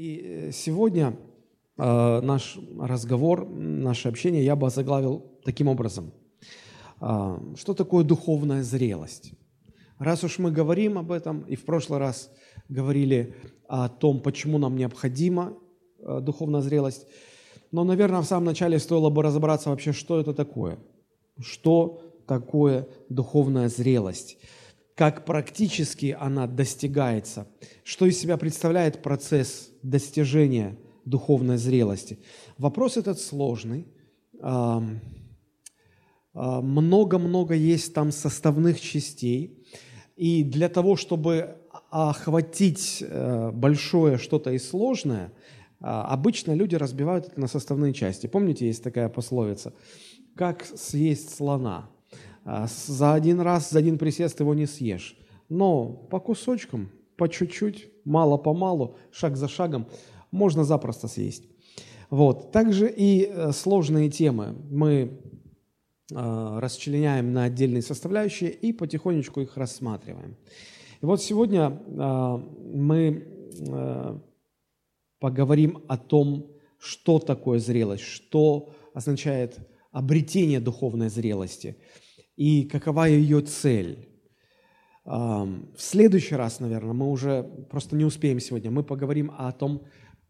И 0.00 0.22
э, 0.24 0.52
сегодня 0.52 1.14
э, 1.76 2.20
наш 2.22 2.58
разговор, 2.78 3.46
наше 3.46 4.08
общение 4.08 4.42
я 4.42 4.56
бы 4.56 4.70
заглавил 4.70 5.38
таким 5.44 5.68
образом. 5.68 6.14
Э, 7.02 7.36
что 7.54 7.74
такое 7.74 8.02
духовная 8.02 8.62
зрелость? 8.62 9.34
Раз 9.98 10.24
уж 10.24 10.38
мы 10.38 10.52
говорим 10.52 10.96
об 10.96 11.12
этом, 11.12 11.42
и 11.42 11.54
в 11.54 11.66
прошлый 11.66 11.98
раз 11.98 12.30
говорили 12.70 13.34
о 13.68 13.90
том, 13.90 14.22
почему 14.22 14.56
нам 14.56 14.74
необходима 14.78 15.52
э, 15.98 16.20
духовная 16.22 16.62
зрелость, 16.62 17.06
но, 17.70 17.84
наверное, 17.84 18.22
в 18.22 18.24
самом 18.24 18.46
начале 18.46 18.78
стоило 18.78 19.10
бы 19.10 19.22
разобраться 19.22 19.68
вообще, 19.68 19.92
что 19.92 20.18
это 20.18 20.32
такое. 20.32 20.78
Что 21.38 22.00
такое 22.26 22.88
духовная 23.10 23.68
зрелость? 23.68 24.38
Как 25.00 25.24
практически 25.24 26.14
она 26.20 26.46
достигается, 26.46 27.48
что 27.84 28.04
из 28.04 28.20
себя 28.20 28.36
представляет 28.36 29.00
процесс 29.00 29.70
достижения 29.82 30.76
духовной 31.06 31.56
зрелости. 31.56 32.18
Вопрос 32.58 32.98
этот 32.98 33.18
сложный. 33.18 33.86
Много-много 36.34 37.54
есть 37.54 37.94
там 37.94 38.12
составных 38.12 38.78
частей. 38.78 39.64
И 40.16 40.44
для 40.44 40.68
того, 40.68 40.96
чтобы 40.96 41.56
охватить 41.90 42.98
э, 43.00 43.52
большое 43.54 44.18
что-то 44.18 44.50
и 44.50 44.58
сложное, 44.58 45.32
а, 45.80 46.12
обычно 46.12 46.52
люди 46.52 46.74
разбивают 46.74 47.28
это 47.28 47.40
на 47.40 47.46
составные 47.46 47.94
части. 47.94 48.26
Помните, 48.26 48.66
есть 48.66 48.84
такая 48.84 49.08
пословица? 49.08 49.72
Как 50.36 50.66
съесть 50.76 51.34
слона? 51.34 51.88
А, 52.44 52.66
за 52.68 53.14
один 53.14 53.40
раз, 53.40 53.70
за 53.70 53.78
один 53.78 53.98
присест 53.98 54.40
его 54.40 54.54
не 54.54 54.66
съешь. 54.66 55.16
Но 55.48 55.86
по 55.86 56.20
кусочкам, 56.20 56.90
по 57.16 57.28
чуть-чуть, 57.28 57.88
мало-помалу, 58.04 58.96
шаг 59.10 59.36
за 59.36 59.48
шагом 59.48 59.86
можно 60.30 60.64
запросто 60.64 61.08
съесть. 61.08 61.44
Вот. 62.08 62.50
Также 62.52 62.90
и 62.90 63.26
э, 63.26 63.52
сложные 63.52 64.10
темы 64.10 64.56
мы 64.70 65.20
э, 66.12 66.58
расчленяем 66.60 67.32
на 67.32 67.44
отдельные 67.44 67.82
составляющие 67.82 68.50
и 68.50 68.72
потихонечку 68.72 69.40
их 69.40 69.56
рассматриваем. 69.56 70.36
И 71.00 71.06
вот 71.06 71.22
сегодня 71.22 71.80
э, 71.86 72.38
мы 72.74 73.26
поговорим 75.18 75.82
о 75.88 75.98
том, 75.98 76.46
что 76.78 77.18
такое 77.18 77.58
зрелость, 77.58 78.04
что 78.04 78.70
означает 78.94 79.58
обретение 79.90 80.60
духовной 80.60 81.10
зрелости– 81.10 81.76
и 82.40 82.64
какова 82.64 83.06
ее 83.06 83.42
цель. 83.42 84.08
В 85.04 85.76
следующий 85.76 86.36
раз, 86.36 86.58
наверное, 86.58 86.94
мы 86.94 87.10
уже 87.10 87.42
просто 87.68 87.96
не 87.96 88.06
успеем 88.06 88.40
сегодня, 88.40 88.70
мы 88.70 88.82
поговорим 88.82 89.30
о 89.36 89.52
том, 89.52 89.82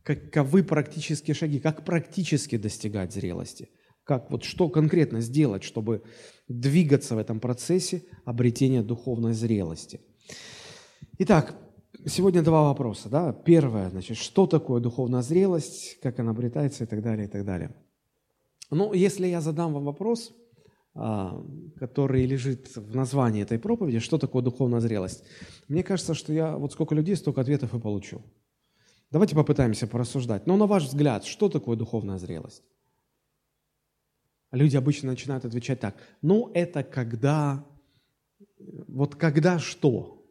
каковы 0.03 0.64
практические 0.64 1.36
шаги, 1.36 1.61
как 1.61 1.84
практически 1.84 2.56
достигать 2.56 3.12
зрелости, 3.12 3.69
как 4.03 4.28
вот 4.33 4.42
что 4.42 4.69
конкретно 4.69 5.20
сделать, 5.20 5.62
чтобы 5.62 6.03
двигаться 6.48 7.14
в 7.14 7.19
этом 7.19 7.38
процессе 7.38 8.03
обретения 8.25 8.83
духовной 8.83 9.33
зрелости. 9.33 10.00
Итак, 11.19 11.55
сегодня 12.06 12.42
два 12.42 12.64
вопроса. 12.64 13.08
Да? 13.08 13.33
Первое, 13.33 13.88
значит, 13.91 14.16
что 14.16 14.48
такое 14.48 14.81
духовная 14.81 15.22
зрелость, 15.22 16.00
как 16.03 16.19
она 16.19 16.33
обретается 16.33 16.83
и 16.83 16.86
так 16.88 17.03
далее, 17.03 17.28
и 17.28 17.31
так 17.31 17.44
далее. 17.44 17.72
Ну, 18.69 18.94
если 18.94 19.28
я 19.28 19.41
задам 19.41 19.75
вам 19.75 19.84
вопрос, 19.84 20.33
который 20.95 22.27
лежит 22.27 22.77
в 22.77 22.95
названии 22.95 23.43
этой 23.43 23.59
проповеди, 23.59 24.01
что 24.01 24.19
такое 24.19 24.43
духовная 24.43 24.81
зрелость. 24.81 25.25
Мне 25.69 25.83
кажется, 25.83 26.15
что 26.15 26.33
я 26.33 26.57
вот 26.57 26.73
сколько 26.73 26.95
людей, 26.95 27.17
столько 27.17 27.41
ответов 27.41 27.75
и 27.75 27.81
получу. 27.81 28.23
Давайте 29.11 29.35
попытаемся 29.35 29.87
порассуждать. 29.87 30.47
Но 30.47 30.57
на 30.57 30.67
ваш 30.67 30.85
взгляд, 30.85 31.25
что 31.25 31.49
такое 31.49 31.77
духовная 31.77 32.19
зрелость? 32.19 32.63
Люди 34.53 34.77
обычно 34.77 35.11
начинают 35.11 35.45
отвечать 35.45 35.81
так. 35.81 35.97
Ну, 36.23 36.51
это 36.55 36.83
когда... 36.83 37.65
Вот 38.59 39.15
когда 39.15 39.59
что? 39.59 40.27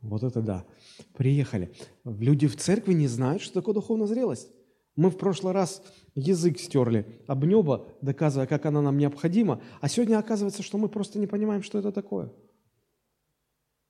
Вот 0.00 0.22
это 0.22 0.42
да. 0.42 0.66
Приехали. 1.14 1.74
Люди 2.04 2.46
в 2.46 2.56
церкви 2.56 2.92
не 2.92 3.08
знают, 3.08 3.40
что 3.42 3.54
такое 3.54 3.74
духовная 3.74 4.06
зрелость. 4.06 4.50
Мы 4.96 5.10
в 5.10 5.18
прошлый 5.18 5.52
раз 5.52 5.82
язык 6.14 6.58
стерли 6.58 7.06
об 7.26 7.44
небо, 7.44 7.88
доказывая, 8.00 8.46
как 8.46 8.64
она 8.66 8.80
нам 8.80 8.96
необходима, 8.96 9.60
а 9.80 9.88
сегодня 9.88 10.18
оказывается, 10.18 10.62
что 10.62 10.78
мы 10.78 10.88
просто 10.88 11.18
не 11.18 11.26
понимаем, 11.26 11.62
что 11.62 11.78
это 11.78 11.90
такое. 11.90 12.32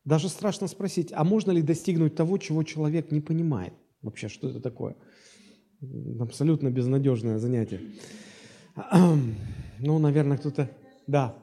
Даже 0.05 0.29
страшно 0.29 0.67
спросить, 0.67 1.13
а 1.13 1.25
можно 1.25 1.51
ли 1.51 1.63
достигнуть 1.63 2.15
того, 2.15 2.39
чего 2.39 2.63
человек 2.63 3.11
не 3.11 3.21
понимает 3.21 3.75
вообще, 4.01 4.29
что 4.29 4.49
это 4.49 4.61
такое? 4.61 4.97
Абсолютно 6.21 6.71
безнадежное 6.71 7.39
занятие. 7.39 7.81
Ну, 9.79 9.99
наверное, 9.99 10.39
кто-то... 10.39 10.71
Да. 11.07 11.37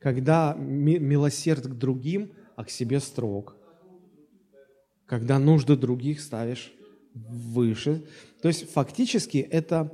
Когда 0.00 0.54
милосерд 0.54 1.66
к 1.66 1.74
другим, 1.74 2.32
а 2.56 2.64
к 2.64 2.70
себе 2.70 2.98
строг– 2.98 3.56
когда 5.06 5.38
нужды 5.38 5.76
других 5.76 6.20
ставишь 6.20 6.72
выше. 7.14 8.04
То 8.42 8.48
есть 8.48 8.70
фактически 8.70 9.38
это 9.38 9.92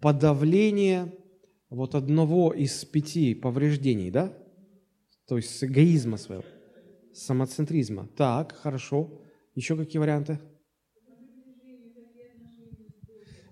подавление 0.00 1.12
вот 1.70 1.94
одного 1.94 2.52
из 2.52 2.84
пяти 2.84 3.34
повреждений, 3.34 4.10
да? 4.10 4.36
То 5.26 5.36
есть 5.36 5.62
эгоизма 5.62 6.16
своего, 6.16 6.44
самоцентризма. 7.12 8.08
Так, 8.16 8.52
хорошо. 8.52 9.20
Еще 9.54 9.76
какие 9.76 10.00
варианты? 10.00 10.38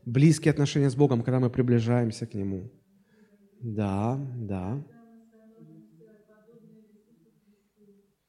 Близкие 0.04 0.50
отношения 0.50 0.91
с 0.91 0.97
Богом, 0.97 1.22
когда 1.22 1.41
мы 1.41 1.50
приближаемся 1.50 2.26
к 2.26 2.34
Нему. 2.34 2.70
Да, 3.60 4.19
да. 4.37 4.84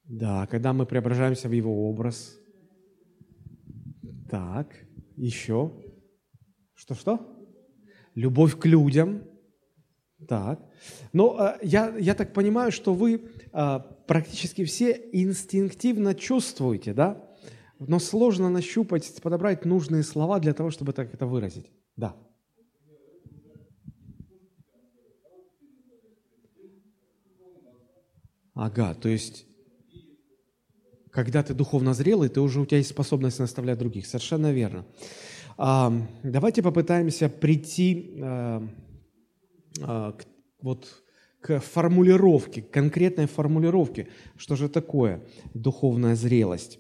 Да, 0.04 0.46
когда 0.48 0.74
мы 0.74 0.86
преображаемся 0.86 1.48
в 1.48 1.54
Его 1.54 1.90
образ– 1.90 2.38
так, 4.32 4.74
еще. 5.18 5.74
Что-что? 6.74 7.20
Любовь 8.16 8.58
к 8.58 8.66
людям. 8.66 9.24
Так. 10.26 10.66
Но 11.12 11.38
э, 11.38 11.60
я, 11.64 11.94
я 11.98 12.14
так 12.14 12.34
понимаю, 12.34 12.72
что 12.72 12.94
вы 12.94 13.30
э, 13.52 13.80
практически 14.08 14.64
все 14.64 14.92
инстинктивно 15.12 16.16
чувствуете, 16.16 16.94
да? 16.94 17.30
Но 17.80 18.00
сложно 18.00 18.50
нащупать, 18.50 19.22
подобрать 19.22 19.66
нужные 19.66 20.04
слова 20.04 20.40
для 20.40 20.54
того, 20.54 20.72
чтобы 20.72 20.94
так 20.94 21.14
это 21.14 21.26
выразить. 21.26 21.70
Да. 21.98 22.16
Ага, 28.54 28.94
то 28.94 29.10
есть 29.10 29.46
когда 31.12 31.44
ты 31.44 31.54
духовно 31.54 31.94
зрелый, 31.94 32.30
ты 32.30 32.40
уже 32.40 32.62
у 32.62 32.66
тебя 32.66 32.78
есть 32.78 32.90
способность 32.90 33.40
наставлять 33.40 33.78
других. 33.78 34.06
Совершенно 34.06 34.52
верно. 34.52 34.86
А, 35.58 35.94
давайте 36.24 36.64
попытаемся 36.64 37.30
прийти 37.30 38.14
а, 38.22 38.68
а, 39.82 40.12
к, 40.14 40.26
вот, 40.62 41.04
к 41.42 41.60
формулировке, 41.60 42.62
к 42.62 42.72
конкретной 42.72 43.28
формулировке, 43.28 44.08
что 44.38 44.56
же 44.56 44.70
такое 44.70 45.22
духовная 45.54 46.16
зрелость. 46.16 46.80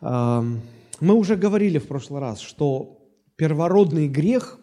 Мы 0.00 1.14
уже 1.14 1.36
говорили 1.36 1.78
в 1.78 1.86
прошлый 1.86 2.20
раз, 2.20 2.40
что 2.40 3.08
первородный 3.36 4.06
грех, 4.06 4.60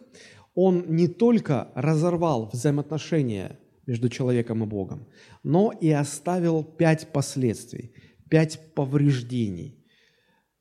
он 0.54 0.84
не 0.88 1.08
только 1.08 1.68
разорвал 1.74 2.48
взаимоотношения 2.52 3.58
между 3.86 4.08
человеком 4.08 4.62
и 4.62 4.66
Богом, 4.66 5.06
но 5.42 5.72
и 5.72 5.90
оставил 5.90 6.62
пять 6.62 7.12
последствий– 7.12 7.92
пять 8.32 8.74
повреждений. 8.74 9.76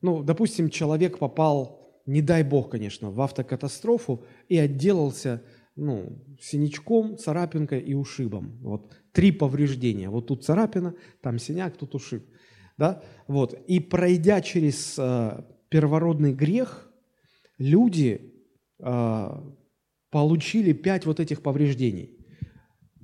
Ну, 0.02 0.24
допустим, 0.24 0.70
человек 0.70 1.20
попал, 1.20 2.02
не 2.06 2.22
дай 2.22 2.44
бог, 2.44 2.70
конечно, 2.70 3.12
в 3.12 3.22
автокатастрофу 3.22 4.26
и 4.50 4.58
отделался 4.58 5.42
ну, 5.78 6.22
синячком, 6.42 7.18
царапинкой 7.18 7.80
и 7.80 7.94
ушибом. 7.94 8.60
Вот 8.62 8.92
три 9.14 9.32
повреждения. 9.32 10.10
Вот 10.10 10.28
тут 10.28 10.44
царапина, 10.44 10.96
там 11.22 11.40
синяк, 11.40 11.78
тут 11.78 11.96
ушиб. 11.96 12.26
Да? 12.78 13.02
Вот. 13.28 13.54
И 13.68 13.80
пройдя 13.80 14.42
через 14.42 15.00
э, 15.00 15.42
первородный 15.70 16.34
грех, 16.34 16.92
люди 17.58 18.34
э, 18.80 19.30
получили 20.10 20.74
пять 20.74 21.06
вот 21.06 21.22
этих 21.22 21.42
повреждений. 21.42 22.18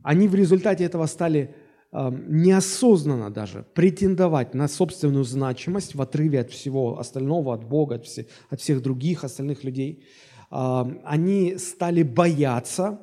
Они 0.03 0.27
в 0.27 0.35
результате 0.35 0.83
этого 0.83 1.05
стали 1.05 1.55
неосознанно 1.91 3.29
даже 3.31 3.65
претендовать 3.73 4.53
на 4.53 4.67
собственную 4.67 5.23
значимость 5.23 5.95
в 5.95 6.01
отрыве 6.01 6.41
от 6.41 6.51
всего 6.51 6.99
остального, 6.99 7.53
от 7.53 7.63
Бога, 7.63 7.95
от, 7.95 8.05
всех, 8.05 8.25
от 8.49 8.59
всех 8.59 8.81
других 8.81 9.23
остальных 9.23 9.63
людей. 9.63 10.03
Они 10.49 11.57
стали 11.57 12.03
бояться, 12.03 12.99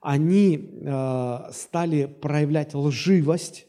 они 0.00 0.80
а, 0.86 1.50
стали 1.52 2.06
проявлять 2.06 2.74
лживость, 2.74 3.66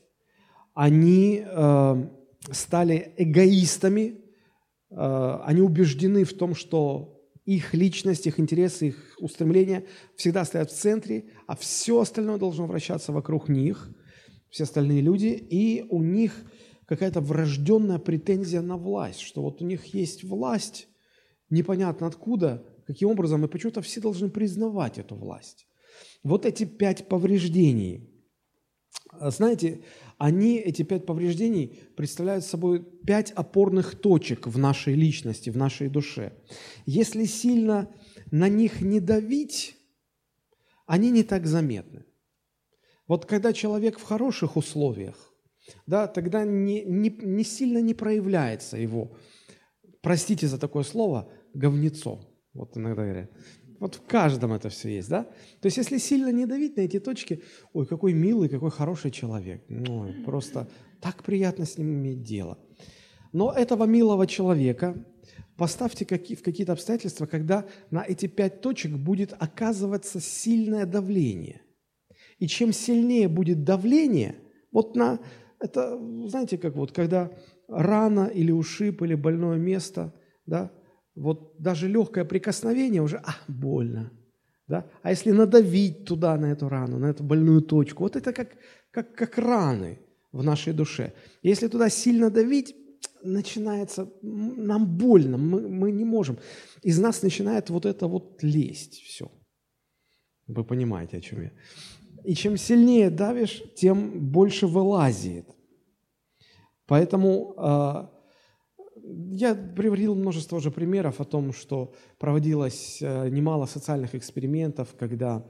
они 0.73 1.43
э, 1.45 2.07
стали 2.51 3.13
эгоистами, 3.17 4.21
э, 4.91 5.39
они 5.43 5.61
убеждены 5.61 6.23
в 6.23 6.33
том, 6.33 6.55
что 6.55 7.19
их 7.45 7.73
личность, 7.73 8.27
их 8.27 8.39
интересы, 8.39 8.89
их 8.89 9.15
устремления 9.19 9.83
всегда 10.15 10.45
стоят 10.45 10.71
в 10.71 10.79
центре, 10.79 11.25
а 11.47 11.55
все 11.57 11.99
остальное 11.99 12.37
должно 12.37 12.67
вращаться 12.67 13.11
вокруг 13.11 13.49
них, 13.49 13.89
все 14.49 14.63
остальные 14.63 15.01
люди, 15.01 15.27
и 15.27 15.85
у 15.89 16.01
них 16.01 16.33
какая-то 16.85 17.21
врожденная 17.21 17.99
претензия 17.99 18.61
на 18.61 18.77
власть, 18.77 19.19
что 19.19 19.41
вот 19.43 19.61
у 19.61 19.65
них 19.65 19.93
есть 19.93 20.23
власть, 20.23 20.87
непонятно 21.49 22.07
откуда, 22.07 22.65
каким 22.87 23.09
образом, 23.09 23.45
и 23.45 23.47
почему-то 23.47 23.81
все 23.81 24.01
должны 24.01 24.29
признавать 24.29 24.97
эту 24.97 25.15
власть. 25.15 25.67
Вот 26.23 26.45
эти 26.45 26.63
пять 26.65 27.07
повреждений. 27.07 28.09
Знаете, 29.21 29.83
они, 30.17 30.57
эти 30.57 30.83
пять 30.83 31.05
повреждений, 31.05 31.79
представляют 31.95 32.45
собой 32.45 32.83
пять 33.05 33.31
опорных 33.31 33.95
точек 33.99 34.47
в 34.47 34.57
нашей 34.57 34.95
личности, 34.95 35.49
в 35.49 35.57
нашей 35.57 35.89
душе. 35.89 36.33
Если 36.85 37.25
сильно 37.25 37.93
на 38.31 38.49
них 38.49 38.81
не 38.81 38.99
давить, 38.99 39.75
они 40.85 41.11
не 41.11 41.23
так 41.23 41.45
заметны. 41.45 42.05
Вот 43.09 43.25
когда 43.25 43.53
человек 43.53 43.97
в 43.97 44.03
хороших 44.03 44.55
условиях, 44.55 45.33
да, 45.87 46.07
тогда 46.07 46.45
не, 46.45 46.85
не, 46.85 47.09
не 47.09 47.43
сильно 47.43 47.81
не 47.81 47.95
проявляется 47.95 48.77
его, 48.77 49.17
простите 50.01 50.47
за 50.47 50.59
такое 50.59 50.83
слово, 50.83 51.27
говнецо. 51.55 52.21
Вот 52.53 52.77
иногда 52.77 53.01
говорят. 53.01 53.31
Вот 53.79 53.95
в 53.95 54.01
каждом 54.05 54.53
это 54.53 54.69
все 54.69 54.89
есть, 54.89 55.09
да? 55.09 55.23
То 55.23 55.65
есть 55.65 55.77
если 55.77 55.97
сильно 55.97 56.31
не 56.31 56.45
давить 56.45 56.77
на 56.77 56.81
эти 56.81 56.99
точки, 56.99 57.41
ой, 57.73 57.87
какой 57.87 58.13
милый, 58.13 58.47
какой 58.47 58.69
хороший 58.69 59.09
человек. 59.09 59.63
Ой, 59.69 60.13
просто 60.23 60.69
так 61.01 61.23
приятно 61.23 61.65
с 61.65 61.79
ним 61.79 61.91
иметь 61.93 62.21
дело. 62.21 62.59
Но 63.33 63.51
этого 63.51 63.85
милого 63.85 64.27
человека 64.27 65.03
поставьте 65.57 66.05
в 66.05 66.43
какие-то 66.43 66.73
обстоятельства, 66.73 67.25
когда 67.25 67.65
на 67.89 68.03
эти 68.03 68.27
пять 68.27 68.61
точек 68.61 68.91
будет 68.91 69.33
оказываться 69.39 70.19
сильное 70.19 70.85
давление. 70.85 71.61
И 72.39 72.47
чем 72.47 72.73
сильнее 72.73 73.27
будет 73.27 73.63
давление, 73.63 74.35
вот 74.71 74.95
на 74.95 75.19
это, 75.59 75.99
знаете, 76.27 76.57
как 76.57 76.75
вот, 76.75 76.91
когда 76.91 77.31
рана 77.67 78.27
или 78.27 78.51
ушиб 78.51 79.01
или 79.01 79.15
больное 79.15 79.57
место, 79.57 80.13
да, 80.45 80.71
вот 81.15 81.55
даже 81.59 81.87
легкое 81.87 82.25
прикосновение 82.25 83.01
уже, 83.01 83.17
а, 83.17 83.35
больно. 83.47 84.11
Да? 84.67 84.89
А 85.01 85.09
если 85.09 85.31
надавить 85.31 86.05
туда, 86.05 86.37
на 86.37 86.51
эту 86.51 86.69
рану, 86.69 86.97
на 86.99 87.07
эту 87.07 87.23
больную 87.23 87.61
точку, 87.61 88.03
вот 88.03 88.15
это 88.15 88.31
как, 88.31 88.49
как, 88.91 89.15
как 89.15 89.37
раны 89.37 89.99
в 90.31 90.43
нашей 90.43 90.73
душе. 90.73 91.13
Если 91.43 91.67
туда 91.67 91.89
сильно 91.89 92.29
давить, 92.29 92.75
начинается, 93.23 94.07
нам 94.21 94.85
больно, 94.97 95.37
мы, 95.37 95.67
мы 95.67 95.91
не 95.91 96.05
можем. 96.05 96.37
Из 96.83 96.99
нас 96.99 97.23
начинает 97.23 97.69
вот 97.69 97.85
это 97.85 98.07
вот 98.07 98.43
лезть 98.43 99.01
все. 99.01 99.31
Вы 100.47 100.63
понимаете, 100.63 101.17
о 101.17 101.21
чем 101.21 101.41
я. 101.41 101.51
И 102.23 102.35
чем 102.35 102.57
сильнее 102.57 103.09
давишь, 103.09 103.63
тем 103.75 104.29
больше 104.31 104.67
вылазит. 104.67 105.45
Поэтому 106.85 107.53
а, 107.57 108.11
я 109.31 109.55
приводил 109.55 110.15
множество 110.15 110.57
уже 110.57 110.71
примеров 110.71 111.21
о 111.21 111.25
том, 111.25 111.53
что 111.53 111.93
проводилось 112.17 112.99
э, 113.01 113.29
немало 113.29 113.65
социальных 113.65 114.15
экспериментов, 114.15 114.95
когда 114.97 115.45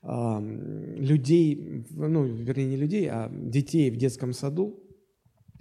людей, 0.00 1.84
ну, 1.90 2.22
вернее, 2.22 2.66
не 2.66 2.76
людей, 2.76 3.08
а 3.10 3.28
детей 3.32 3.90
в 3.90 3.96
детском 3.96 4.32
саду 4.32 4.80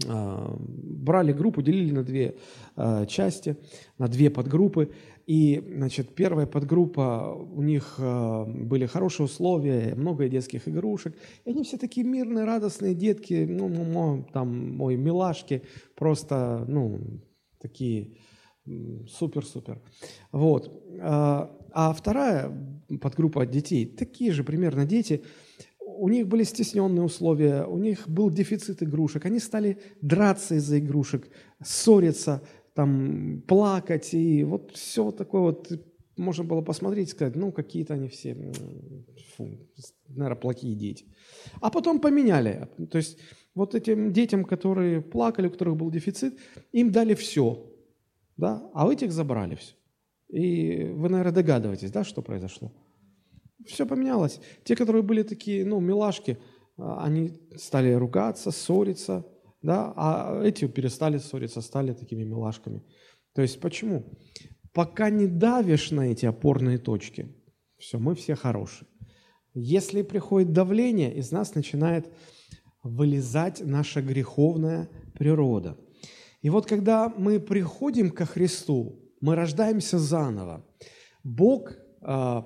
а, 0.05 0.55
брали 0.59 1.33
группу, 1.33 1.61
делили 1.61 1.91
на 1.91 2.03
две 2.03 2.37
а, 2.75 3.05
части, 3.05 3.57
на 3.97 4.07
две 4.07 4.29
подгруппы. 4.29 4.91
И, 5.27 5.61
значит, 5.75 6.15
первая 6.15 6.47
подгруппа, 6.47 7.35
у 7.35 7.61
них 7.61 7.95
а, 7.99 8.45
были 8.45 8.85
хорошие 8.85 9.25
условия, 9.25 9.93
много 9.93 10.29
детских 10.29 10.69
игрушек. 10.69 11.17
И 11.43 11.49
они 11.49 11.63
все 11.63 11.77
такие 11.77 12.07
мирные, 12.07 12.45
радостные 12.45 12.95
детки, 12.95 13.45
ну, 13.45 14.25
там, 14.31 14.79
ой, 14.79 14.95
милашки, 14.95 15.63
просто, 15.95 16.63
ну, 16.69 17.01
такие 17.59 18.15
супер-супер. 18.65 19.81
Вот. 20.31 20.71
А, 21.01 21.51
а 21.73 21.93
вторая 21.93 22.49
подгруппа 23.01 23.45
детей, 23.45 23.85
такие 23.85 24.31
же 24.31 24.45
примерно 24.45 24.85
дети, 24.85 25.23
у 25.79 26.09
них 26.09 26.27
были 26.27 26.43
стесненные 26.43 27.03
условия, 27.03 27.65
у 27.65 27.77
них 27.77 28.07
был 28.07 28.29
дефицит 28.29 28.83
игрушек, 28.83 29.25
они 29.25 29.39
стали 29.39 29.79
драться 30.01 30.55
из-за 30.55 30.79
игрушек, 30.79 31.27
ссориться, 31.63 32.43
там, 32.77 33.41
плакать, 33.47 34.13
и 34.13 34.43
вот 34.43 34.71
все 34.75 35.03
вот 35.03 35.17
такое 35.17 35.41
вот, 35.41 35.71
можно 36.15 36.43
было 36.43 36.61
посмотреть 36.61 37.07
и 37.07 37.11
сказать, 37.11 37.35
ну, 37.35 37.51
какие-то 37.51 37.95
они 37.95 38.07
все, 38.07 38.35
фу, 39.35 39.49
наверное, 40.07 40.39
плохие 40.39 40.75
дети. 40.75 41.05
А 41.59 41.71
потом 41.71 41.99
поменяли, 41.99 42.69
то 42.91 42.99
есть 42.99 43.17
вот 43.55 43.73
этим 43.73 44.13
детям, 44.13 44.45
которые 44.45 45.01
плакали, 45.01 45.47
у 45.47 45.51
которых 45.51 45.75
был 45.75 45.89
дефицит, 45.89 46.37
им 46.71 46.91
дали 46.91 47.15
все, 47.15 47.65
да, 48.37 48.69
а 48.75 48.85
у 48.85 48.91
этих 48.91 49.11
забрали 49.11 49.55
все. 49.55 49.73
И 50.29 50.83
вы, 50.83 51.09
наверное, 51.09 51.33
догадываетесь, 51.33 51.89
да, 51.89 52.03
что 52.03 52.21
произошло. 52.21 52.71
Все 53.65 53.87
поменялось. 53.87 54.39
Те, 54.63 54.75
которые 54.75 55.01
были 55.01 55.23
такие, 55.23 55.65
ну, 55.65 55.79
милашки, 55.79 56.37
а, 56.77 57.03
они 57.05 57.31
стали 57.55 57.91
ругаться, 57.93 58.51
ссориться, 58.51 59.25
да, 59.67 59.93
а 59.97 60.41
эти 60.43 60.65
перестали 60.65 61.17
ссориться, 61.17 61.61
стали 61.61 61.91
такими 61.91 62.23
милашками. 62.23 62.81
То 63.33 63.41
есть 63.41 63.59
почему? 63.59 64.05
Пока 64.73 65.09
не 65.09 65.27
давишь 65.27 65.91
на 65.91 66.07
эти 66.11 66.25
опорные 66.25 66.77
точки, 66.77 67.35
все, 67.77 67.99
мы 67.99 68.15
все 68.15 68.35
хорошие. 68.35 68.87
Если 69.53 70.03
приходит 70.03 70.53
давление, 70.53 71.13
из 71.13 71.31
нас 71.31 71.53
начинает 71.53 72.09
вылезать 72.81 73.61
наша 73.61 74.01
греховная 74.01 74.87
природа. 75.13 75.77
И 76.41 76.49
вот 76.49 76.65
когда 76.65 77.09
мы 77.09 77.41
приходим 77.41 78.09
ко 78.09 78.25
Христу, 78.25 78.97
мы 79.19 79.35
рождаемся 79.35 79.99
заново. 79.99 80.65
Бог 81.23 81.73
э, 81.73 82.41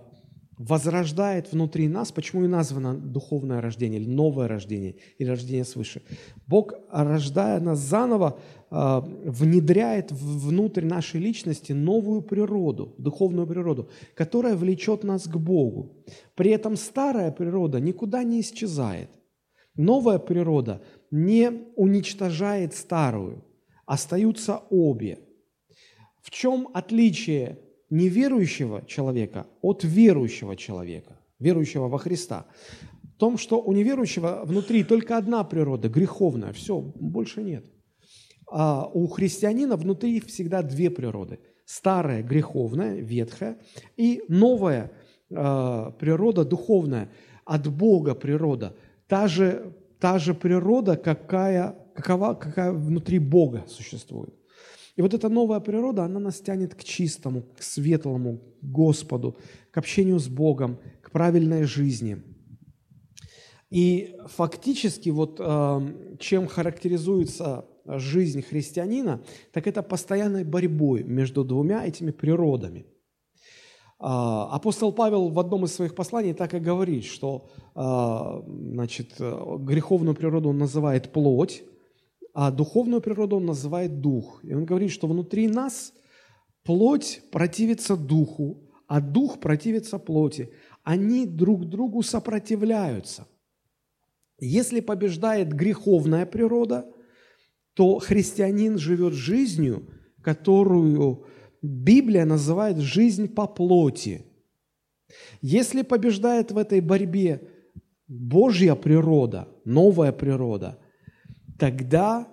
возрождает 0.68 1.52
внутри 1.52 1.88
нас, 1.88 2.12
почему 2.12 2.44
и 2.44 2.48
названо 2.48 2.94
духовное 2.94 3.62
рождение, 3.62 4.00
или 4.00 4.10
новое 4.10 4.48
рождение, 4.48 4.96
или 5.18 5.30
рождение 5.30 5.66
свыше. 5.66 6.02
Бог, 6.48 6.74
рождая 6.92 7.60
нас 7.60 7.80
заново, 7.80 8.40
э, 8.70 9.02
внедряет 9.26 10.12
внутрь 10.12 10.86
нашей 10.86 11.20
личности 11.20 11.74
новую 11.74 12.22
природу, 12.22 12.94
духовную 12.98 13.48
природу, 13.48 13.90
которая 14.16 14.56
влечет 14.56 15.04
нас 15.04 15.28
к 15.28 15.38
Богу. 15.38 16.06
При 16.36 16.52
этом 16.52 16.76
старая 16.76 17.32
природа 17.32 17.80
никуда 17.80 18.24
не 18.24 18.40
исчезает. 18.42 19.10
Новая 19.76 20.20
природа 20.20 20.82
не 21.12 21.52
уничтожает 21.76 22.76
старую, 22.76 23.44
остаются 23.86 24.62
обе. 24.70 25.18
В 26.22 26.30
чем 26.30 26.68
отличие 26.74 27.58
неверующего 27.92 28.84
человека 28.88 29.46
от 29.62 29.84
верующего 29.84 30.56
человека, 30.56 31.20
верующего 31.40 31.88
во 31.88 32.00
Христа? 32.00 32.46
В 33.04 33.20
том, 33.20 33.38
что 33.38 33.62
у 33.62 33.72
неверующего 33.74 34.42
внутри 34.46 34.84
только 34.84 35.18
одна 35.18 35.44
природа, 35.44 35.90
греховная, 35.90 36.54
все, 36.54 36.80
больше 36.80 37.44
нет. 37.44 37.66
А 38.50 38.90
у 38.92 39.08
христианина 39.08 39.76
внутри 39.76 40.20
всегда 40.22 40.64
две 40.64 40.90
природы. 40.90 41.40
Старая, 41.66 42.24
греховная, 42.24 42.96
ветхая, 42.96 43.58
и 43.96 44.24
новая 44.28 44.92
э, 45.30 45.92
природа, 46.00 46.44
духовная, 46.44 47.10
от 47.46 47.68
Бога 47.68 48.16
природа– 48.16 48.76
та 49.12 49.28
же, 49.28 49.74
та 50.00 50.20
же 50.20 50.34
природа, 50.34 50.96
какая, 50.96 51.76
какова, 51.94 52.34
какая 52.34 52.72
внутри 52.72 53.20
Бога 53.20 53.66
существует. 53.68 54.34
И 54.96 55.02
вот 55.02 55.14
эта 55.14 55.30
новая 55.30 55.60
природа, 55.60 56.04
она 56.04 56.20
нас 56.20 56.40
тянет 56.40 56.76
к 56.76 56.84
чистому, 56.84 57.44
к 57.58 57.64
светлому, 57.64 58.40
к 58.62 58.66
Господу, 58.66 59.38
к 59.72 59.78
общению 59.78 60.20
с 60.20 60.28
Богом, 60.28 60.80
к 61.02 61.12
правильной 61.12 61.64
жизни. 61.64 62.22
И 63.70 64.18
фактически 64.28 65.10
вот 65.10 65.40
э, 65.40 66.18
чем 66.20 66.48
характеризуется 66.48 67.66
жизнь 67.86 68.42
христианина, 68.42 69.24
так 69.54 69.66
это 69.66 69.82
постоянной 69.82 70.44
борьбой 70.44 71.04
между 71.04 71.44
двумя 71.44 71.86
этими 71.86 72.12
природами– 72.12 72.86
а, 74.04 74.50
апостол 74.52 74.92
Павел 74.92 75.30
в 75.30 75.40
одном 75.40 75.66
из 75.66 75.76
своих 75.76 75.94
посланий 75.94 76.34
так 76.34 76.56
и 76.56 76.60
говорит, 76.60 77.06
что 77.06 77.46
а, 77.76 78.44
значит, 78.48 79.14
греховную 79.20 80.16
природу 80.16 80.50
он 80.50 80.58
называет 80.58 81.12
плоть, 81.12 81.64
а 82.34 82.52
духовную 82.52 83.02
природу 83.02 83.38
он 83.38 83.46
называет 83.46 84.02
дух. 84.02 84.40
И 84.44 84.54
он 84.54 84.66
говорит, 84.66 84.92
что 84.92 85.08
внутри 85.08 85.48
нас 85.48 85.94
плоть 86.64 87.22
противится 87.32 87.96
духу, 87.96 88.70
а 88.88 89.02
дух 89.02 89.40
противится 89.40 90.00
плоти. 90.00 90.52
Они 90.84 91.26
друг 91.26 91.66
другу 91.66 92.04
сопротивляются. 92.04 93.28
Если 94.40 94.80
побеждает 94.80 95.54
греховная 95.54 96.26
природа, 96.26 96.92
то 97.74 98.00
христианин 98.00 98.78
живет 98.78 99.14
жизнью, 99.14 99.88
которую 100.22 101.26
Библия 101.62 102.26
называет 102.26 102.78
жизнь 102.78 103.28
по 103.28 103.48
плоти. 103.48 104.26
Если 105.42 105.84
побеждает 105.84 106.52
в 106.52 106.58
этой 106.58 106.82
борьбе 106.82 107.48
Божья 108.08 108.76
природа, 108.76 109.48
новая 109.64 110.12
природа, 110.12 110.81
тогда 111.62 112.28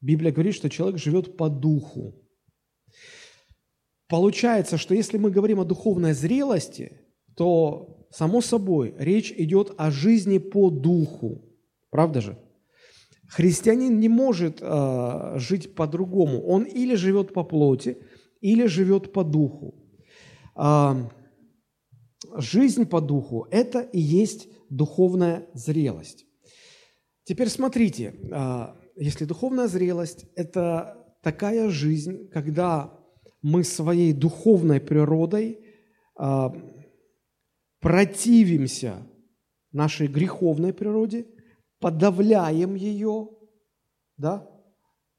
Библия 0.00 0.32
говорит, 0.32 0.56
что 0.56 0.68
человек 0.68 0.98
живет 0.98 1.36
по 1.36 1.48
духу. 1.48 2.20
Получается, 4.08 4.76
что 4.76 4.92
если 4.92 5.18
мы 5.18 5.30
говорим 5.30 5.60
о 5.60 5.64
духовной 5.64 6.14
зрелости, 6.14 7.00
то, 7.36 8.08
само 8.10 8.40
собой, 8.40 8.92
речь 8.98 9.30
идет 9.30 9.72
о 9.78 9.92
жизни 9.92 10.38
по 10.38 10.68
духу. 10.68 11.44
Правда 11.90 12.20
же? 12.20 12.36
Христианин 13.28 14.00
не 14.00 14.08
может 14.08 14.58
э, 14.60 15.34
жить 15.36 15.76
по-другому. 15.76 16.42
Он 16.42 16.64
или 16.64 16.96
живет 16.96 17.32
по 17.32 17.44
плоти, 17.44 17.98
или 18.40 18.66
живет 18.66 19.12
по 19.12 19.22
духу. 19.22 19.76
Э, 20.56 21.08
жизнь 22.36 22.86
по 22.86 23.00
духу– 23.00 23.46
это 23.52 23.78
и 23.78 24.00
есть 24.00 24.48
духовная 24.70 25.46
зрелость. 25.54 26.26
Теперь 27.24 27.48
смотрите, 27.48 28.14
э, 28.30 28.66
если 28.96 29.24
духовная 29.24 29.68
зрелость– 29.68 30.26
это 30.36 31.16
такая 31.22 31.68
жизнь, 31.70 32.28
когда 32.30 32.98
мы 33.42 33.64
своей 33.64 34.12
духовной 34.12 34.80
природой 34.80 35.64
э, 36.18 36.48
противимся 37.80 39.06
нашей 39.72 40.06
греховной 40.06 40.72
природе– 40.72 41.26
подавляем 41.82 42.76
ее, 42.76 43.28
да, 44.16 44.48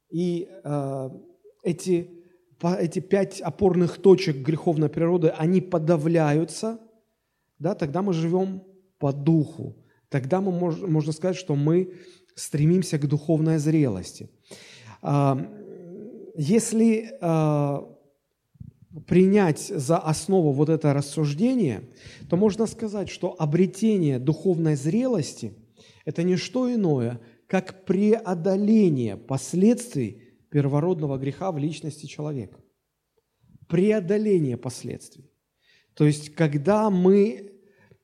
и 0.09 0.47
э, 0.63 1.09
эти, 1.63 2.09
эти 2.61 2.99
пять 2.99 3.41
опорных 3.41 4.01
точек 4.01 4.37
греховной 4.37 4.89
природы, 4.89 5.27
они 5.27 5.59
подавляются, 5.59 6.79
да, 7.59 7.75
тогда 7.75 8.01
мы 8.01 8.13
живем 8.13 8.63
по 8.97 9.11
духу. 9.11 9.82
Тогда 10.13 10.41
мы 10.41 10.51
мож, 10.51 10.77
можно 10.77 11.11
сказать, 11.11 11.35
что 11.35 11.55
мы 11.55 11.95
стремимся 12.35 12.99
к 12.99 13.07
духовной 13.07 13.57
зрелости. 13.57 14.29
Э, 15.01 15.35
если 16.35 17.17
э, 17.19 17.81
принять 19.07 19.59
за 19.59 19.97
основу 19.97 20.51
вот 20.51 20.69
это 20.69 20.93
рассуждение, 20.93 21.89
то 22.29 22.37
можно 22.37 22.67
сказать, 22.67 23.09
что 23.09 23.35
обретение 23.39 24.19
духовной 24.19 24.75
зрелости– 24.75 25.55
это 26.05 26.21
не 26.21 26.35
что 26.35 26.71
иное, 26.71 27.19
как 27.47 27.83
преодоление 27.85 29.17
последствий 29.17 30.21
первородного 30.51 31.17
греха 31.17 31.51
в 31.51 31.57
личности 31.57 32.05
человека. 32.05 32.59
Преодоление 33.67 34.57
последствий. 34.57 35.31
То 35.95 36.05
есть, 36.05 36.35
когда 36.35 36.91
мы 36.91 37.51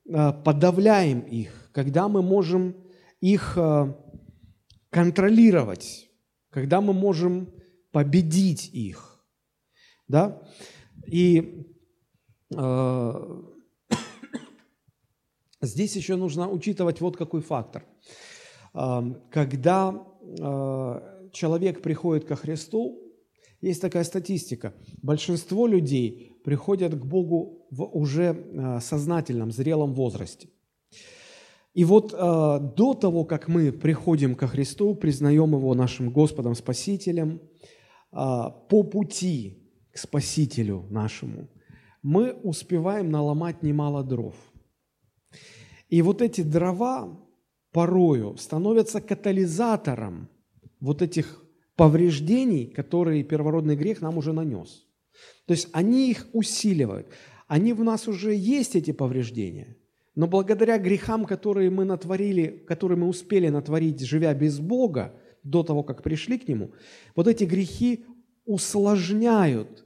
э, 0.08 0.34
подавляем 0.44 1.20
их, 1.20 1.59
когда 1.80 2.10
мы 2.10 2.22
можем 2.22 2.76
их 3.22 3.54
э, 3.56 3.94
контролировать, 4.90 6.10
когда 6.50 6.82
мы 6.82 6.92
можем 6.92 7.54
победить 7.94 8.70
их. 8.74 9.24
Да? 10.10 10.42
И 11.08 11.66
э, 12.54 13.42
Здесь 15.62 15.96
еще 15.96 16.18
нужно 16.18 16.50
учитывать 16.50 17.00
вот 17.00 17.16
какой 17.16 17.42
фактор. 17.42 17.86
Когда 18.74 20.06
а, 20.42 21.30
человек 21.32 21.82
приходит 21.82 22.26
ко 22.26 22.36
Христу, 22.36 23.02
есть 23.62 23.82
такая 23.82 24.04
статистика. 24.04 24.74
Большинство 25.02 25.66
людей 25.66 26.40
приходят 26.44 26.94
к 26.94 27.06
Богу 27.06 27.68
в 27.72 27.84
уже 27.84 28.28
а, 28.30 28.80
сознательном, 28.80 29.52
зрелом 29.52 29.94
возрасте. 29.94 30.50
И 31.74 31.86
вот 31.86 32.14
э, 32.14 32.18
до 32.18 32.94
того, 32.94 33.26
как 33.26 33.48
мы 33.48 33.72
приходим 33.72 34.36
ко 34.36 34.48
Христу, 34.48 34.96
признаем 34.96 35.56
Его 35.56 35.74
нашим 35.76 36.12
Господом, 36.12 36.56
Спасителем, 36.56 37.40
э, 38.12 38.16
по 38.70 38.84
пути 38.84 39.72
к 39.92 39.98
Спасителю 39.98 40.86
нашему, 40.90 41.48
мы 42.02 42.32
успеваем 42.44 43.12
наломать 43.12 43.64
немало 43.64 44.04
дров– 44.04 44.36
и 45.90 46.02
вот 46.04 46.22
эти 46.22 46.42
дрова 46.42 47.20
порою 47.72 48.38
становятся 48.38 49.02
катализатором 49.02 50.30
вот 50.80 51.02
этих 51.02 51.44
повреждений, 51.76 52.68
которые 52.68 53.24
первородный 53.24 53.76
грех 53.76 54.02
нам 54.02 54.18
уже 54.18 54.32
нанес. 54.32 54.86
То 55.46 55.54
есть 55.54 55.68
они 55.72 56.12
их 56.12 56.28
усиливают. 56.32 57.08
Они 57.48 57.74
в 57.74 57.84
нас 57.84 58.08
уже 58.08 58.36
есть, 58.36 58.76
эти 58.76 58.92
повреждения, 58.92 59.78
но 60.20 60.28
благодаря 60.28 60.78
грехам, 60.78 61.24
которые 61.24 61.70
мы 61.70 61.86
натворили, 61.86 62.48
которые 62.68 62.98
мы 62.98 63.08
успели 63.08 63.48
натворить, 63.48 64.02
живя 64.02 64.34
без 64.34 64.60
Бога, 64.60 65.14
до 65.44 65.64
того, 65.64 65.82
как 65.84 66.04
пришли 66.04 66.38
к 66.38 66.46
Нему, 66.46 66.72
вот 67.16 67.30
эти 67.30 67.46
грехи 67.46 68.04
усложняют 68.46 69.86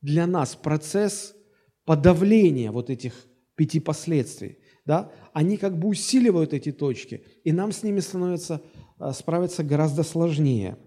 для 0.00 0.26
нас 0.26 0.56
процесс 0.56 1.36
подавления 1.84 2.72
вот 2.72 2.90
этих 2.90 3.14
пяти 3.54 3.78
последствий 3.78 4.58
да, 4.88 5.12
они 5.34 5.58
как 5.58 5.78
бы 5.78 5.88
усиливают 5.88 6.54
эти 6.54 6.72
точки, 6.72 7.22
и 7.44 7.52
нам 7.52 7.72
с 7.72 7.82
ними 7.82 8.00
становится 8.00 8.62
а, 8.98 9.12
справиться 9.12 9.62
гораздо 9.62 10.02
сложнее. 10.02 10.78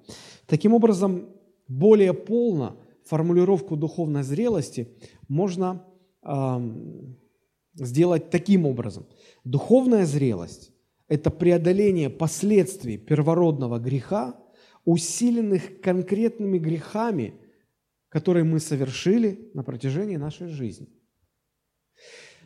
Таким 0.48 0.74
образом, 0.74 1.30
более 1.68 2.16
полно 2.16 2.82
формулировку 3.06 3.76
духовной 3.76 4.24
зрелости 4.24 4.88
можно 5.28 5.86
э, 6.24 6.30
сделать 7.74 8.30
таким 8.30 8.66
образом. 8.66 9.06
Духовная 9.44 10.06
зрелость– 10.06 10.72
это 11.08 11.30
преодоление 11.30 12.10
последствий 12.10 12.98
первородного 12.98 13.80
греха, 13.80 14.36
усиленных 14.86 15.82
конкретными 15.82 16.58
грехами, 16.58 17.34
которые 18.10 18.44
мы 18.44 18.60
совершили 18.60 19.52
на 19.54 19.64
протяжении 19.64 20.18
нашей 20.18 20.48
жизни– 20.48 20.88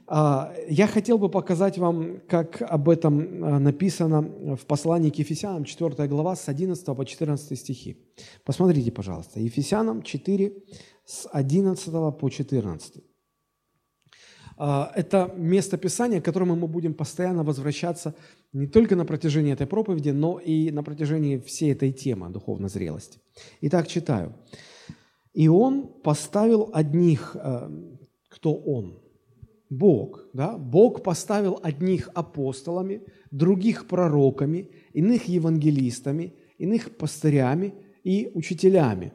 а, 0.07 0.53
я 0.67 0.85
хотел 0.87 1.17
бы 1.17 1.29
показать 1.29 1.77
вам, 1.77 2.21
как 2.27 2.61
об 2.61 2.89
этом 2.89 3.43
а, 3.43 3.59
написано 3.59 4.55
в 4.55 4.65
послании 4.65 5.09
к 5.09 5.15
Ефесянам, 5.15 5.63
4 5.63 6.07
глава, 6.07 6.35
с 6.35 6.47
11 6.47 6.85
по 6.85 7.03
14 7.03 7.57
стихи. 7.57 7.97
Посмотрите, 8.43 8.91
пожалуйста. 8.91 9.39
Ефесянам 9.39 10.03
4, 10.03 10.53
с 11.05 11.27
11 11.31 11.91
по 12.19 12.29
14. 12.29 13.03
А, 14.57 14.91
это 14.95 15.33
место 15.37 15.77
Писания, 15.77 16.21
к 16.21 16.25
которому 16.25 16.55
мы 16.55 16.67
будем 16.67 16.93
постоянно 16.93 17.43
возвращаться 17.43 18.13
не 18.53 18.67
только 18.67 18.95
на 18.95 19.05
протяжении 19.05 19.53
этой 19.53 19.67
проповеди, 19.67 20.11
но 20.11 20.39
и 20.39 20.71
на 20.71 20.83
протяжении 20.83 21.37
всей 21.37 21.73
этой 21.73 21.91
темы 21.91 22.29
духовной 22.29 22.69
зрелости. 22.69 23.19
Итак, 23.61 23.87
читаю. 23.87 24.33
«И 25.33 25.47
Он 25.47 25.87
поставил 26.03 26.69
одних...» 26.73 27.35
Кто 28.35 28.53
Он? 28.53 28.99
Бог, 29.69 30.25
да, 30.33 30.57
Бог 30.57 31.03
поставил 31.03 31.59
одних 31.63 32.09
апостолами, 32.13 33.01
других 33.31 33.87
пророками, 33.87 34.69
иных 34.93 35.27
евангелистами, 35.27 36.33
иных 36.57 36.95
пастырями 36.97 37.73
и 38.03 38.29
учителями. 38.33 39.13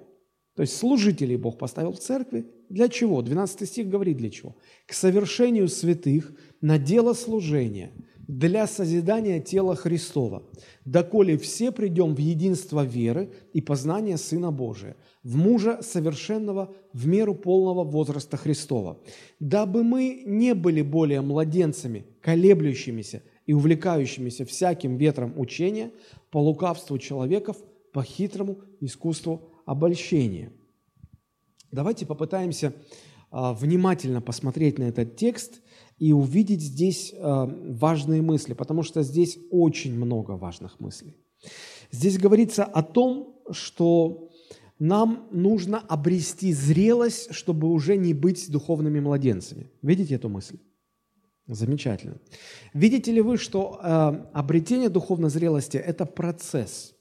То 0.61 0.65
есть 0.65 0.77
служителей 0.77 1.37
Бог 1.37 1.57
поставил 1.57 1.93
в 1.93 2.01
церкви. 2.01 2.45
Для 2.69 2.91
чего? 2.91 3.23
12 3.23 3.67
стих 3.67 3.89
говорит 3.89 4.19
для 4.19 4.29
чего. 4.29 4.57
К 4.85 4.93
совершению 4.93 5.69
святых 5.69 6.35
на 6.61 6.79
дело 6.79 7.15
служения, 7.15 7.93
для 8.29 8.67
созидания 8.67 9.41
тела 9.41 9.75
Христова, 9.75 10.43
доколе 10.85 11.39
все 11.39 11.73
придем 11.73 12.15
в 12.15 12.19
единство 12.19 12.85
веры 12.85 13.33
и 13.55 13.63
познания 13.63 14.19
Сына 14.19 14.51
Божия– 14.51 14.97
в 15.23 15.35
мужа 15.35 15.81
совершенного 15.81 16.75
в 16.93 17.07
меру 17.07 17.35
полного 17.35 17.83
возраста 17.83 18.37
Христова, 18.37 18.99
дабы 19.39 19.83
мы 19.83 20.25
не 20.27 20.55
были 20.55 20.83
более 20.83 21.23
младенцами, 21.23 22.05
колеблющимися 22.21 23.23
и 23.47 23.55
увлекающимися 23.55 24.45
всяким 24.45 24.99
ветром 24.99 25.33
учения 25.39 25.91
по 26.31 26.37
лукавству 26.37 26.99
человеков, 26.99 27.57
по 27.93 28.03
хитрому 28.03 28.59
искусству 28.81 29.50
обольщения. 29.67 30.53
Давайте 31.73 32.07
попытаемся 32.07 32.75
а, 33.31 33.53
внимательно 33.53 34.21
посмотреть 34.21 34.79
на 34.79 34.85
этот 34.85 35.17
текст 35.17 35.63
и 35.99 36.13
увидеть 36.13 36.63
здесь 36.63 37.15
а, 37.17 37.47
важные 37.47 38.23
мысли, 38.23 38.55
потому 38.55 38.83
что 38.83 39.03
здесь 39.03 39.39
очень 39.51 39.95
много 39.95 40.33
важных 40.33 40.81
мыслей. 40.81 41.17
Здесь 41.93 42.19
говорится 42.19 42.65
о 42.65 42.83
том, 42.83 43.37
что 43.53 44.31
нам 44.79 45.29
нужно 45.31 45.79
обрести 45.79 46.53
зрелость, 46.53 47.35
чтобы 47.35 47.69
уже 47.69 47.97
не 47.97 48.15
быть 48.15 48.51
духовными 48.51 48.99
младенцами. 48.99 49.71
Видите 49.83 50.15
эту 50.15 50.29
мысль? 50.29 50.59
Замечательно. 51.47 52.19
Видите 52.75 53.13
ли 53.13 53.21
вы, 53.21 53.37
что 53.37 53.81
э, 53.83 53.89
обретение 54.33 54.89
духовной 54.89 55.31
зрелости– 55.31 55.77
это 55.79 56.07
процесс, 56.07 56.95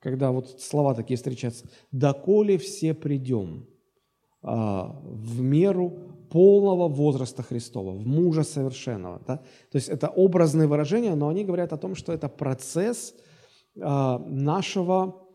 когда 0.00 0.30
вот 0.30 0.60
слова 0.60 0.94
такие 0.94 1.16
встречаются, 1.16 1.66
«доколе 1.92 2.58
все 2.58 2.94
придем 2.94 3.66
э, 4.42 4.48
в 4.48 5.40
меру 5.40 5.92
полного 6.30 6.88
возраста 6.88 7.42
Христова, 7.42 7.92
в 7.92 8.06
мужа 8.06 8.42
совершенного». 8.42 9.20
Да? 9.26 9.36
То 9.70 9.76
есть 9.76 9.88
это 9.88 10.08
образные 10.08 10.68
выражения, 10.68 11.14
но 11.14 11.28
они 11.28 11.44
говорят 11.44 11.72
о 11.72 11.78
том, 11.78 11.94
что 11.94 12.12
это 12.12 12.28
процесс 12.28 13.14
э, 13.76 14.18
нашего 14.26 15.26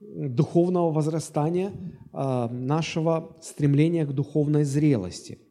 духовного 0.00 0.90
возрастания, 0.90 1.72
э, 2.12 2.48
нашего 2.50 3.36
стремления 3.40 4.06
к 4.06 4.12
духовной 4.12 4.64
зрелости– 4.64 5.38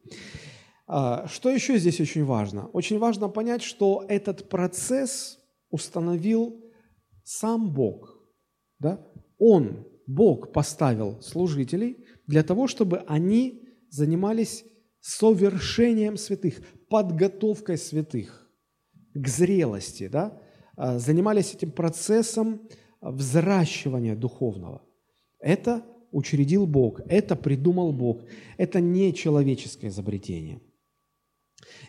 а, 0.94 1.26
что 1.26 1.50
еще 1.50 1.78
здесь 1.78 2.02
очень 2.02 2.26
важно? 2.26 2.68
Очень 2.74 3.00
важно 3.00 3.30
понять, 3.30 3.62
что 3.62 4.04
этот 4.10 4.50
процесс 4.50 5.40
установил 5.70 6.62
сам 7.24 7.72
Бог. 7.72 8.11
Да? 8.82 9.00
Он, 9.38 9.86
Бог, 10.08 10.52
поставил 10.52 11.22
служителей 11.22 12.06
для 12.28 12.44
того, 12.44 12.68
чтобы 12.68 13.00
они 13.08 13.70
занимались 13.90 14.66
совершением 15.00 16.18
святых, 16.18 16.62
подготовкой 16.90 17.78
святых 17.78 18.50
к 19.14 19.28
зрелости, 19.28 20.08
да? 20.08 20.40
А, 20.76 21.00
занимались 21.00 21.54
этим 21.54 21.72
процессом 21.72 22.62
взращивания 23.02 24.16
духовного. 24.16 24.82
Это 25.40 25.84
учредил 26.12 26.68
Бог, 26.68 27.02
это 27.08 27.36
придумал 27.36 27.94
Бог, 27.94 28.22
это 28.58 28.80
не 28.80 29.14
человеческое 29.14 29.88
изобретение– 29.88 30.62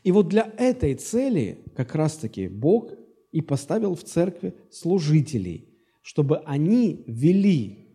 и 0.02 0.12
вот 0.12 0.28
для 0.28 0.52
этой 0.58 0.94
цели 0.94 1.64
как 1.74 1.94
раз-таки 1.94 2.48
Бог 2.48 2.92
и 3.30 3.40
поставил 3.40 3.94
в 3.94 4.04
церкви 4.04 4.54
служителей, 4.70 5.68
чтобы 6.02 6.38
они 6.40 7.04
вели 7.06 7.88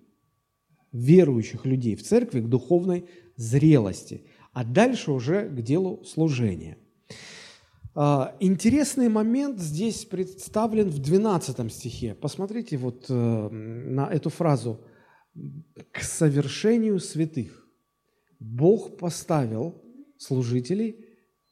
верующих 0.92 1.66
людей 1.66 1.96
в 1.96 2.04
церкви 2.04 2.42
к 2.42 2.48
духовной 2.48 3.06
зрелости, 3.36 4.24
а 4.54 4.64
дальше 4.64 5.12
уже 5.12 5.48
к 5.48 5.62
делу 5.62 6.04
служения. 6.04 6.78
А, 7.94 8.36
интересный 8.40 9.10
момент 9.10 9.60
здесь 9.60 10.06
представлен 10.06 10.90
в 10.90 11.00
12 11.00 11.72
стихе. 11.72 12.16
Посмотрите 12.16 12.78
вот 12.78 13.06
э, 13.10 13.50
на 13.50 14.08
эту 14.08 14.30
фразу 14.30 14.82
«к 15.92 16.02
совершению 16.02 17.00
святых». 17.00 17.68
Бог 18.40 18.98
поставил 18.98 19.82
служителей 20.18 21.06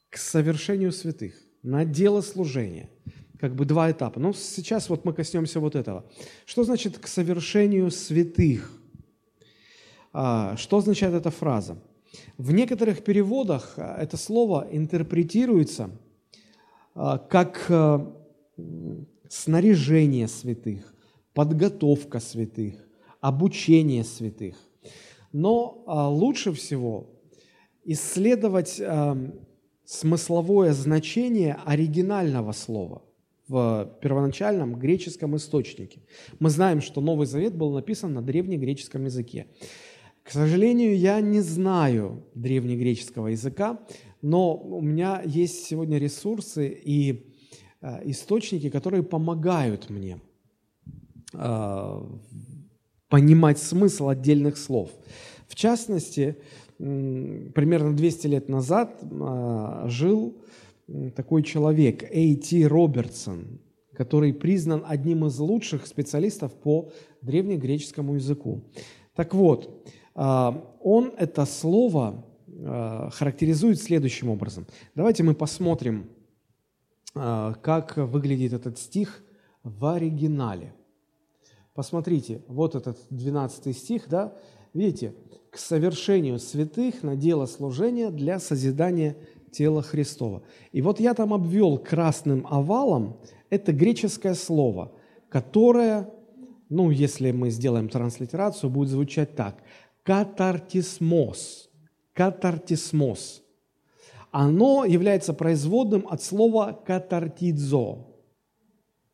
к 0.08 0.18
совершению 0.18 0.92
святых, 0.92 1.34
на 1.62 1.84
дело 1.84 2.20
служения. 2.20 2.90
Как 3.40 3.54
бы 3.54 3.64
два 3.64 3.90
этапа. 3.90 4.18
Но 4.18 4.32
сейчас 4.32 4.88
вот 4.88 5.04
мы 5.04 5.12
коснемся 5.12 5.60
вот 5.60 5.76
этого. 5.76 6.04
Что 6.46 6.64
значит 6.64 6.98
к 6.98 7.06
совершению 7.06 7.90
святых? 7.90 8.72
А, 10.12 10.56
что 10.56 10.78
означает 10.78 11.14
эта 11.14 11.30
фраза? 11.30 11.76
В 12.38 12.52
некоторых 12.52 13.04
переводах 13.04 13.74
а, 13.76 13.96
это 14.00 14.16
слово 14.16 14.66
интерпретируется 14.70 15.90
а, 16.94 17.18
как 17.18 17.70
снаряжение 19.28 20.28
святых, 20.28 20.94
подготовка 21.34 22.20
святых, 22.20 22.76
обучение 23.20 24.04
святых. 24.04 24.56
Но 25.32 25.82
лучше 25.86 26.54
всего 26.54 27.10
исследовать 27.84 28.80
смысловое 29.84 30.72
значение 30.72 31.58
оригинального 31.66 32.52
слова 32.52 33.02
в 33.48 33.98
первоначальном 34.00 34.76
греческом 34.76 35.36
источнике. 35.36 36.00
Мы 36.38 36.50
знаем, 36.50 36.80
что 36.80 37.00
Новый 37.00 37.26
Завет 37.26 37.54
был 37.54 37.72
написан 37.72 38.12
на 38.14 38.22
древнегреческом 38.22 39.04
языке. 39.04 39.46
К 40.22 40.30
сожалению, 40.30 40.98
я 40.98 41.20
не 41.20 41.40
знаю 41.40 42.24
древнегреческого 42.34 43.28
языка, 43.28 43.78
но 44.22 44.56
у 44.56 44.80
меня 44.80 45.22
есть 45.24 45.64
сегодня 45.66 45.98
ресурсы 45.98 46.68
и 46.68 47.32
э, 47.80 48.10
источники, 48.10 48.68
которые 48.70 49.04
помогают 49.04 49.88
мне 49.88 50.20
э, 51.32 52.00
понимать 53.08 53.58
смысл 53.58 54.08
отдельных 54.08 54.56
слов. 54.56 54.90
В 55.46 55.54
частности, 55.54 56.36
примерно 56.78 57.96
200 57.96 58.26
лет 58.26 58.48
назад 58.48 58.98
а, 59.02 59.88
жил 59.88 60.36
такой 61.14 61.42
человек, 61.42 62.02
Эй 62.10 62.66
Робертсон, 62.66 63.60
который 63.92 64.32
признан 64.32 64.84
одним 64.86 65.26
из 65.26 65.38
лучших 65.38 65.86
специалистов 65.86 66.52
по 66.54 66.90
древнегреческому 67.22 68.14
языку. 68.14 68.62
Так 69.14 69.34
вот, 69.34 69.88
а, 70.14 70.76
он 70.80 71.12
это 71.16 71.44
слово 71.46 72.24
а, 72.48 73.10
характеризует 73.10 73.80
следующим 73.80 74.30
образом. 74.30 74.66
Давайте 74.94 75.22
мы 75.22 75.34
посмотрим, 75.34 76.10
как 77.14 77.96
выглядит 77.96 78.52
этот 78.52 78.78
стих 78.78 79.24
в 79.62 79.86
оригинале. 79.86 80.74
Посмотрите, 81.72 82.42
вот 82.46 82.74
этот 82.74 82.98
12 83.08 83.74
стих, 83.74 84.08
да, 84.10 84.34
видите, 84.74 85.14
к 85.50 85.58
совершению 85.58 86.38
святых 86.38 87.02
на 87.02 87.16
дело 87.16 87.46
служения 87.46 88.10
для 88.10 88.38
созидания 88.38 89.16
тела 89.56 89.82
Христова. 89.82 90.42
И 90.72 90.82
вот 90.82 91.00
я 91.00 91.14
там 91.14 91.32
обвел 91.32 91.78
красным 91.78 92.46
овалом 92.48 93.16
это 93.50 93.72
греческое 93.72 94.34
слово, 94.34 94.92
которое, 95.28 96.10
ну, 96.68 96.90
если 96.90 97.30
мы 97.30 97.50
сделаем 97.50 97.88
транслитерацию, 97.88 98.70
будет 98.70 98.88
звучать 98.90 99.34
так. 99.34 99.62
Катартисмос. 100.02 101.70
Катартисмос. 102.12 103.42
Оно 104.30 104.84
является 104.84 105.32
производным 105.32 106.06
от 106.08 106.22
слова 106.22 106.78
катартидзо. 106.86 108.06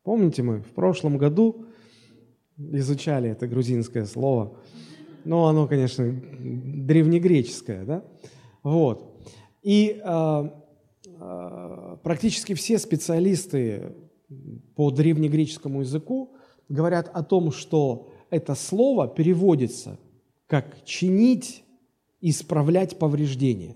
Помните, 0.03 0.43
мы 0.43 0.61
в 0.61 0.73
прошлом 0.73 1.17
году 1.17 1.65
изучали 2.57 3.29
это 3.29 3.47
грузинское 3.47 4.05
слово– 4.05 4.57
но 5.25 5.47
оно, 5.47 5.67
конечно, 5.67 6.05
древнегреческое, 6.39 7.85
да? 7.85 8.03
Вот. 8.61 9.12
И 9.63 10.01
э, 10.03 10.49
э, 11.05 11.97
практически 12.03 12.53
все 12.53 12.77
специалисты 12.77 13.95
по 14.75 14.91
древнегреческому 14.91 15.81
языку 15.81 16.35
говорят 16.69 17.09
о 17.13 17.23
том, 17.23 17.51
что 17.51 18.09
это 18.29 18.55
слово 18.55 19.07
переводится 19.07 19.97
как 20.47 20.83
«чинить», 20.85 21.63
«исправлять 22.21 22.99
повреждения». 22.99 23.75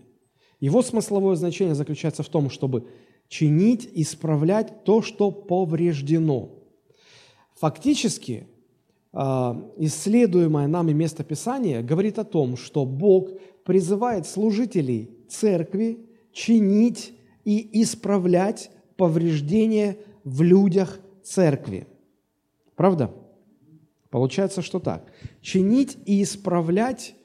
Его 0.60 0.82
смысловое 0.82 1.36
значение 1.36 1.76
заключается 1.76 2.24
в 2.24 2.30
том, 2.30 2.50
чтобы 2.50 2.88
чинить, 3.28 3.90
исправлять 3.94 4.84
то, 4.84 5.02
что 5.02 5.32
повреждено. 5.32 6.52
Фактически 7.56 8.48
а, 9.12 9.60
исследуемое 9.78 10.68
нами 10.68 10.94
местописание 10.94 11.82
говорит 11.82 12.20
о 12.20 12.24
том, 12.24 12.58
что 12.58 12.86
Бог 12.86 13.30
призывает 13.64 14.28
служителей 14.28 15.17
церкви 15.28 16.00
чинить 16.32 17.14
и 17.46 17.82
исправлять 17.82 18.72
повреждения 18.96 19.98
в 20.24 20.42
людях 20.42 21.00
церкви. 21.24 21.88
Правда? 22.76 23.14
Получается, 24.10 24.62
что 24.62 24.80
так. 24.80 25.12
Чинить 25.42 25.98
и 26.06 26.24
исправлять, 26.24 27.16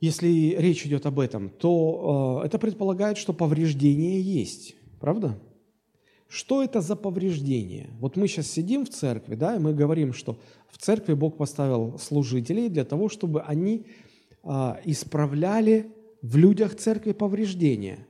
если 0.00 0.56
речь 0.58 0.86
идет 0.86 1.06
об 1.06 1.20
этом, 1.20 1.50
то 1.50 2.40
э, 2.42 2.46
это 2.46 2.58
предполагает, 2.58 3.18
что 3.18 3.32
повреждение 3.32 4.20
есть. 4.20 4.76
Правда? 5.00 5.38
Что 6.28 6.62
это 6.62 6.80
за 6.80 6.96
повреждение? 6.96 7.90
Вот 8.00 8.16
мы 8.16 8.26
сейчас 8.26 8.48
сидим 8.48 8.86
в 8.86 8.88
церкви, 8.88 9.34
да, 9.34 9.56
и 9.56 9.58
мы 9.58 9.72
говорим, 9.72 10.12
что 10.12 10.38
в 10.68 10.78
церкви 10.78 11.14
Бог 11.14 11.36
поставил 11.36 11.98
служителей 11.98 12.68
для 12.68 12.84
того, 12.84 13.08
чтобы 13.08 13.42
они 13.42 13.86
а, 14.42 14.80
исправляли 14.84 15.93
в 16.24 16.38
людях 16.38 16.74
церкви 16.74 17.12
повреждения. 17.12 18.06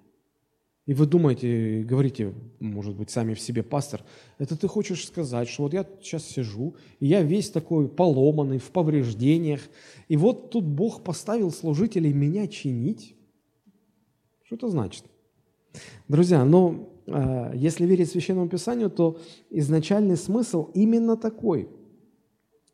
И 0.87 0.95
вы 0.95 1.07
думаете, 1.07 1.83
говорите, 1.83 2.33
может 2.61 2.95
быть, 2.95 3.11
сами 3.11 3.35
в 3.35 3.41
себе, 3.41 3.65
пастор, 3.65 4.05
это 4.39 4.57
ты 4.57 4.69
хочешь 4.69 5.05
сказать, 5.05 5.49
что 5.49 5.65
вот 5.65 5.73
я 5.73 5.85
сейчас 6.01 6.25
сижу, 6.25 6.77
и 7.01 7.07
я 7.07 7.23
весь 7.23 7.51
такой 7.51 7.89
поломанный, 7.89 8.59
в 8.59 8.71
повреждениях, 8.71 9.63
и 10.09 10.17
вот 10.17 10.51
тут 10.51 10.65
Бог 10.65 11.03
поставил 11.03 11.51
служителей 11.51 12.13
меня 12.13 12.47
чинить? 12.47 13.17
Что 14.45 14.57
это 14.57 14.69
значит? 14.69 15.07
Друзья, 16.07 16.45
ну, 16.45 16.91
а, 17.09 17.53
если 17.53 17.85
верить 17.85 18.11
Священному 18.11 18.49
Писанию, 18.49 18.91
то 18.91 19.19
изначальный 19.51 20.17
смысл 20.17 20.71
именно 20.75 21.17
такой. 21.17 21.69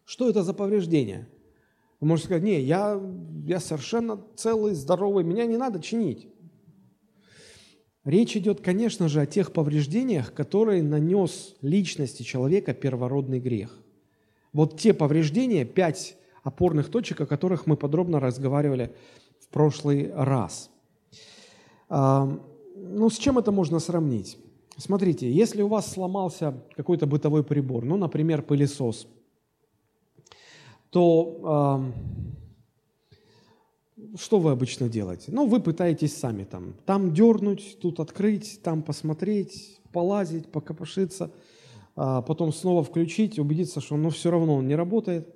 Что 0.05 0.29
это 0.29 0.43
за 0.43 0.53
повреждение? 0.53 1.29
Вы 2.01 2.07
можете 2.07 2.27
сказать, 2.27 2.43
не, 2.43 2.61
я, 2.61 3.01
я 3.47 3.61
совершенно 3.61 4.21
целый, 4.35 4.75
здоровый, 4.75 5.23
меня 5.23 5.45
не 5.45 5.59
надо 5.59 5.81
чинить. 5.81 6.29
Речь 8.05 8.35
идет, 8.37 8.63
конечно 8.63 9.09
же, 9.09 9.21
о 9.21 9.27
тех 9.27 9.53
повреждениях, 9.53 10.33
которые 10.33 10.83
нанес 10.83 11.55
личности 11.61 12.23
человека 12.23 12.73
первородный 12.73 13.39
грех. 13.39 13.79
Вот 14.55 14.81
те 14.81 14.95
повреждения, 14.95 15.67
пять 15.67 16.17
опорных 16.43 16.91
точек, 16.91 17.21
о 17.21 17.27
которых 17.27 17.67
мы 17.67 17.77
подробно 17.77 18.19
разговаривали 18.19 18.95
в 19.39 19.49
прошлый 19.49 20.11
раз. 20.15 20.71
А, 21.91 22.41
ну, 22.75 23.11
с 23.11 23.19
чем 23.19 23.39
это 23.39 23.53
можно 23.53 23.79
сравнить? 23.79 24.39
Смотрите, 24.79 25.31
если 25.31 25.61
у 25.61 25.69
вас 25.69 25.93
сломался 25.93 26.65
какой-то 26.75 27.07
бытовой 27.07 27.45
прибор, 27.45 27.85
ну, 27.85 27.99
например, 27.99 28.41
пылесос, 28.41 29.07
то 30.91 31.93
что 34.19 34.41
вы 34.41 34.51
обычно 34.51 34.89
делаете? 34.89 35.27
Ну, 35.29 35.47
вы 35.47 35.61
пытаетесь 35.61 36.17
сами 36.17 36.45
там, 36.45 36.75
там 36.87 37.13
дернуть, 37.13 37.79
тут 37.81 38.01
открыть, 38.01 38.61
там 38.63 38.83
посмотреть, 38.83 39.81
полазить, 39.93 40.47
покопошиться, 40.47 41.31
а 41.97 42.23
потом 42.23 42.53
снова 42.53 42.83
включить, 42.83 43.39
убедиться, 43.39 43.81
что 43.81 43.97
ну, 43.97 44.11
все 44.11 44.31
равно 44.31 44.57
он 44.57 44.69
не 44.69 44.75
работает. 44.75 45.35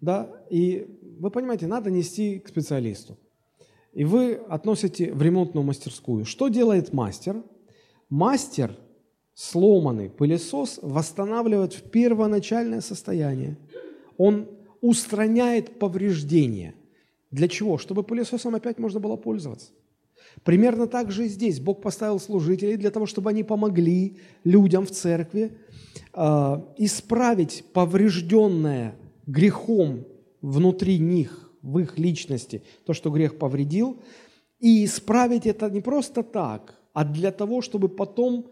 Да? 0.00 0.30
И 0.50 0.86
вы 1.20 1.30
понимаете, 1.30 1.66
надо 1.66 1.90
нести 1.90 2.38
к 2.38 2.48
специалисту. 2.48 3.16
И 3.92 4.04
вы 4.04 4.34
относите 4.34 5.12
в 5.12 5.22
ремонтную 5.22 5.64
мастерскую. 5.64 6.24
Что 6.24 6.48
делает 6.48 6.92
мастер? 6.92 7.42
Мастер 8.08 8.76
сломанный 9.34 10.10
пылесос 10.10 10.78
восстанавливает 10.82 11.74
в 11.74 11.82
первоначальное 11.90 12.80
состояние. 12.80 13.58
Он 14.16 14.48
устраняет 14.80 15.78
повреждения– 15.78 16.74
для 17.30 17.48
чего? 17.48 17.78
Чтобы 17.78 18.02
пылесосом 18.02 18.54
опять 18.54 18.78
можно 18.78 19.00
было 19.00 19.16
пользоваться. 19.16 19.70
Примерно 20.42 20.86
так 20.86 21.10
же 21.10 21.26
и 21.26 21.28
здесь. 21.28 21.60
Бог 21.60 21.82
поставил 21.82 22.18
служителей 22.20 22.76
для 22.76 22.90
того, 22.90 23.06
чтобы 23.06 23.30
они 23.30 23.42
помогли 23.42 24.16
людям 24.44 24.86
в 24.86 24.90
церкви 24.90 25.52
э, 26.14 26.60
исправить 26.78 27.64
поврежденное 27.72 28.96
грехом 29.26 30.06
внутри 30.40 30.98
них, 30.98 31.50
в 31.62 31.78
их 31.78 31.98
личности, 31.98 32.62
то, 32.84 32.92
что 32.92 33.10
грех 33.10 33.38
повредил, 33.38 33.98
и 34.60 34.84
исправить 34.84 35.46
это 35.46 35.68
не 35.68 35.80
просто 35.80 36.22
так, 36.22 36.78
а 36.92 37.04
для 37.04 37.32
того, 37.32 37.60
чтобы 37.60 37.88
потом 37.88 38.46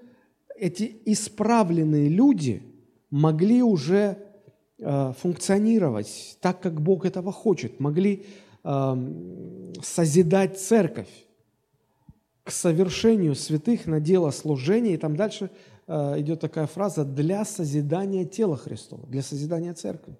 эти 0.58 0.96
исправленные 1.06 2.08
люди 2.08 2.62
могли 3.10 3.62
уже 3.62 4.18
функционировать 4.78 6.38
так, 6.40 6.60
как 6.60 6.80
Бог 6.80 7.04
этого 7.06 7.32
хочет, 7.32 7.80
могли 7.80 8.26
созидать 9.82 10.58
церковь 10.58 11.08
к 12.44 12.50
совершению 12.50 13.34
святых 13.34 13.86
на 13.86 14.00
дело 14.00 14.30
служения. 14.30 14.94
И 14.94 14.98
там 14.98 15.16
дальше 15.16 15.50
э, 15.86 16.20
идет 16.20 16.40
такая 16.40 16.66
фраза 16.66 17.04
«для 17.04 17.44
созидания 17.44 18.26
тела 18.26 18.56
Христова», 18.56 19.06
для 19.06 19.22
созидания 19.22 19.72
церкви. 19.72 20.16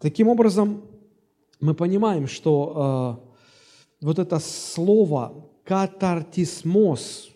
Таким 0.00 0.28
образом, 0.28 0.82
мы 1.60 1.74
понимаем, 1.74 2.26
что 2.26 3.20
э, 4.02 4.04
вот 4.04 4.18
это 4.18 4.40
слово 4.40 5.48
«катартисмос», 5.64 7.30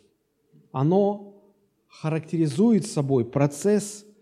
оно 0.72 1.40
характеризует 1.86 2.84
собой 2.86 3.24
процесс 3.24 4.04
э, 4.04 4.13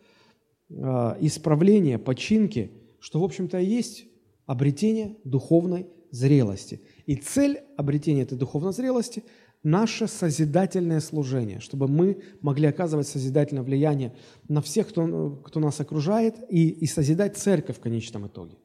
исправления, 1.20 1.98
починки, 1.98 2.70
что, 3.00 3.20
в 3.20 3.24
общем-то, 3.24 3.58
и 3.58 3.66
есть 3.66 4.06
обретение 4.46 5.16
духовной 5.24 5.87
зрелости. 6.11 6.80
И 7.06 7.16
цель 7.16 7.61
обретения 7.76 8.22
этой 8.22 8.38
духовной 8.38 8.72
зрелости– 8.72 9.24
наше 9.62 10.08
созидательное 10.08 11.00
служение, 11.00 11.61
чтобы 11.61 11.88
мы 11.88 12.18
могли 12.40 12.66
оказывать 12.66 13.06
созидательное 13.06 13.62
влияние 13.62 14.12
на 14.48 14.61
всех, 14.61 14.88
кто, 14.88 15.40
кто 15.44 15.61
нас 15.61 15.80
окружает, 15.80 16.37
и, 16.48 16.68
и 16.68 16.87
созидать 16.87 17.37
церковь 17.37 17.76
в 17.76 17.80
конечном 17.80 18.26
итоге. 18.26 18.56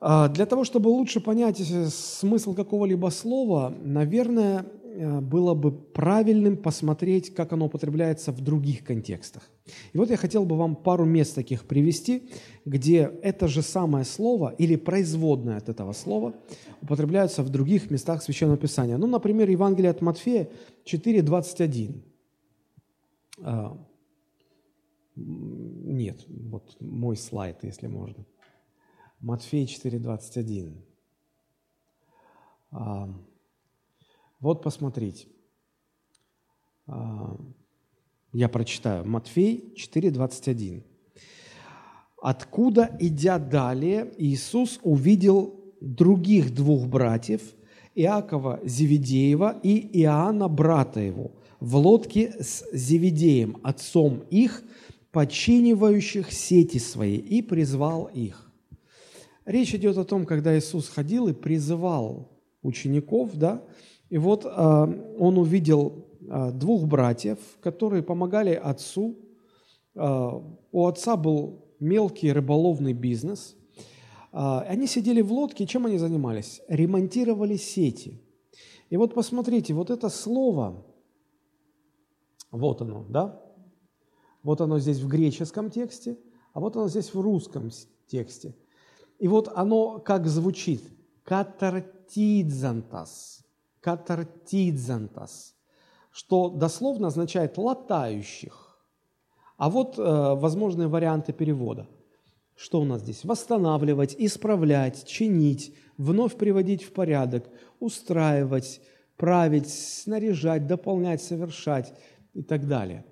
А, 0.00 0.28
для 0.28 0.46
того, 0.46 0.64
чтобы 0.64 0.88
лучше 0.88 1.20
понять 1.20 1.58
смысл 1.58 2.54
какого-либо 2.54 3.08
слова, 3.08 3.74
наверное, 3.82 4.66
Э, 4.81 4.81
было 4.92 5.54
бы 5.54 5.72
правильным 5.72 6.56
посмотреть, 6.56 7.34
как 7.34 7.52
оно 7.52 7.66
употребляется 7.66 8.32
в 8.32 8.40
других 8.40 8.84
контекстах. 8.84 9.42
И 9.92 9.98
вот 9.98 10.10
я 10.10 10.16
хотел 10.16 10.44
бы 10.44 10.56
вам 10.56 10.76
пару 10.76 11.04
мест 11.04 11.34
таких 11.34 11.64
привести, 11.64 12.28
где 12.64 13.10
это 13.22 13.48
же 13.48 13.62
самое 13.62 14.04
слово 14.04 14.54
или 14.58 14.76
производное 14.76 15.56
от 15.56 15.68
этого 15.68 15.92
слова 15.92 16.34
употребляются 16.82 17.42
в 17.42 17.48
других 17.48 17.90
местах 17.90 18.22
Священного 18.22 18.58
Писания. 18.58 18.98
Ну, 18.98 19.06
например, 19.06 19.48
Евангелие 19.48 19.90
от 19.90 20.02
Матфея 20.02 20.48
4.21. 20.84 22.02
А, 23.38 23.78
нет, 25.16 26.24
вот 26.28 26.76
мой 26.80 27.16
слайд, 27.16 27.58
если 27.62 27.86
можно. 27.86 28.24
Матфея 29.20 29.66
4.21. 29.66 30.74
Вот 34.42 34.60
посмотрите. 34.60 35.28
А, 36.88 37.36
я 38.32 38.48
прочитаю. 38.48 39.06
Матфей 39.08 39.72
4:21. 39.76 40.82
Откуда, 42.20 42.90
идя 42.98 43.38
далее, 43.38 44.12
Иисус 44.18 44.80
увидел 44.82 45.54
других 45.80 46.52
двух 46.52 46.88
братьев, 46.88 47.40
Иакова 47.94 48.60
Зеведеева 48.64 49.60
и 49.62 50.00
Иоанна, 50.02 50.48
брата 50.48 51.00
его, 51.00 51.30
в 51.60 51.76
лодке 51.76 52.34
с 52.40 52.64
Зеведеем, 52.72 53.58
отцом 53.62 54.24
их, 54.30 54.64
починивающих 55.12 56.32
сети 56.32 56.78
свои, 56.78 57.16
и 57.16 57.42
призвал 57.42 58.06
их. 58.06 58.50
Речь 59.44 59.74
идет 59.74 59.98
о 59.98 60.04
том, 60.04 60.26
когда 60.26 60.58
Иисус 60.58 60.88
ходил 60.88 61.28
и 61.28 61.32
призывал 61.32 62.28
учеников, 62.62 63.36
да, 63.36 63.62
и 64.12 64.18
вот 64.18 64.44
а, 64.44 64.84
он 65.18 65.38
увидел 65.38 66.04
а, 66.28 66.50
двух 66.50 66.86
братьев, 66.86 67.38
которые 67.62 68.02
помогали 68.02 68.52
отцу. 68.52 69.16
А, 69.96 70.36
у 70.70 70.86
отца 70.86 71.16
был 71.16 71.64
мелкий 71.80 72.30
рыболовный 72.30 72.92
бизнес. 72.92 73.56
Они 74.30 74.86
сидели 74.86 75.22
в 75.22 75.32
лодке, 75.32 75.66
чем 75.66 75.86
они 75.86 75.96
занимались? 75.96 76.60
Ремонтировали 76.68 77.56
сети. 77.56 78.20
И 78.90 78.98
вот 78.98 79.14
посмотрите, 79.14 79.72
вот 79.72 79.88
это 79.90 80.10
слово, 80.10 80.84
вот 82.50 82.82
оно, 82.82 83.06
да? 83.08 83.40
Вот 84.42 84.60
оно 84.60 84.78
здесь 84.78 85.00
в 85.00 85.08
греческом 85.08 85.70
тексте, 85.70 86.18
а 86.52 86.60
вот 86.60 86.76
оно 86.76 86.88
здесь 86.88 87.14
в 87.14 87.20
русском 87.20 87.70
тексте. 88.06 88.54
И 89.18 89.28
вот 89.28 89.48
оно 89.54 90.00
как 90.00 90.26
звучит? 90.26 90.82
Катартидзантас 91.24 93.41
катартидзантас, 93.82 95.54
что 96.10 96.48
дословно 96.48 97.08
означает 97.08 97.58
«латающих». 97.58 98.78
А 99.58 99.68
вот 99.68 99.98
э, 99.98 100.02
возможные 100.02 100.88
варианты 100.88 101.32
перевода. 101.32 101.86
Что 102.56 102.80
у 102.80 102.84
нас 102.84 103.02
здесь? 103.02 103.24
Восстанавливать, 103.24 104.16
исправлять, 104.18 105.04
чинить, 105.06 105.74
вновь 105.96 106.36
приводить 106.36 106.82
в 106.82 106.92
порядок, 106.92 107.48
устраивать, 107.80 108.80
править, 109.16 109.68
снаряжать, 109.68 110.66
дополнять, 110.66 111.22
совершать 111.22 111.94
и 112.34 112.42
так 112.42 112.66
далее. 112.66 113.04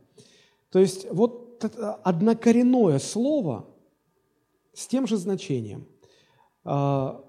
То 0.71 0.79
есть 0.79 1.07
вот 1.11 1.65
однокоренное 2.05 2.99
слово 2.99 3.69
с 4.73 4.87
тем 4.87 5.07
же 5.07 5.17
значением. 5.17 5.87
А, 6.65 7.25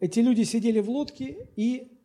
эти 0.00 0.20
люди 0.20 0.42
сидели 0.42 0.80
в 0.80 0.90
лодке 0.90 1.48
и 1.56 1.95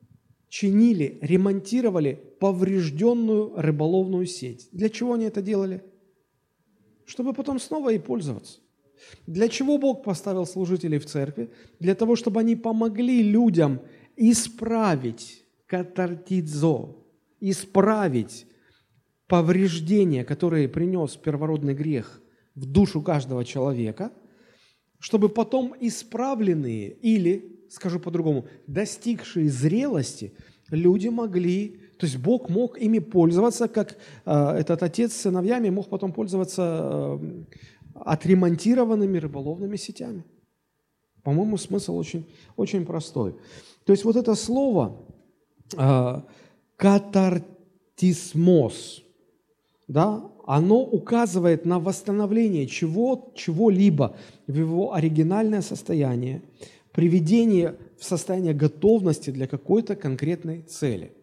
чинили, 0.51 1.17
ремонтировали 1.21 2.19
поврежденную 2.41 3.53
рыболовную 3.55 4.25
сеть. 4.25 4.67
Для 4.73 4.89
чего 4.89 5.13
они 5.13 5.23
это 5.25 5.41
делали? 5.41 5.81
Чтобы 7.05 7.33
потом 7.33 7.57
снова 7.57 7.89
ей 7.89 7.99
пользоваться. 7.99 8.59
Для 9.25 9.47
чего 9.47 9.77
Бог 9.77 10.03
поставил 10.03 10.45
служителей 10.45 10.99
в 10.99 11.05
церкви? 11.05 11.49
Для 11.79 11.95
того, 11.95 12.17
чтобы 12.17 12.41
они 12.41 12.57
помогли 12.57 13.23
людям 13.23 13.79
исправить 14.17 15.45
катартидзо, 15.67 16.97
исправить 17.39 18.45
повреждения, 19.27 20.25
которые 20.25 20.67
принес 20.67 21.15
первородный 21.15 21.73
грех 21.73 22.21
в 22.55 22.65
душу 22.65 23.01
каждого 23.01 23.45
человека, 23.45 24.11
чтобы 24.99 25.29
потом 25.29 25.73
исправленные 25.79 26.91
или 26.91 27.50
скажу 27.71 27.99
по-другому, 27.99 28.45
достигшие 28.67 29.49
зрелости, 29.49 30.33
люди 30.69 31.07
могли, 31.07 31.79
то 31.97 32.05
есть 32.05 32.17
Бог 32.17 32.49
мог 32.49 32.77
ими 32.77 32.99
пользоваться, 32.99 33.67
как 33.67 33.97
э, 34.25 34.49
этот 34.59 34.83
отец 34.83 35.13
с 35.13 35.21
сыновьями 35.21 35.69
мог 35.69 35.89
потом 35.89 36.11
пользоваться 36.11 37.19
э, 37.21 37.43
отремонтированными 37.95 39.17
рыболовными 39.17 39.77
сетями. 39.77 40.23
По-моему, 41.23 41.57
смысл 41.57 41.97
очень, 41.97 42.25
очень 42.55 42.85
простой. 42.85 43.35
То 43.85 43.93
есть 43.93 44.03
вот 44.05 44.15
это 44.15 44.35
слово 44.35 44.97
э, 45.77 46.21
катар, 46.75 47.43
катартисмос, 48.01 49.03
да, 49.87 50.23
оно 50.47 50.81
указывает 50.81 51.65
на 51.65 51.79
восстановление 51.79 52.65
чего, 52.65 53.31
чего-либо 53.35 54.15
в 54.47 54.57
его 54.57 54.93
оригинальное 54.93 55.61
состояние, 55.61 56.41
приведение 56.91 57.75
в 57.97 58.03
состояние 58.03 58.53
готовности 58.53 59.29
для 59.29 59.47
какой-то 59.47 59.95
конкретной 59.95 60.61
цели. 60.61 61.13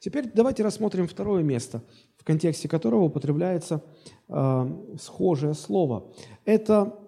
Теперь 0.00 0.30
давайте 0.32 0.62
рассмотрим 0.62 1.08
второе 1.08 1.42
место, 1.42 1.82
в 2.16 2.24
контексте 2.24 2.68
которого 2.68 3.04
употребляется 3.04 3.82
э, 4.28 4.94
схожее 5.00 5.54
слово. 5.54 6.12
Это 6.44 6.98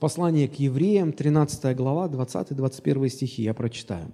послание 0.00 0.48
к 0.48 0.54
евреям, 0.54 1.12
13 1.12 1.76
глава, 1.76 2.08
20-21 2.08 3.08
стихи, 3.08 3.42
я 3.42 3.54
прочитаю. 3.54 4.12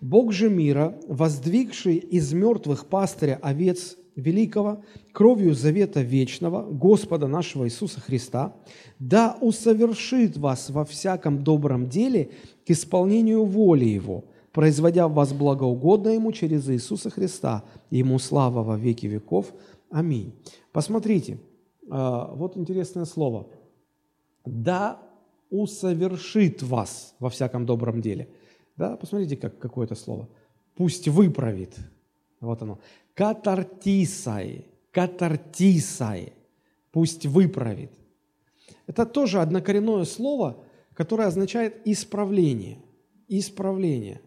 «Бог 0.00 0.32
же 0.32 0.50
мира, 0.50 0.98
воздвигший 1.08 1.96
из 1.96 2.32
мертвых 2.32 2.86
пастыря 2.86 3.38
овец 3.42 3.96
великого, 4.16 4.82
кровью 5.12 5.54
завета 5.54 6.00
вечного, 6.00 6.62
Господа 6.62 7.28
нашего 7.28 7.66
Иисуса 7.66 8.00
Христа, 8.00 8.56
да 8.98 9.36
усовершит 9.40 10.36
вас 10.36 10.70
во 10.70 10.84
всяком 10.84 11.44
добром 11.44 11.88
деле 11.88 12.30
к 12.66 12.70
исполнению 12.70 13.44
воли 13.44 13.84
Его, 13.84 14.24
производя 14.52 15.06
в 15.06 15.12
вас 15.12 15.32
благоугодно 15.32 16.08
Ему 16.08 16.32
через 16.32 16.68
Иисуса 16.68 17.10
Христа, 17.10 17.64
Ему 17.90 18.18
слава 18.18 18.62
во 18.62 18.76
веки 18.76 19.06
веков. 19.06 19.52
Аминь. 19.90 20.34
Посмотрите, 20.72 21.38
а, 21.88 22.32
вот 22.34 22.56
интересное 22.56 23.04
слово. 23.04 23.48
Да 24.44 25.02
усовершит 25.50 26.62
вас 26.62 27.14
во 27.20 27.28
всяком 27.28 27.66
добром 27.66 28.00
деле. 28.00 28.28
Да, 28.76 28.96
посмотрите, 28.96 29.36
как 29.36 29.58
какое-то 29.58 29.94
слово. 29.94 30.28
Пусть 30.74 31.08
выправит. 31.08 31.76
Вот 32.46 32.62
оно. 32.62 32.78
Катартисай, 33.14 34.66
катартисай, 34.90 36.32
пусть 36.92 37.26
выправит. 37.26 37.92
Это 38.86 39.04
тоже 39.04 39.40
однокоренное 39.40 40.04
слово, 40.04 40.64
которое 40.94 41.28
означает 41.28 41.86
исправление. 41.86 42.78
Исправление. 43.28 44.20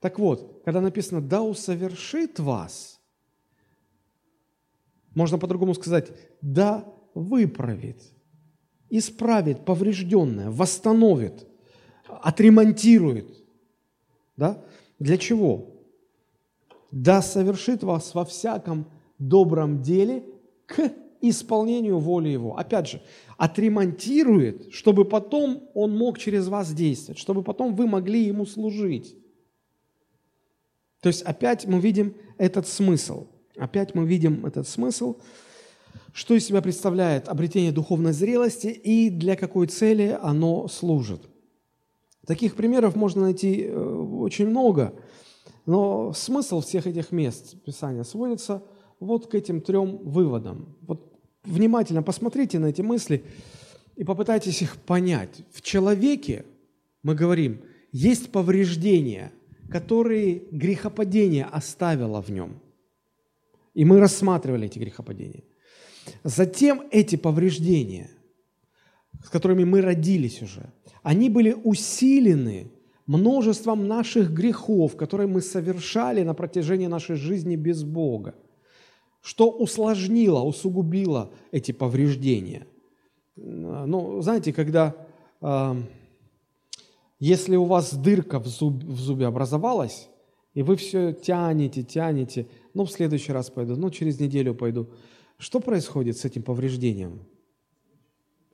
Так 0.00 0.18
вот, 0.18 0.62
когда 0.64 0.80
написано 0.80 1.20
«да 1.20 1.42
усовершит 1.42 2.38
вас», 2.40 3.00
можно 5.14 5.38
по-другому 5.38 5.74
сказать 5.74 6.10
«да 6.40 6.84
выправит», 7.14 8.02
исправит 8.88 9.64
поврежденное, 9.64 10.50
восстановит, 10.50 11.46
отремонтирует. 12.08 13.44
Да? 14.36 14.64
Для 14.98 15.16
чего? 15.16 15.69
Да 16.90 17.22
совершит 17.22 17.82
вас 17.82 18.14
во 18.14 18.24
всяком 18.24 18.86
добром 19.18 19.82
деле 19.82 20.24
к 20.66 20.92
исполнению 21.20 21.98
воли 21.98 22.28
Его. 22.28 22.56
Опять 22.56 22.88
же, 22.88 23.02
отремонтирует, 23.36 24.72
чтобы 24.72 25.04
потом 25.04 25.68
Он 25.74 25.96
мог 25.96 26.18
через 26.18 26.48
вас 26.48 26.72
действовать, 26.72 27.18
чтобы 27.18 27.42
потом 27.42 27.74
вы 27.74 27.86
могли 27.86 28.22
Ему 28.22 28.46
служить. 28.46 29.16
То 31.00 31.08
есть 31.08 31.22
опять 31.22 31.66
мы 31.66 31.80
видим 31.80 32.14
этот 32.38 32.66
смысл. 32.66 33.28
Опять 33.56 33.94
мы 33.94 34.06
видим 34.06 34.46
этот 34.46 34.68
смысл, 34.68 35.16
что 36.12 36.34
из 36.34 36.46
себя 36.46 36.62
представляет 36.62 37.28
обретение 37.28 37.72
духовной 37.72 38.12
зрелости 38.12 38.68
и 38.68 39.10
для 39.10 39.36
какой 39.36 39.66
цели 39.66 40.18
оно 40.20 40.68
служит. 40.68 41.22
Таких 42.26 42.54
примеров 42.54 42.96
можно 42.96 43.22
найти 43.22 43.64
э, 43.64 43.74
очень 43.74 44.48
много– 44.48 44.94
но 45.66 46.12
смысл 46.12 46.60
всех 46.60 46.86
этих 46.86 47.12
мест 47.12 47.62
Писания 47.64 48.02
сводится 48.02 48.62
вот 48.98 49.30
к 49.30 49.34
этим 49.34 49.60
трем 49.60 49.98
выводам. 49.98 50.76
Вот 50.82 51.12
внимательно 51.44 52.02
посмотрите 52.02 52.58
на 52.58 52.66
эти 52.66 52.82
мысли 52.82 53.24
и 53.96 54.04
попытайтесь 54.04 54.62
их 54.62 54.76
понять. 54.76 55.42
В 55.52 55.62
человеке, 55.62 56.44
мы 57.02 57.14
говорим, 57.14 57.62
есть 57.92 58.30
повреждения, 58.30 59.32
которые 59.70 60.42
грехопадение 60.50 61.44
оставило 61.44 62.22
в 62.22 62.30
нем. 62.30 62.60
И 63.74 63.84
мы 63.84 64.00
рассматривали 64.00 64.66
эти 64.66 64.78
грехопадения. 64.78 65.44
Затем 66.24 66.82
эти 66.90 67.16
повреждения, 67.16 68.10
с 69.24 69.28
которыми 69.28 69.64
мы 69.64 69.80
родились 69.80 70.42
уже, 70.42 70.72
они 71.02 71.30
были 71.30 71.52
усилены 71.52 72.70
множеством 73.10 73.88
наших 73.88 74.32
грехов, 74.32 74.96
которые 74.96 75.26
мы 75.26 75.40
совершали 75.40 76.22
на 76.22 76.32
протяжении 76.32 76.86
нашей 76.86 77.16
жизни 77.16 77.56
без 77.56 77.82
Бога, 77.82 78.36
что 79.20 79.50
усложнило, 79.50 80.42
усугубило 80.42 81.32
эти 81.50 81.72
повреждения. 81.72 82.68
Ну, 83.34 84.22
знаете, 84.22 84.52
когда, 84.52 84.94
э, 85.40 85.74
если 87.18 87.56
у 87.56 87.64
вас 87.64 87.94
дырка 87.94 88.38
в, 88.38 88.46
зуб, 88.46 88.84
в 88.84 89.00
зубе 89.00 89.26
образовалась, 89.26 90.08
и 90.54 90.62
вы 90.62 90.76
все 90.76 91.12
тянете, 91.12 91.82
тянете, 91.82 92.46
ну, 92.74 92.84
в 92.84 92.92
следующий 92.92 93.32
раз 93.32 93.50
пойду, 93.50 93.74
ну, 93.74 93.90
через 93.90 94.20
неделю 94.20 94.54
пойду, 94.54 94.88
что 95.36 95.58
происходит 95.58 96.16
с 96.16 96.24
этим 96.24 96.44
повреждением 96.44 97.26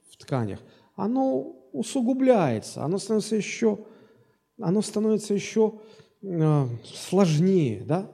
в 0.08 0.16
тканях? 0.16 0.60
Оно 0.94 1.56
усугубляется, 1.72 2.84
оно 2.84 2.96
становится 2.96 3.36
еще 3.36 3.80
оно 4.58 4.82
становится 4.82 5.34
еще 5.34 5.80
э, 6.22 6.66
сложнее, 6.84 7.82
да? 7.86 8.10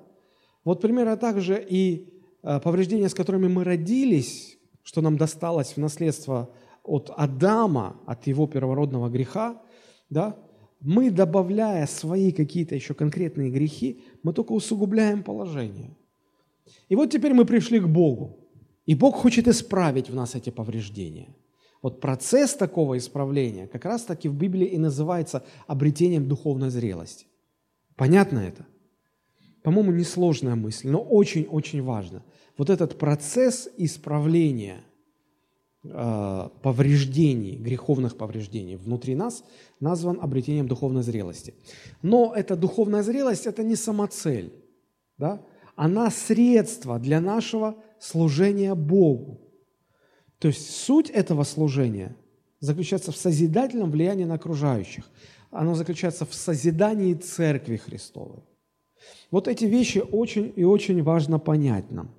Вот 0.64 0.81
примерно 0.81 1.16
так 1.16 1.40
же 1.40 1.64
и 1.68 2.09
э, 2.42 2.61
повреждения, 2.61 3.09
с 3.09 3.14
которыми 3.14 3.48
мы 3.48 3.64
родились, 3.64 4.59
что 4.83 5.00
нам 5.00 5.16
досталось 5.16 5.72
в 5.72 5.78
наследство 5.78 6.50
от 6.83 7.11
Адама, 7.16 8.00
от 8.07 8.26
его 8.26 8.46
первородного 8.46 9.09
греха, 9.09 9.62
да, 10.11 10.37
мы, 10.81 11.11
добавляя 11.11 11.87
свои 11.87 12.33
какие-то 12.33 12.74
еще 12.74 12.94
конкретные 12.94 13.50
грехи, 13.50 14.02
мы 14.24 14.33
только 14.33 14.52
усугубляем 14.52 15.22
положение. 15.22 15.96
И 16.88 16.96
вот 16.96 17.11
теперь 17.11 17.35
мы 17.35 17.44
пришли 17.44 17.78
к 17.78 17.87
Богу, 17.87 18.48
и 18.85 18.96
Бог 18.96 19.14
хочет 19.14 19.46
исправить 19.46 20.11
в 20.11 20.14
нас 20.14 20.35
эти 20.35 20.50
повреждения– 20.50 21.35
вот 21.83 22.01
процесс 22.01 22.55
такого 22.55 22.97
исправления 22.97 23.66
как 23.66 23.85
раз-таки 23.85 24.29
в 24.29 24.35
Библии 24.35 24.66
и 24.66 24.79
называется 24.79 25.45
обретением 25.66 26.29
духовной 26.29 26.71
зрелости. 26.71 27.27
Понятно 27.97 28.38
это? 28.38 28.64
По-моему, 29.62 29.92
несложная 29.92 30.55
мысль, 30.55 30.88
но 30.88 31.01
очень-очень 31.01 31.83
важно. 31.83 32.25
Вот 32.57 32.71
этот 32.71 32.99
процесс 32.99 33.68
исправления 33.77 34.85
э, 35.85 36.49
повреждений, 36.62 37.57
греховных 37.57 38.16
повреждений 38.16 38.77
внутри 38.77 39.14
нас 39.14 39.45
назван 39.81 40.18
обретением 40.21 40.68
духовной 40.68 41.03
зрелости. 41.03 41.55
Но 42.03 42.33
эта 42.35 42.57
духовная 42.57 43.03
зрелость– 43.03 43.47
это 43.47 43.62
не 43.62 43.77
самоцель. 43.77 44.53
Да? 45.18 45.45
Она 45.77 46.11
средство 46.11 46.99
для 46.99 47.21
нашего 47.21 47.77
служения 47.99 48.75
Богу. 48.75 49.40
То 50.42 50.48
есть 50.48 50.74
суть 50.74 51.09
этого 51.09 51.44
служения 51.44 52.16
заключается 52.59 53.12
в 53.12 53.16
созидательном 53.16 53.92
влиянии 53.92 54.24
на 54.24 54.35
окружающих. 54.35 55.05
Оно 55.52 55.76
заключается 55.76 56.26
в 56.26 56.35
созидании 56.35 57.14
Церкви 57.14 57.76
Христовой. 57.76 58.40
Вот 59.31 59.46
эти 59.46 59.66
вещи 59.66 59.98
очень 59.98 60.52
и 60.57 60.64
очень 60.64 61.00
важно 61.05 61.38
понять 61.38 61.92
нам. 61.92 62.11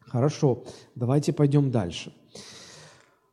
Хорошо, 0.00 0.64
давайте 0.96 1.32
пойдем 1.32 1.70
дальше. 1.70 2.12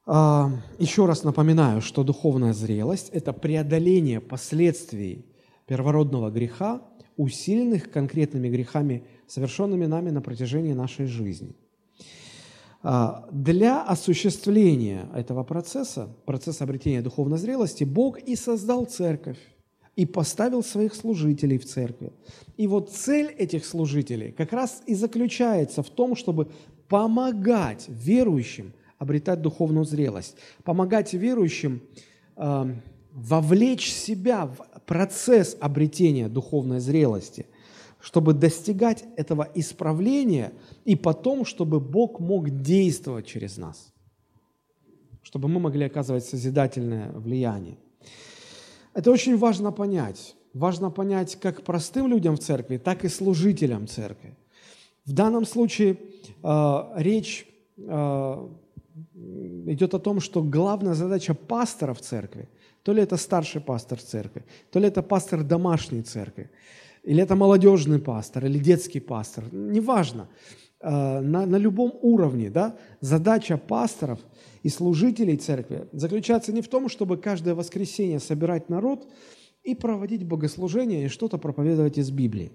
А, 0.06 0.52
еще 0.78 1.08
раз 1.08 1.24
напоминаю, 1.24 1.82
что 1.82 2.04
духовная 2.04 2.54
зрелость– 2.54 3.10
это 3.14 3.34
преодоление 3.34 4.22
последствий 4.22 5.26
первородного 5.66 6.30
греха, 6.30 6.84
усиленных 7.18 7.90
конкретными 7.90 8.48
грехами, 8.48 9.08
совершенными 9.26 9.88
нами 9.88 10.12
на 10.12 10.22
протяжении 10.22 10.74
нашей 10.74 11.08
жизни– 11.08 11.56
для 12.84 13.82
осуществления 13.82 15.08
этого 15.16 15.44
процесса, 15.44 16.10
процесса 16.26 16.66
обретения 16.66 17.02
духовной 17.02 17.38
зрелости, 17.38 17.86
Бог 17.86 18.20
и 18.20 18.36
создал 18.36 18.86
церковь, 18.86 19.38
и 19.96 20.06
поставил 20.06 20.64
своих 20.64 20.96
служителей 20.96 21.58
в 21.58 21.66
церкви. 21.66 22.12
И 22.58 22.68
вот 22.68 22.90
цель 22.90 23.28
этих 23.28 23.66
служителей 23.66 24.32
как 24.32 24.52
раз 24.52 24.82
и 24.86 24.96
заключается 24.96 25.84
в 25.84 25.90
том, 25.90 26.16
чтобы 26.16 26.50
помогать 26.90 27.86
верующим 27.88 28.74
обретать 28.98 29.42
духовную 29.42 29.86
зрелость, 29.86 30.36
помогать 30.64 31.14
верующим 31.14 31.82
э, 32.38 32.76
вовлечь 33.12 33.92
себя 33.92 34.48
в 34.48 34.66
процесс 34.86 35.58
обретения 35.60 36.30
духовной 36.30 36.80
зрелости, 36.80 37.46
чтобы 38.04 38.34
достигать 38.34 39.06
этого 39.16 39.48
исправления 39.56 40.52
и 40.84 40.96
потом, 40.96 41.46
чтобы 41.46 41.80
Бог 41.80 42.20
мог 42.20 42.50
действовать 42.50 43.26
через 43.26 43.58
нас, 43.58 43.94
чтобы 45.22 45.48
мы 45.48 45.62
могли 45.62 45.86
оказывать 45.86 46.26
созидательное 46.26 47.14
влияние. 47.14 47.78
Это 48.94 49.10
очень 49.10 49.38
важно 49.38 49.72
понять. 49.72 50.36
Важно 50.54 50.92
понять 50.92 51.38
как 51.40 51.64
простым 51.64 52.08
людям 52.08 52.36
в 52.36 52.40
церкви, 52.40 52.78
так 52.78 53.06
и 53.06 53.08
служителям 53.08 53.88
церкви. 53.88 54.36
В 55.06 55.14
данном 55.14 55.46
случае 55.46 55.98
э, 56.44 56.84
речь 56.98 57.48
э, 57.78 58.50
идет 59.66 59.94
о 59.94 60.00
том, 60.00 60.20
что 60.20 60.44
главная 60.44 60.94
задача 60.94 61.34
пастора 61.34 61.94
в 61.94 62.02
церкви, 62.02 62.50
то 62.84 62.92
ли 62.92 63.02
это 63.02 63.16
старший 63.16 63.62
пастор 63.62 64.02
церкви, 64.02 64.44
то 64.72 64.80
ли 64.80 64.88
это 64.90 65.02
пастор 65.02 65.42
домашней 65.44 66.02
церкви, 66.02 66.50
или 67.04 67.22
это 67.22 67.36
молодежный 67.36 68.00
пастор, 68.00 68.46
или 68.46 68.58
детский 68.58 69.00
пастор, 69.00 69.44
неважно, 69.52 70.30
э, 70.80 71.20
на, 71.20 71.46
на 71.46 71.58
любом 71.58 71.94
уровне, 72.02 72.50
да, 72.50 72.78
задача 73.02 73.58
пасторов 73.58 74.20
и 74.64 74.70
служителей 74.70 75.38
церкви 75.38 75.88
заключается 75.92 76.54
не 76.54 76.62
в 76.62 76.68
том, 76.68 76.88
чтобы 76.88 77.18
каждое 77.18 77.56
воскресенье 77.56 78.20
собирать 78.20 78.70
народ 78.70 79.08
и 79.64 79.76
проводить 79.76 80.26
богослужение 80.26 81.06
и 81.06 81.10
что-то 81.10 81.38
проповедовать 81.38 81.98
из 81.98 82.10
Библии. 82.10 82.52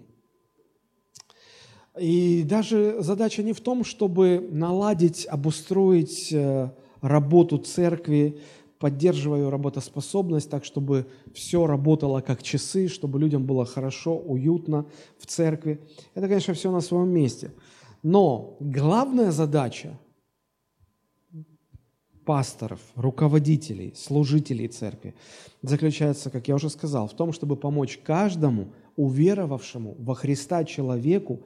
И 1.98 2.42
даже 2.44 2.96
задача 3.00 3.42
не 3.42 3.52
в 3.52 3.60
том, 3.60 3.84
чтобы 3.84 4.48
наладить, 4.50 5.26
обустроить 5.26 6.32
э, 6.32 6.70
работу 7.00 7.58
церкви, 7.58 8.40
поддерживая 8.78 9.40
ее 9.40 9.48
работоспособность, 9.48 10.50
так, 10.50 10.64
чтобы 10.64 11.06
все 11.34 11.66
работало 11.66 12.20
как 12.20 12.42
часы, 12.42 12.88
чтобы 12.88 13.18
людям 13.18 13.44
было 13.44 13.64
хорошо, 13.64 14.16
уютно 14.16 14.86
в 15.18 15.26
церкви. 15.26 15.80
Это, 16.14 16.28
конечно, 16.28 16.54
все 16.54 16.70
на 16.70 16.80
своем 16.80 17.08
месте. 17.08 17.52
Но 18.02 18.56
главная 18.60 19.32
задача 19.32 19.98
пасторов, 22.24 22.80
руководителей, 22.94 23.94
служителей 23.96 24.68
церкви 24.68 25.14
заключается, 25.62 26.28
как 26.28 26.46
я 26.46 26.56
уже 26.56 26.68
сказал, 26.68 27.08
в 27.08 27.14
том, 27.14 27.32
чтобы 27.32 27.56
помочь 27.56 27.98
каждому 28.04 28.74
уверовавшему 28.96 29.96
во 29.98 30.14
Христа 30.14 30.64
человеку 30.64 31.44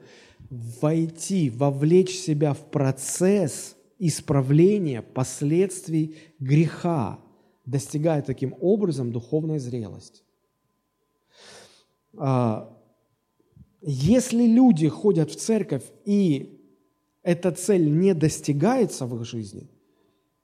войти, 0.49 1.49
вовлечь 1.49 2.15
себя 2.15 2.53
в 2.53 2.69
процесс 2.69 3.77
исправления 3.97 5.01
последствий 5.01 6.17
греха, 6.39 7.19
достигая 7.65 8.21
таким 8.21 8.55
образом 8.59 9.11
духовной 9.11 9.59
зрелости. 9.59 10.23
А, 12.17 12.77
если 13.81 14.45
люди 14.45 14.87
ходят 14.87 15.31
в 15.31 15.35
церковь 15.35 15.83
и 16.05 16.59
эта 17.23 17.51
цель 17.51 17.89
не 17.89 18.13
достигается 18.13 19.05
в 19.05 19.15
их 19.15 19.25
жизни, 19.25 19.69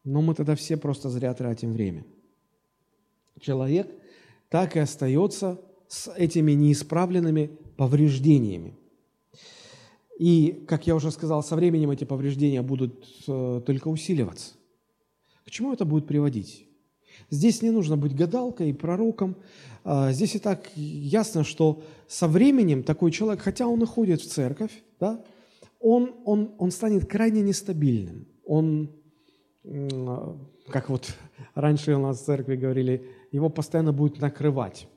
но 0.04 0.22
мы 0.22 0.34
тогда 0.34 0.56
все 0.56 0.78
просто 0.78 1.10
зря 1.10 1.34
тратим 1.34 1.74
время. 1.74 2.06
Человек 3.40 3.90
так 4.50 4.76
и 4.76 4.80
остается 4.80 5.62
с 5.88 6.12
этими 6.16 6.54
неисправленными 6.54 7.48
повреждениями. 7.78 8.78
И, 10.18 10.66
как 10.68 10.86
я 10.88 10.96
уже 10.96 11.12
сказал, 11.12 11.44
со 11.44 11.56
временем 11.56 11.92
эти 11.92 12.04
повреждения 12.04 12.62
будут 12.62 13.08
э, 13.28 13.62
только 13.66 13.88
усиливаться. 13.88 14.56
К 15.46 15.52
чему 15.52 15.72
это 15.72 15.86
будет 15.86 16.08
приводить? 16.08 16.69
Здесь 17.30 17.62
не 17.62 17.72
нужно 17.72 17.98
быть 17.98 18.16
гадалкой 18.16 18.70
и 18.70 18.74
пророком. 18.74 19.36
А, 19.84 20.12
здесь 20.12 20.36
и 20.36 20.40
так 20.40 20.70
ясно, 20.76 21.44
что 21.44 21.82
со 22.08 22.28
временем 22.28 22.84
такой 22.84 23.12
человек, 23.12 23.44
хотя 23.44 23.68
он 23.68 23.82
и 23.84 23.86
ходит 23.86 24.22
в 24.22 24.28
церковь, 24.28 24.72
да, 25.00 25.22
он, 25.80 26.16
он, 26.26 26.52
он 26.58 26.72
станет 26.72 27.10
крайне 27.10 27.42
нестабильным. 27.42 28.28
Он, 28.46 28.90
как 30.68 30.90
вот 30.90 31.16
раньше 31.56 31.96
у 31.96 32.00
нас 32.00 32.20
в 32.20 32.26
церкви 32.26 32.56
говорили, 32.56 33.06
его 33.32 33.50
постоянно 33.50 33.94
будет 33.94 34.20
накрывать. 34.20 34.88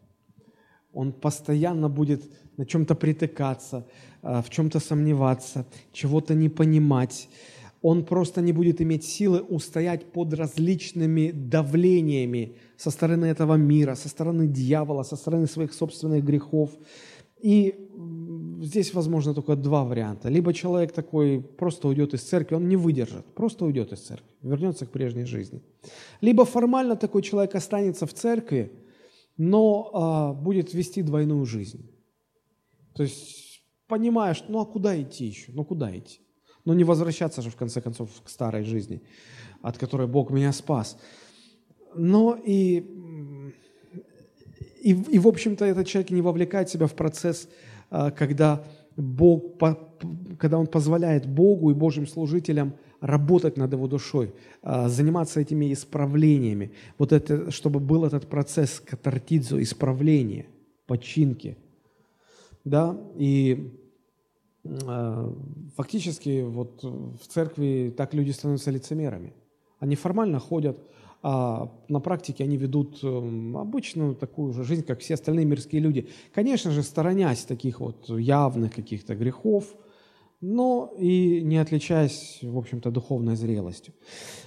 Он 0.93 1.13
постоянно 1.13 1.89
будет 1.89 2.23
на 2.57 2.67
чем-то 2.67 2.95
притыкаться, 2.95 3.87
а, 4.23 4.43
в 4.43 4.51
чем-то 4.51 4.79
сомневаться, 4.79 5.67
чего-то 5.93 6.35
не 6.35 6.49
понимать. 6.49 7.29
Он 7.83 8.05
просто 8.05 8.41
не 8.41 8.53
будет 8.53 8.81
иметь 8.81 9.05
силы 9.05 9.41
устоять 9.41 10.13
под 10.13 10.33
различными 10.35 11.33
давлениями 11.33 12.57
со 12.77 12.91
стороны 12.91 13.27
этого 13.27 13.57
мира, 13.57 13.97
со 13.97 14.09
стороны 14.09 14.47
дьявола, 14.47 15.03
со 15.03 15.17
стороны 15.17 15.47
своих 15.47 15.75
собственных 15.75 16.25
грехов. 16.25 16.71
И 17.41 17.75
здесь 18.63 18.95
возможно 18.95 19.35
только 19.35 19.57
два 19.57 19.85
варианта. 19.85 20.29
Либо 20.29 20.55
человек 20.55 20.93
такой 20.93 21.41
просто 21.41 21.89
уйдет 21.89 22.15
из 22.15 22.23
церкви, 22.23 22.55
он 22.55 22.69
не 22.69 22.77
выдержит, 22.77 23.27
просто 23.35 23.65
уйдет 23.65 23.93
из 23.93 24.01
церкви, 24.01 24.31
вернется 24.43 24.87
к 24.87 24.91
прежней 24.91 25.25
жизни. 25.25 25.61
Либо 26.21 26.45
формально 26.45 26.95
такой 26.95 27.23
человек 27.23 27.57
останется 27.57 28.07
в 28.07 28.13
церкви, 28.15 28.71
но 29.37 29.91
а, 29.93 30.33
будет 30.33 30.73
вести 30.73 31.03
двойную 31.03 31.45
жизнь. 31.47 31.91
То 32.95 33.03
есть 33.03 33.65
понимаешь, 33.89 34.45
ну 34.49 34.61
а 34.61 34.67
куда 34.67 35.01
идти 35.01 35.27
еще? 35.27 35.51
Ну 35.53 35.65
куда 35.65 35.97
идти? 35.97 36.21
Ну 36.65 36.75
не 36.75 36.85
возвращаться 36.85 37.43
же 37.43 37.51
в 37.51 37.57
конце 37.57 37.81
концов 37.81 38.11
к 38.25 38.29
старой 38.29 38.65
жизни, 38.65 39.03
от 39.63 39.79
которой 39.79 40.07
Бог 40.07 40.31
меня 40.31 40.53
спас. 40.53 40.99
Но 41.95 42.39
и, 42.45 42.85
и, 44.81 44.91
и 44.91 45.19
в 45.19 45.29
общем-то, 45.29 45.65
этот 45.65 45.87
человек 45.87 46.11
не 46.11 46.23
вовлекает 46.23 46.69
себя 46.69 46.87
в 46.87 46.95
процесс, 46.95 47.49
а, 47.91 48.11
когда 48.11 48.65
Бог, 48.97 49.59
когда 50.39 50.59
он 50.59 50.67
позволяет 50.67 51.27
Богу 51.27 51.71
и 51.71 51.75
Божьим 51.75 52.07
служителям 52.07 52.75
работать 53.01 53.57
над 53.57 53.73
его 53.73 53.89
душой, 53.89 54.33
а, 54.63 54.89
заниматься 54.89 55.41
этими 55.41 55.73
исправлениями, 55.73 56.73
вот 56.99 57.13
это, 57.13 57.51
чтобы 57.51 57.81
был 57.81 58.05
этот 58.05 58.29
процесс 58.29 58.81
катартидзо, 58.81 59.63
исправления, 59.63 60.47
починки– 60.87 61.59
да, 62.65 62.97
и 63.17 63.73
фактически 65.77 66.43
вот 66.43 66.83
в 66.85 67.27
церкви 67.27 67.93
так 67.97 68.15
люди 68.15 68.31
становятся 68.31 68.71
лицемерами. 68.71 69.33
Они 69.79 69.97
формально 69.97 70.39
ходят, 70.39 70.79
а 71.23 71.73
на 71.89 72.01
практике 72.01 72.45
они 72.45 72.57
ведут 72.57 72.99
э, 73.03 73.53
обычную 73.57 74.17
такую 74.17 74.53
же 74.53 74.65
жизнь, 74.65 74.83
как 74.83 75.01
все 75.01 75.15
остальные 75.15 75.45
мирские 75.45 75.81
люди. 75.81 76.09
Конечно 76.35 76.73
же, 76.73 76.83
сторонясь 76.83 77.45
таких 77.45 77.79
вот 77.81 78.09
явных 78.09 78.75
каких-то 78.75 79.15
грехов, 79.15 79.65
но 80.41 80.93
и 80.99 81.41
не 81.43 81.59
отличаясь, 81.59 82.41
в 82.43 82.59
общем-то, 82.59 82.91
духовной 82.91 83.37
зрелостью. 83.37 83.95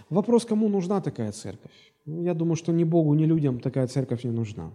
Вопрос, 0.10 0.46
кому 0.46 0.68
нужна 0.68 1.00
такая 1.00 1.32
церковь? 1.32 1.94
Я 2.06 2.34
думаю, 2.34 2.58
что 2.58 2.74
ни 2.74 2.84
Богу, 2.84 3.14
ни 3.14 3.26
людям 3.26 3.60
такая 3.60 3.88
церковь 3.88 4.26
не 4.26 4.32
нужна. 4.32 4.74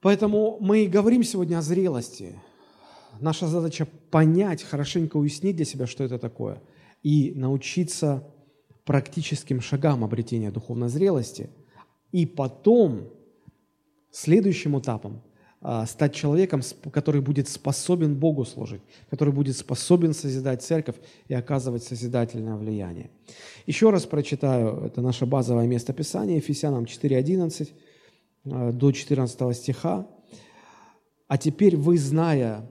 Поэтому 0.00 0.58
мы 0.60 0.86
говорим 0.86 1.22
сегодня 1.22 1.58
о 1.58 1.62
зрелости. 1.62 2.34
Наша 3.20 3.46
задача 3.46 3.86
понять, 4.10 4.62
хорошенько 4.62 5.16
уяснить 5.16 5.56
для 5.56 5.64
себя, 5.64 5.86
что 5.86 6.04
это 6.04 6.18
такое, 6.18 6.62
и 7.02 7.32
научиться 7.34 8.26
практическим 8.84 9.60
шагам 9.60 10.04
обретения 10.04 10.50
духовной 10.50 10.88
зрелости, 10.88 11.50
и 12.10 12.26
потом, 12.26 13.08
следующим 14.10 14.78
этапом, 14.78 15.22
а, 15.60 15.86
стать 15.86 16.14
человеком, 16.14 16.60
который 16.92 17.20
будет 17.20 17.48
способен 17.48 18.16
Богу 18.18 18.44
служить, 18.44 18.82
который 19.08 19.32
будет 19.32 19.56
способен 19.56 20.12
созидать 20.12 20.62
церковь 20.62 20.96
и 21.28 21.34
оказывать 21.34 21.84
созидательное 21.84 22.56
влияние. 22.56 23.10
Еще 23.66 23.90
раз 23.90 24.04
прочитаю, 24.04 24.84
это 24.84 25.00
наше 25.00 25.24
базовое 25.24 25.68
место 25.68 25.92
Писания, 25.92 26.36
Ефесянам 26.36 26.84
4.11. 26.84 27.72
Э, 28.44 28.72
до 28.72 28.92
14 28.92 29.56
стиха. 29.56 30.06
А 31.28 31.38
теперь 31.38 31.76
вы, 31.76 31.96
зная 31.96 32.68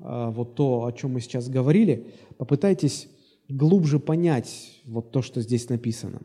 вот 0.00 0.54
то, 0.54 0.86
о 0.86 0.92
чем 0.92 1.12
мы 1.12 1.20
сейчас 1.20 1.48
говорили, 1.48 2.06
попытайтесь 2.38 3.08
глубже 3.48 3.98
понять 3.98 4.80
вот 4.84 5.12
то, 5.12 5.22
что 5.22 5.40
здесь 5.40 5.68
написано. 5.68 6.22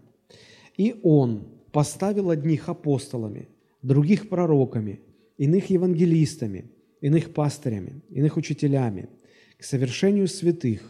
«И 0.78 0.96
Он 1.04 1.48
поставил 1.72 2.30
одних 2.30 2.70
апостолами, 2.70 3.50
других 3.82 4.30
пророками, 4.30 5.02
иных 5.38 5.70
евангелистами, 5.70 6.72
иных 7.02 7.34
пастырями, 7.34 8.02
иных 8.10 8.38
учителями, 8.38 9.10
к 9.58 9.64
совершению 9.64 10.28
святых, 10.28 10.82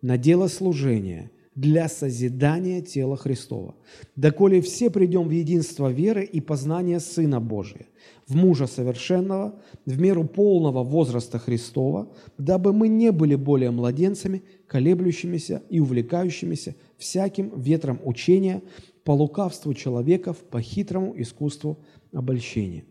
на 0.00 0.18
дело 0.18 0.48
служения– 0.48 1.30
для 1.54 1.88
созидания 1.88 2.80
тела 2.80 3.16
Христова. 3.16 3.74
Доколе 4.16 4.60
все 4.60 4.90
придем 4.90 5.28
в 5.28 5.30
единство 5.30 5.90
веры 5.90 6.24
и 6.24 6.40
познания 6.40 6.98
Сына 7.00 7.40
Божия, 7.40 7.86
в 8.26 8.34
мужа 8.34 8.66
совершенного, 8.66 9.60
в 9.84 10.00
меру 10.00 10.24
полного 10.24 10.82
возраста 10.82 11.38
Христова, 11.38 12.08
дабы 12.38 12.72
мы 12.72 12.88
не 12.88 13.12
были 13.12 13.34
более 13.34 13.70
младенцами, 13.70 14.42
колеблющимися 14.66 15.62
и 15.68 15.80
увлекающимися 15.80 16.74
всяким 16.96 17.52
ветром 17.60 18.00
учения 18.04 18.62
по 19.04 19.12
лукавству 19.12 19.74
человеков, 19.74 20.38
по 20.38 20.60
хитрому 20.60 21.14
искусству 21.20 21.78
обольщения. 22.12 22.84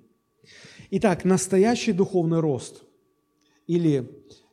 Итак, 0.91 1.25
настоящий 1.25 1.93
духовный 1.93 2.39
рост 2.39 2.83
или 3.65 4.09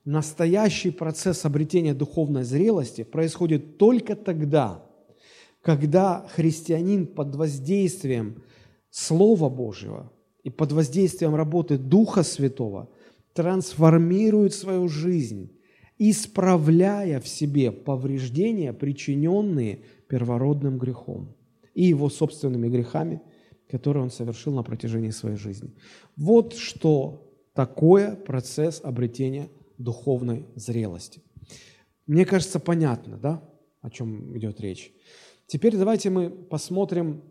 настоящий 0.09 0.91
процесс 0.91 1.45
обретения 1.45 1.93
духовной 1.93 2.43
зрелости 2.43 3.05
происходит 3.05 3.77
только 3.77 4.17
тогда, 4.17 4.83
когда 5.61 6.27
христианин 6.35 7.07
под 7.07 7.35
воздействием 7.37 8.43
Слова 8.91 9.51
Божьего 9.51 10.11
и 10.43 10.49
под 10.49 10.73
воздействием 10.73 11.35
работы 11.35 11.77
Духа 11.77 12.23
Святого 12.23 12.89
трансформирует 13.35 14.55
свою 14.55 14.89
жизнь 14.89 15.53
исправляя 15.99 17.21
в 17.21 17.29
себе 17.29 17.73
повреждения, 17.73 18.73
причиненные 18.73 19.81
первородным 20.07 20.79
грехом 20.79 21.35
и 21.75 21.85
его 21.85 22.09
собственными 22.09 22.69
грехами, 22.69 23.21
которые 23.69 24.05
он 24.05 24.11
совершил 24.11 24.55
на 24.55 24.63
протяжении 24.63 25.11
своей 25.11 25.37
жизни. 25.37 25.75
Вот 26.17 26.55
что 26.55 27.29
такое 27.53 28.15
процесс 28.15 28.81
обретения 28.83 29.49
духовной 29.79 30.47
зрелости. 30.55 31.22
Мне 32.07 32.24
кажется, 32.24 32.59
понятно, 32.61 33.16
да, 33.16 33.49
о 33.81 33.91
чем 33.91 34.37
идет 34.37 34.61
речь. 34.61 34.93
Теперь 35.47 35.76
давайте 35.76 36.11
мы 36.11 36.31
посмотрим, 36.31 37.22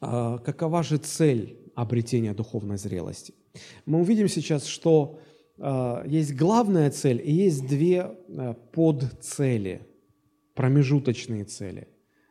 а, 0.00 0.38
какова 0.38 0.82
же 0.82 0.98
цель 0.98 1.58
обретения 1.74 2.34
духовной 2.34 2.76
зрелости. 2.76 3.34
Мы 3.86 4.00
увидим 4.00 4.28
сейчас, 4.28 4.66
что 4.66 5.20
а, 5.58 6.04
есть 6.06 6.34
главная 6.34 6.90
цель 6.90 7.22
и 7.24 7.32
есть 7.32 7.66
две 7.66 8.02
а, 8.02 8.54
подцели, 8.72 9.82
промежуточные 10.54 11.44
цели, 11.44 11.88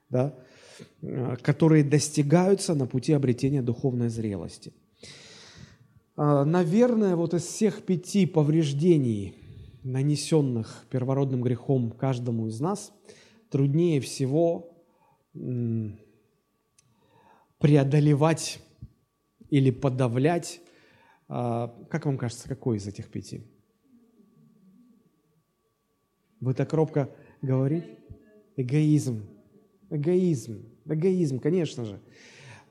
да, 0.10 0.36
которые 1.42 1.84
достигаются 1.84 2.76
на 2.76 2.86
пути 2.86 3.14
обретения 3.14 3.62
духовной 3.62 4.10
зрелости. 4.10 4.74
Наверное, 6.18 7.16
вот 7.16 7.34
из 7.34 7.44
всех 7.44 7.84
пяти 7.84 8.26
повреждений, 8.26 9.45
нанесенных 9.86 10.88
первородным 10.90 11.42
грехом 11.42 11.92
каждому 11.92 12.48
из 12.48 12.60
нас, 12.60 12.92
труднее 13.50 14.02
всего 14.02 14.76
преодолевать 17.60 18.60
или 19.50 19.70
подавлять, 19.70 20.60
а, 21.28 21.68
как 21.90 22.06
вам 22.06 22.18
кажется, 22.18 22.50
какой 22.50 22.78
из 22.78 22.88
этих 22.88 23.10
пяти? 23.10 23.44
Вы 26.40 26.54
так 26.54 26.74
робко 26.74 27.10
говорите? 27.42 27.98
Эгоизм. 28.58 29.28
Эгоизм. 29.90 30.66
Эгоизм, 30.86 31.40
конечно 31.40 31.86
же. 31.86 32.00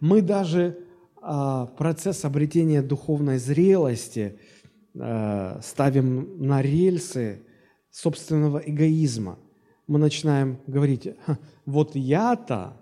Мы 0.00 0.20
даже 0.20 0.84
а, 1.16 1.66
процесс 1.66 2.24
обретения 2.24 2.82
духовной 2.82 3.38
зрелости 3.38 4.38
а, 4.98 5.60
ставим 5.62 6.46
на 6.46 6.62
рельсы 6.62 7.42
собственного 7.90 8.58
эгоизма. 8.58 9.38
Мы 9.86 9.98
начинаем 9.98 10.58
говорить, 10.66 11.08
вот 11.66 11.94
я-то, 11.94 12.80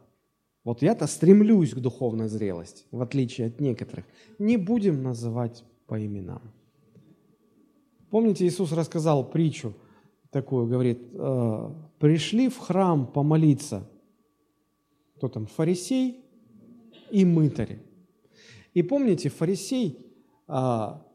вот 0.65 0.83
я-то 0.83 1.07
стремлюсь 1.07 1.75
к 1.75 1.79
духовной 1.79 2.29
зрелости, 2.29 2.85
в 2.91 3.03
отличие 3.03 3.49
от 3.49 3.61
некоторых. 3.61 4.05
Не 4.39 4.57
будем 4.57 5.03
называть 5.03 5.65
по 5.87 6.05
именам. 6.05 6.43
Помните, 8.11 8.47
Иисус 8.47 8.73
рассказал 8.73 9.29
притчу 9.29 9.75
такую, 10.31 10.67
говорит, 10.67 11.01
«Э, 11.15 11.71
пришли 11.99 12.49
в 12.49 12.59
храм 12.59 13.07
помолиться, 13.07 13.89
кто 15.17 15.29
там, 15.29 15.47
фарисей 15.47 16.25
и 17.11 17.25
мытари. 17.25 17.81
И 18.75 18.83
помните, 18.83 19.29
фарисей, 19.29 20.07
а, 20.49 21.07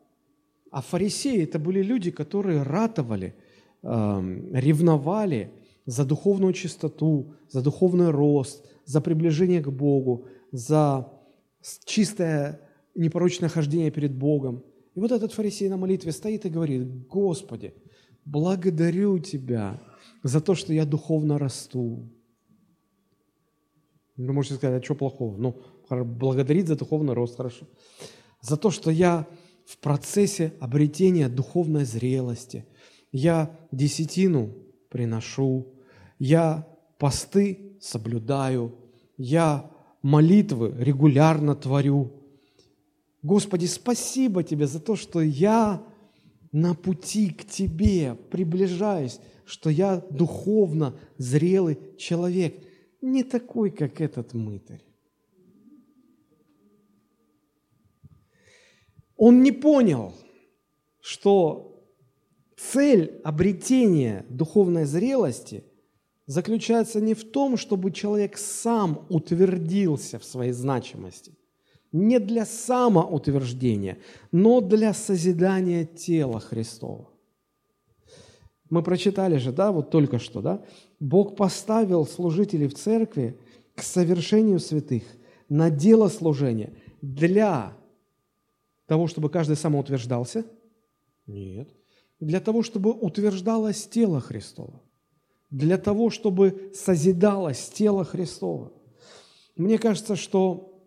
а 0.72 0.82
фарисеи 0.82 1.44
это 1.44 1.60
были 1.60 1.82
люди, 1.82 2.12
которые 2.12 2.64
ратовали, 2.64 3.36
эм, 3.84 4.54
ревновали 4.54 5.52
за 5.86 6.06
духовную 6.06 6.54
чистоту, 6.54 7.34
за 7.50 7.62
духовный 7.62 8.12
рост, 8.12 8.66
за 8.86 9.02
приближение 9.02 9.62
к 9.62 9.70
Богу, 9.70 10.28
за 10.52 11.12
чистое 11.86 12.60
непорочное 12.96 13.50
хождение 13.50 13.92
перед 13.92 14.14
Богом. 14.14 14.64
И 14.96 15.00
вот 15.00 15.12
этот 15.12 15.34
фарисей 15.34 15.70
на 15.70 15.78
молитве 15.78 16.12
стоит 16.12 16.46
и 16.46 16.50
говорит, 16.50 17.08
Господи, 17.08 17.74
благодарю 18.26 19.20
Тебя 19.20 19.80
за 20.24 20.42
то, 20.42 20.56
что 20.56 20.74
я 20.74 20.86
духовно 20.86 21.38
расту. 21.38 22.10
Вы 24.18 24.34
можете 24.34 24.56
сказать, 24.56 24.82
а 24.82 24.86
что 24.86 24.96
плохого? 24.96 25.38
Ну, 25.38 25.62
благодарить 25.90 26.68
за 26.68 26.76
духовный 26.76 27.14
рост, 27.14 27.38
хорошо. 27.38 27.68
За 28.42 28.58
то, 28.58 28.72
что 28.72 28.92
я 28.92 29.28
в 29.68 29.78
процессе 29.80 30.54
обретения 30.62 31.28
духовной 31.28 31.84
зрелости, 31.84 32.66
я 33.12 33.54
десятину 33.72 34.54
приношу, 34.90 35.68
я 36.20 36.66
посты 36.98 37.74
соблюдаю, 37.82 38.76
я 39.18 39.70
молитвы 40.02 40.74
регулярно 40.80 41.54
творю. 41.54 42.14
Господи, 43.22 43.66
спасибо 43.66 44.42
Тебе 44.42 44.68
за 44.68 44.80
то, 44.80 44.96
что 44.96 45.20
я 45.20 45.84
на 46.54 46.74
пути 46.74 47.30
к 47.30 47.44
Тебе 47.46 48.16
приближаюсь, 48.16 49.20
что 49.46 49.70
я 49.70 50.02
духовно 50.10 50.98
зрелый 51.18 51.78
человек, 51.98 52.56
не 53.02 53.24
такой, 53.24 53.70
как 53.72 54.00
этот 54.00 54.34
мытарь. 54.34 54.87
Он 59.18 59.44
не 59.44 59.52
понял, 59.52 60.14
что 61.02 61.84
цель 62.56 63.20
обретения 63.24 64.26
духовной 64.30 64.86
зрелости– 64.86 65.64
заключается 66.28 67.00
не 67.02 67.14
в 67.14 67.24
том, 67.24 67.58
чтобы 67.58 67.92
человек 67.92 68.38
сам 68.38 69.06
утвердился 69.10 70.20
в 70.20 70.26
своей 70.26 70.52
значимости, 70.52 71.34
не 71.92 72.20
для 72.20 72.46
самоутверждения, 72.46 73.98
но 74.32 74.62
для 74.62 74.94
созидания 74.94 75.86
тела 75.86 76.40
Христова. 76.40 77.10
Мы 78.70 78.84
прочитали 78.84 79.38
же, 79.38 79.54
да, 79.54 79.72
вот 79.72 79.90
только 79.90 80.20
что, 80.20 80.42
да, 80.42 80.62
Бог 81.00 81.38
поставил 81.38 82.06
служителей 82.06 82.68
в 82.68 82.74
церкви 82.74 83.40
к 83.76 83.82
совершению 83.82 84.60
святых 84.60 85.04
на 85.48 85.70
дело 85.70 86.10
служения 86.10 86.74
для 87.02 87.78
того, 88.88 89.08
чтобы 89.08 89.30
каждый 89.30 89.56
самоутверждался? 89.56 90.46
Нет. 91.28 91.70
Для 92.20 92.40
того, 92.40 92.64
чтобы 92.64 92.92
утверждалось 92.92 93.88
тело 93.88 94.20
Христово 94.20 94.82
для 95.50 95.78
того, 95.78 96.10
чтобы 96.10 96.72
созидалось 96.74 97.70
тело 97.70 98.04
Христово. 98.04 98.72
Мне 99.56 99.78
кажется, 99.78 100.16
что 100.16 100.84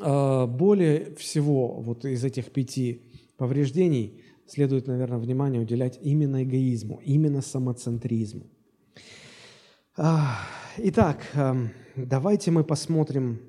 э, 0.00 0.46
более 0.46 1.14
всего 1.16 1.80
вот 1.80 2.04
из 2.04 2.24
этих 2.24 2.52
пяти 2.52 3.02
повреждений 3.36 4.22
следует, 4.46 4.86
наверное, 4.86 5.18
внимание 5.18 5.60
уделять 5.60 5.98
именно 6.00 6.42
эгоизму, 6.42 7.00
именно 7.04 7.42
самоцентризму. 7.42 8.46
Итак, 9.96 11.26
э, 11.34 11.54
давайте 11.96 12.50
мы 12.50 12.64
посмотрим 12.64 13.40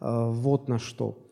э, 0.00 0.30
вот 0.30 0.68
на 0.68 0.78
что. 0.78 1.26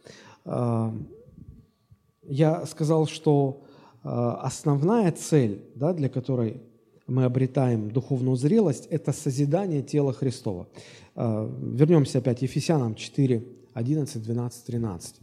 Я 2.28 2.66
сказал, 2.66 3.06
что 3.06 3.62
основная 4.02 5.10
цель, 5.12 5.64
да, 5.74 5.92
для 5.92 6.08
которой 6.08 6.62
мы 7.06 7.24
обретаем 7.24 7.90
духовную 7.90 8.36
зрелость, 8.36 8.86
это 8.90 9.12
созидание 9.12 9.82
тела 9.82 10.12
Христова. 10.12 10.68
А, 11.14 11.50
вернемся 11.60 12.18
опять 12.18 12.42
Ефесянам 12.42 12.94
4, 12.94 13.42
11, 13.74 14.22
12, 14.22 14.64
13. 14.64 15.14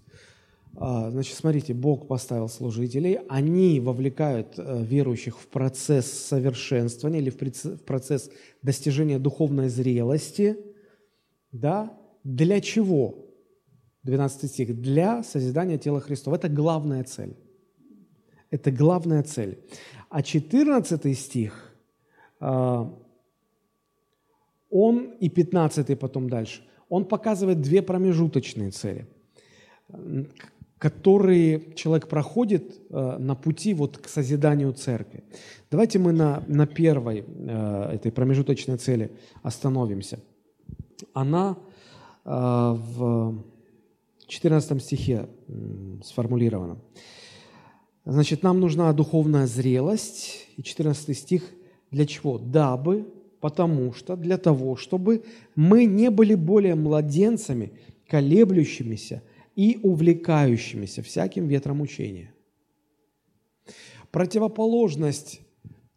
Значит, 0.77 1.37
смотрите, 1.37 1.73
Бог 1.73 2.05
поставил 2.05 2.49
служителей, 2.49 3.19
они 3.29 3.79
вовлекают 3.79 4.55
э, 4.57 4.83
верующих 4.83 5.39
в 5.39 5.47
процесс 5.47 6.11
совершенствования 6.11 7.19
или 7.19 7.29
в 7.29 7.77
процесс 7.85 8.29
достижения 8.61 9.17
духовной 9.17 9.69
зрелости. 9.69 10.57
Да? 11.53 11.97
Для 12.25 12.59
чего? 12.59 13.24
12 14.05 14.51
стих. 14.51 14.81
Для 14.81 15.23
созидания 15.23 15.77
тела 15.77 15.99
Христова. 15.99 16.35
Это 16.35 16.47
главная 16.47 17.03
цель. 17.03 17.35
Это 18.51 18.71
главная 18.71 19.23
цель. 19.23 19.59
А 20.09 20.21
14 20.21 21.19
стих 21.19 21.75
а, 22.39 22.93
он 24.69 25.11
и 25.19 25.29
15 25.29 25.99
потом 25.99 26.29
дальше, 26.29 26.61
он 26.89 27.05
показывает 27.05 27.61
две 27.61 27.81
промежуточные 27.81 28.71
цели, 28.71 29.07
которые 30.77 31.73
человек 31.73 32.07
проходит 32.07 32.79
а, 32.91 33.17
на 33.17 33.35
пути 33.35 33.73
вот 33.73 33.97
к 33.97 34.07
созиданию 34.07 34.73
церкви. 34.73 35.23
Давайте 35.71 35.97
мы 35.97 36.11
на, 36.11 36.43
на 36.47 36.67
первой 36.67 37.25
а, 37.27 37.91
этой 37.91 38.11
промежуточной 38.11 38.77
цели 38.77 39.11
остановимся. 39.41 40.19
Она 41.13 41.57
в 42.23 43.43
14 44.27 44.81
стихе 44.81 45.29
сформулирована. 46.03 46.77
Значит, 48.05 48.43
нам 48.43 48.59
нужна 48.59 48.91
духовная 48.93 49.47
зрелость, 49.47 50.47
и 50.57 50.63
14 50.63 51.17
стих– 51.17 51.51
для 51.95 52.05
чего? 52.05 52.37
Дабы, 52.37 53.07
потому 53.39 53.93
что, 53.93 54.17
для 54.17 54.37
того, 54.37 54.75
чтобы 54.75 55.23
мы 55.55 55.85
не 55.85 56.09
были 56.09 56.35
более 56.35 56.75
младенцами, 56.75 57.71
колеблющимися 58.09 59.21
и 59.55 59.79
увлекающимися 59.81 61.01
всяким 61.01 61.47
ветром 61.47 61.79
учения. 61.79 62.33
Противоположность 64.11 65.39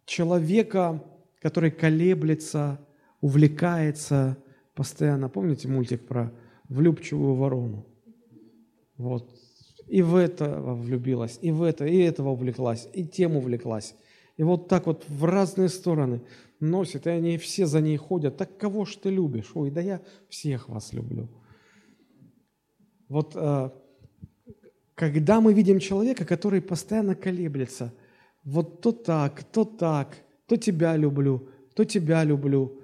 человека, 0.05 1.03
который 1.41 1.71
колеблется, 1.71 2.79
увлекается 3.19 4.37
постоянно. 4.73 5.27
Помните 5.27 5.67
мультик 5.67 6.07
про 6.07 6.31
влюбчивую 6.69 7.35
ворону? 7.35 7.85
Вот. 8.99 9.33
И 9.87 10.03
в 10.03 10.15
это 10.15 10.61
влюбилась, 10.61 11.39
и 11.41 11.51
в 11.51 11.63
это, 11.63 11.85
и 11.85 11.97
этого 11.97 12.29
увлеклась, 12.29 12.87
и 12.93 13.07
тем 13.07 13.37
увлеклась. 13.37 13.95
И 14.37 14.43
вот 14.43 14.67
так 14.67 14.85
вот 14.85 15.05
в 15.07 15.25
разные 15.25 15.69
стороны 15.69 16.21
носит, 16.59 17.07
и 17.07 17.09
они 17.09 17.37
все 17.37 17.65
за 17.65 17.81
ней 17.81 17.97
ходят. 17.97 18.37
Так 18.37 18.57
кого 18.57 18.85
ж 18.85 18.97
ты 18.97 19.09
любишь? 19.09 19.51
Ой, 19.55 19.71
да 19.71 19.81
я 19.81 20.01
всех 20.27 20.69
вас 20.69 20.93
люблю. 20.93 21.27
Вот 23.07 23.31
э, 23.35 23.69
когда 24.95 25.41
мы 25.41 25.53
видим 25.53 25.79
человека, 25.79 26.25
который 26.25 26.61
постоянно 26.61 27.15
колеблется, 27.15 27.93
вот 28.43 28.81
то 28.81 28.91
так, 28.91 29.43
то 29.45 29.63
так, 29.63 30.17
то 30.45 30.57
тебя 30.57 30.97
люблю, 30.97 31.49
то 31.73 31.85
тебя 31.85 32.23
люблю. 32.25 32.81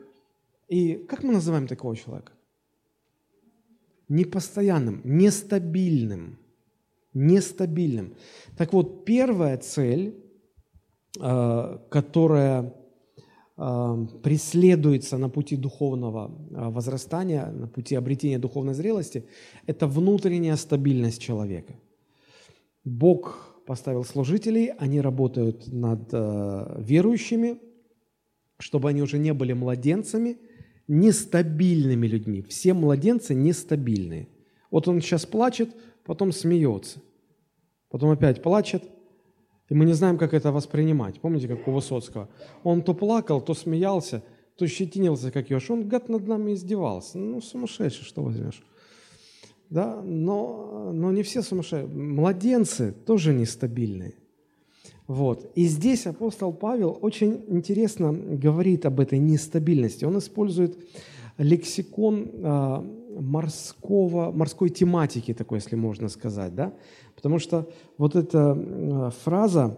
И 0.70 0.96
как 1.10 1.24
мы 1.24 1.34
называем 1.34 1.68
такого 1.68 1.96
человека? 1.96 2.32
Непостоянным, 4.10 5.02
нестабильным. 5.04 6.38
Нестабильным. 7.14 8.14
Так 8.58 8.74
вот, 8.74 9.06
первая 9.06 9.58
цель, 9.58 10.14
э, 11.20 11.78
которая 11.90 12.74
э, 13.58 14.08
преследуется 14.22 15.18
на 15.18 15.30
пути 15.30 15.56
духовного 15.56 16.32
э, 16.52 16.70
возрастания, 16.70 17.48
на 17.48 17.68
пути 17.68 17.96
обретения 17.96 18.38
духовной 18.38 18.74
зрелости, 18.74 19.24
это 19.66 19.88
внутренняя 19.88 20.56
стабильность 20.56 21.22
человека. 21.22 21.74
Бог 22.84 23.56
поставил 23.66 24.04
служителей, 24.04 24.72
они 24.78 25.02
работают 25.02 25.74
над 25.74 26.14
верующими, 26.88 27.58
чтобы 28.60 28.90
они 28.90 29.02
уже 29.02 29.18
не 29.18 29.34
были 29.34 29.54
младенцами, 29.54 30.38
нестабильными 30.88 32.08
людьми. 32.08 32.42
Все 32.42 32.74
младенцы 32.74 33.34
нестабильные. 33.34 34.28
Вот 34.72 34.88
он 34.88 35.02
сейчас 35.02 35.26
плачет, 35.26 35.76
потом 36.06 36.32
смеется, 36.32 37.00
потом 37.90 38.12
опять 38.12 38.42
плачет, 38.42 38.84
и 39.70 39.74
мы 39.74 39.86
не 39.86 39.94
знаем, 39.94 40.18
как 40.18 40.34
это 40.34 40.52
воспринимать. 40.52 41.20
Помните, 41.20 41.48
как 41.48 41.68
у 41.68 41.72
Высоцкого? 41.72 42.30
Он 42.64 42.84
то 42.84 42.94
плакал, 42.94 43.42
то 43.42 43.54
смеялся, 43.54 44.24
то 44.58 44.68
щетинился, 44.68 45.32
как 45.32 45.50
еж. 45.50 45.70
Он, 45.72 45.88
гад, 45.88 46.08
над 46.08 46.28
нами 46.28 46.54
издевался. 46.54 47.18
Ну, 47.18 47.42
сумасшедший, 47.42 48.06
что 48.06 48.22
возьмешь 48.22 48.64
да, 49.70 50.02
но, 50.04 50.92
но 50.94 51.12
не 51.12 51.24
все 51.24 51.42
сумасшедшие. 51.42 51.88
Младенцы 51.88 52.92
тоже 52.92 53.34
нестабильные. 53.34 54.14
Вот. 55.08 55.52
И 55.56 55.66
здесь 55.66 56.08
апостол 56.08 56.52
Павел 56.52 56.98
очень 57.02 57.44
интересно 57.48 58.12
говорит 58.12 58.86
об 58.86 59.00
этой 59.00 59.20
нестабильности. 59.20 60.04
Он 60.06 60.18
использует 60.18 60.78
лексикон 61.38 62.30
э, 62.34 62.82
морского, 63.20 64.32
морской 64.32 64.70
тематики, 64.70 65.34
такой, 65.34 65.60
если 65.60 65.76
можно 65.76 66.10
сказать, 66.10 66.56
да? 66.56 66.74
Потому 67.16 67.40
что 67.40 67.70
вот 67.98 68.16
эта 68.16 68.58
э, 68.58 69.12
фраза 69.24 69.78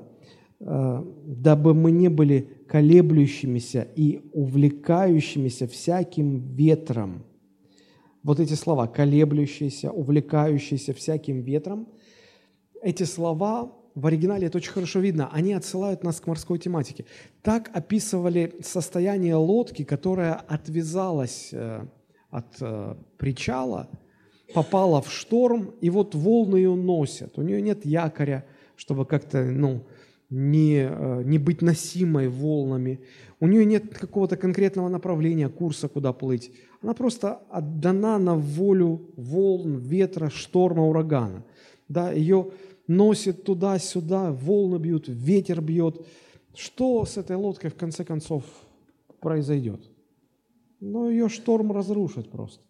э, 0.59 1.03
«дабы 1.25 1.73
мы 1.73 1.91
не 1.91 2.09
были 2.09 2.47
колеблющимися 2.67 3.87
и 3.95 4.21
увлекающимися 4.33 5.67
всяким 5.67 6.55
ветром», 6.55 7.23
вот 8.23 8.39
эти 8.39 8.53
слова 8.53 8.87
«колеблющийся», 8.87 9.91
«увлекающийся 9.91 10.93
всяким 10.93 11.41
ветром», 11.41 11.87
эти 12.81 13.03
слова 13.03 13.73
в 13.97 14.05
оригинале 14.05 14.45
это 14.45 14.59
очень 14.59 14.71
хорошо 14.71 14.99
видно, 14.99 15.27
они 15.33 15.53
отсылают 15.53 16.03
нас 16.03 16.21
к 16.21 16.27
морской 16.27 16.59
тематике. 16.59 17.05
Так 17.41 17.71
описывали 17.73 18.53
состояние 18.61 19.33
лодки, 19.33 19.83
которая 19.83 20.35
отвязалась 20.35 21.49
э, 21.51 21.83
от 22.29 22.45
э, 22.61 22.95
причала, 23.17 23.89
попала 24.53 25.01
в 25.01 25.11
шторм, 25.11 25.73
и 25.81 25.89
вот 25.89 26.13
волны 26.13 26.57
ее 26.57 26.75
носят. 26.75 27.39
У 27.39 27.41
нее 27.41 27.59
нет 27.59 27.87
якоря, 27.87 28.45
чтобы 28.75 29.07
как-то 29.07 29.43
ну, 29.43 29.87
не, 30.29 30.87
э, 30.87 31.23
не 31.23 31.39
быть 31.39 31.63
носимой 31.63 32.27
волнами. 32.27 32.99
У 33.39 33.47
нее 33.47 33.65
нет 33.65 33.97
какого-то 33.97 34.37
конкретного 34.37 34.89
направления, 34.89 35.49
курса, 35.49 35.87
куда 35.87 36.13
плыть. 36.13 36.51
Она 36.83 36.93
просто 36.93 37.41
отдана 37.49 38.19
на 38.19 38.35
волю 38.35 39.09
волн, 39.17 39.79
ветра, 39.79 40.29
шторма, 40.29 40.83
урагана. 40.83 41.43
Да, 41.89 42.11
ее 42.11 42.51
носит 42.87 43.43
туда-сюда, 43.43 44.31
волны 44.31 44.77
бьют, 44.77 45.07
ветер 45.07 45.61
бьет. 45.61 46.05
Что 46.55 47.05
с 47.05 47.17
этой 47.17 47.35
лодкой 47.35 47.69
в 47.69 47.75
конце 47.75 48.03
концов 48.03 48.43
произойдет? 49.19 49.81
Ну, 50.79 51.09
ее 51.09 51.29
шторм 51.29 51.71
разрушит 51.71 52.31
просто. 52.31 52.63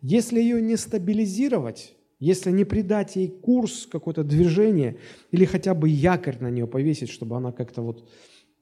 Если 0.00 0.40
ее 0.40 0.60
не 0.60 0.76
стабилизировать, 0.76 1.94
если 2.18 2.50
не 2.50 2.64
придать 2.64 3.16
ей 3.16 3.28
курс, 3.28 3.86
какое-то 3.86 4.24
движение, 4.24 4.98
или 5.30 5.44
хотя 5.44 5.74
бы 5.74 5.88
якорь 5.88 6.38
на 6.40 6.50
нее 6.50 6.66
повесить, 6.66 7.10
чтобы 7.10 7.36
она 7.36 7.52
как-то 7.52 7.82
вот 7.82 8.08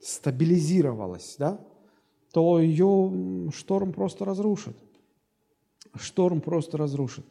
стабилизировалась, 0.00 1.36
да, 1.38 1.60
то 2.32 2.60
ее 2.60 3.50
шторм 3.52 3.92
просто 3.92 4.24
разрушит 4.24 4.76
шторм 5.98 6.40
просто 6.40 6.76
разрушит. 6.76 7.24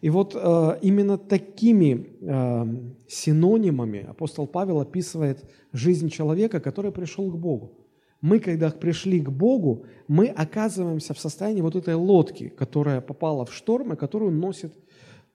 И 0.00 0.08
вот 0.08 0.34
э, 0.34 0.78
именно 0.80 1.18
такими 1.18 2.16
э, 2.20 2.64
синонимами 3.06 4.06
апостол 4.08 4.46
Павел 4.46 4.80
описывает 4.80 5.44
жизнь 5.72 6.08
человека, 6.08 6.60
который 6.60 6.90
пришел 6.90 7.30
к 7.30 7.36
Богу. 7.36 7.72
Мы, 8.22 8.38
когда 8.38 8.70
пришли 8.70 9.20
к 9.20 9.30
Богу, 9.30 9.84
мы 10.08 10.26
оказываемся 10.26 11.14
в 11.14 11.18
состоянии 11.18 11.62
вот 11.62 11.76
этой 11.76 11.94
лодки, 11.94 12.48
которая 12.48 13.00
попала 13.00 13.44
в 13.44 13.52
шторм 13.52 13.92
и 13.92 13.96
которую 13.96 14.32
носит 14.32 14.74
э, 14.74 14.78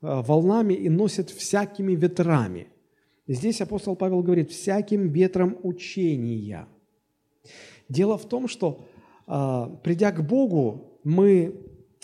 волнами 0.02 0.74
и 0.74 0.90
носит 0.90 1.30
всякими 1.30 1.94
ветрами. 1.94 2.68
Здесь 3.28 3.62
апостол 3.62 3.96
Павел 3.96 4.24
говорит, 4.24 4.52
всяким 4.52 5.10
ветром 5.10 5.58
учения. 5.64 6.68
Дело 7.88 8.18
в 8.18 8.26
том, 8.26 8.48
что, 8.48 8.86
э, 9.28 9.68
придя 9.84 10.12
к 10.12 10.28
Богу, 10.28 11.00
мы 11.04 11.56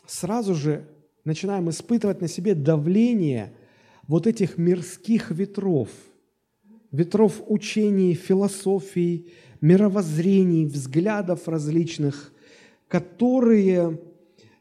сразу 0.05 0.53
же 0.53 0.87
начинаем 1.23 1.69
испытывать 1.69 2.21
на 2.21 2.27
себе 2.27 2.55
давление 2.55 3.53
вот 4.07 4.27
этих 4.27 4.57
мирских 4.57 5.31
ветров, 5.31 5.89
ветров 6.91 7.41
учений, 7.47 8.13
философий, 8.13 9.31
мировоззрений, 9.61 10.65
взглядов 10.65 11.47
различных, 11.47 12.33
которые 12.87 13.99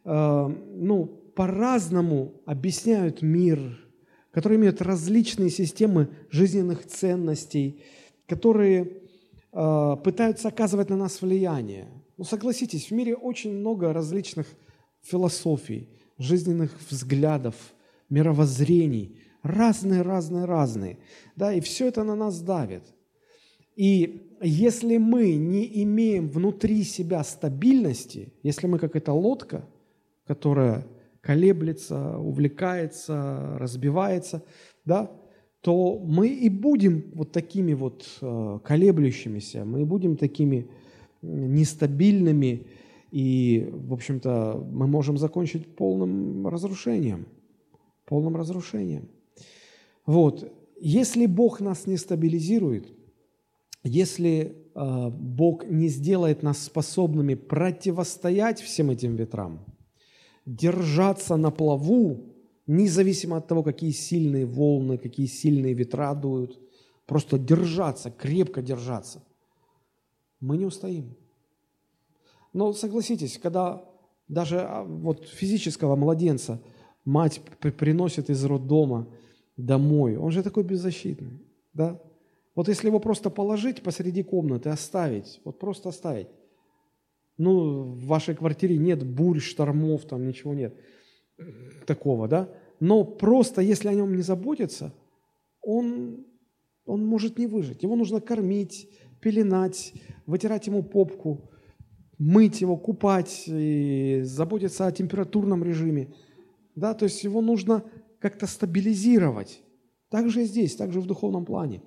э, 0.05 0.55
ну, 0.75 1.07
по-разному 1.35 2.35
объясняют 2.45 3.23
мир, 3.23 3.79
которые 4.31 4.59
имеют 4.59 4.83
различные 4.83 5.51
системы 5.51 6.09
жизненных 6.31 6.87
ценностей, 6.87 7.83
которые 8.27 8.93
э, 9.53 9.97
пытаются 10.05 10.49
оказывать 10.49 10.91
на 10.91 10.97
нас 10.97 11.23
влияние. 11.23 11.89
Ну, 12.17 12.25
согласитесь, 12.25 12.89
в 12.89 12.91
мире 12.93 13.17
очень 13.17 13.53
много 13.55 13.93
различных 13.93 14.47
философий, 15.03 15.89
жизненных 16.21 16.71
взглядов, 16.89 17.55
мировоззрений, 18.09 19.19
разные, 19.43 20.03
разные, 20.03 20.45
разные. 20.45 20.99
Да, 21.35 21.53
и 21.53 21.61
все 21.61 21.89
это 21.89 22.05
на 22.05 22.15
нас 22.15 22.41
давит. 22.41 22.83
И 23.75 24.37
если 24.43 24.99
мы 24.99 25.35
не 25.35 25.83
имеем 25.83 26.29
внутри 26.29 26.85
себя 26.85 27.25
стабильности, 27.25 28.33
если 28.43 28.67
мы 28.67 28.79
как 28.79 28.95
эта 28.95 29.13
лодка, 29.13 29.65
которая 30.27 30.87
колеблется, 31.23 32.19
увлекается, 32.19 33.57
разбивается, 33.59 34.45
да, 34.85 35.11
то 35.61 35.99
мы 35.99 36.29
и 36.29 36.49
будем 36.49 37.11
вот 37.15 37.33
такими 37.33 37.75
вот 37.75 38.07
э, 38.21 38.59
колеблющимися, 38.65 39.65
мы 39.65 39.85
будем 39.85 40.17
такими 40.17 40.71
нестабильными, 41.23 42.67
и, 43.11 43.69
в 43.73 43.93
общем-то, 43.93 44.65
мы 44.71 44.87
можем 44.87 45.19
закончить 45.19 45.75
полным 45.77 46.47
разрушением. 46.47 47.27
Полным 48.07 48.37
разрушением. 48.37 49.09
Вот. 50.07 50.53
Если 50.81 51.27
Бог 51.27 51.61
нас 51.61 51.87
не 51.87 51.97
стабилизирует, 51.97 52.93
если 53.83 54.57
э, 54.75 55.11
Бог 55.11 55.67
не 55.67 55.89
сделает 55.89 56.43
нас 56.43 56.63
способными 56.63 57.35
противостоять 57.35 58.61
всем 58.61 58.91
этим 58.91 59.17
ветрам, 59.17 59.65
держаться 60.47 61.37
на 61.37 61.51
плаву, 61.51 62.35
независимо 62.67 63.37
от 63.39 63.49
того, 63.49 63.63
какие 63.63 63.91
сильные 63.91 64.47
волны, 64.47 64.99
какие 64.99 65.27
сильные 65.27 65.75
ветра 65.75 66.15
дуют, 66.15 66.59
просто 67.07 67.39
держаться, 67.39 68.11
крепко 68.11 68.63
держаться, 68.63 69.23
мы 70.41 70.57
не 70.57 70.65
устоим. 70.65 71.17
Но 72.53 72.73
согласитесь, 72.73 73.39
когда 73.39 73.85
даже 74.29 74.61
а, 74.61 74.85
вот 74.85 75.27
физического 75.27 75.97
младенца 75.97 76.61
мать 77.05 77.41
приносит 77.61 78.31
из 78.31 78.45
роддома 78.45 79.09
домой, 79.57 80.17
он 80.17 80.31
же 80.31 80.43
такой 80.43 80.65
беззащитный, 80.65 81.41
да? 81.73 82.01
Вот 82.55 82.69
если 82.69 82.89
его 82.89 82.99
просто 82.99 83.31
положить 83.31 83.83
посреди 83.83 84.23
комнаты, 84.23 84.71
оставить, 84.71 85.41
вот 85.45 85.59
просто 85.59 85.89
оставить. 85.89 86.29
Ну, 87.39 87.83
в 87.93 88.07
вашей 88.07 88.35
квартире 88.35 88.77
нет 88.77 89.05
бурь, 89.05 89.41
штормов, 89.41 90.05
там 90.05 90.27
ничего 90.27 90.53
нет 90.53 90.75
такого, 91.87 92.29
да? 92.29 92.49
Но 92.81 93.05
просто 93.05 93.63
если 93.63 93.89
о 93.89 93.95
нем 93.95 94.15
не 94.15 94.23
заботиться, 94.23 94.93
он, 95.63 96.27
он 96.85 97.07
может 97.07 97.39
не 97.39 97.47
выжить. 97.47 97.83
Его 97.83 97.97
нужно 97.97 98.21
кормить, 98.21 98.91
пеленать, 99.21 99.93
вытирать 100.27 100.67
ему 100.67 100.83
попку, 100.83 101.51
мыть 102.21 102.61
его, 102.61 102.77
купать, 102.77 103.45
и 103.47 104.21
заботиться 104.25 104.87
о 104.87 104.93
температурном 104.93 105.65
режиме. 105.65 106.13
Да, 106.77 106.93
то 106.93 107.05
есть 107.05 107.25
его 107.25 107.41
нужно 107.41 107.83
как-то 108.21 108.47
стабилизировать. 108.47 109.63
Так 110.11 110.29
же 110.29 110.43
и 110.43 110.45
здесь, 110.45 110.77
так 110.77 110.93
же 110.93 111.01
в 111.01 111.07
духовном 111.07 111.47
плане. 111.47 111.83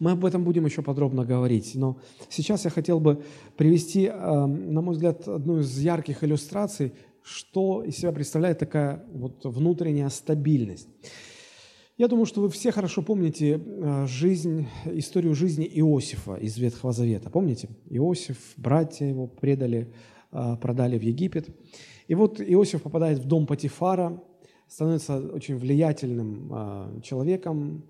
Мы 0.00 0.12
об 0.12 0.24
этом 0.24 0.44
будем 0.44 0.66
еще 0.66 0.82
подробно 0.82 1.24
говорить, 1.24 1.72
но 1.74 1.98
сейчас 2.28 2.64
я 2.64 2.70
хотел 2.70 3.00
бы 3.00 3.22
привести, 3.56 4.06
э, 4.06 4.46
на 4.46 4.82
мой 4.82 4.94
взгляд, 4.94 5.26
одну 5.26 5.60
из 5.60 5.78
ярких 5.78 6.22
иллюстраций, 6.22 6.92
что 7.22 7.82
из 7.82 7.96
себя 7.96 8.12
представляет 8.12 8.58
такая 8.58 9.04
вот 9.12 9.44
внутренняя 9.44 10.10
стабильность. 10.10 10.88
Я 12.00 12.08
думаю, 12.08 12.24
что 12.24 12.40
вы 12.40 12.48
все 12.48 12.72
хорошо 12.72 13.02
помните 13.02 13.60
э, 13.62 14.06
жизнь, 14.06 14.66
историю 14.86 15.34
жизни 15.34 15.66
Иосифа 15.70 16.34
из 16.36 16.56
Ветхого 16.56 16.94
Завета. 16.94 17.28
Помните? 17.28 17.68
Иосиф, 17.90 18.38
братья 18.56 19.04
его 19.04 19.26
предали, 19.26 19.92
э, 20.32 20.56
продали 20.62 20.98
в 20.98 21.02
Египет. 21.02 21.50
И 22.08 22.14
вот 22.14 22.40
Иосиф 22.40 22.80
попадает 22.84 23.18
в 23.18 23.26
дом 23.26 23.46
Патифара, 23.46 24.18
становится 24.66 25.18
очень 25.18 25.58
влиятельным 25.58 26.50
э, 26.50 27.00
человеком, 27.02 27.84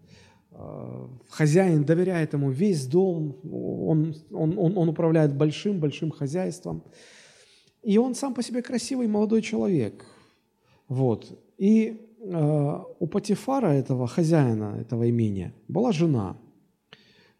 хозяин 1.28 1.84
доверяет 1.84 2.32
ему 2.32 2.50
весь 2.50 2.86
дом, 2.86 3.38
он, 3.44 4.16
он, 4.32 4.58
он, 4.58 4.76
он 4.76 4.88
управляет 4.88 5.36
большим-большим 5.36 6.10
хозяйством. 6.10 6.82
И 7.84 7.96
он 7.96 8.16
сам 8.16 8.34
по 8.34 8.42
себе 8.42 8.60
красивый 8.60 9.06
молодой 9.06 9.40
человек. 9.40 10.04
Вот. 10.88 11.38
И 11.58 12.09
у 12.22 13.06
Патифара, 13.06 13.68
этого 13.68 14.06
хозяина 14.06 14.76
этого 14.80 15.08
имения, 15.08 15.54
была 15.68 15.92
жена. 15.92 16.36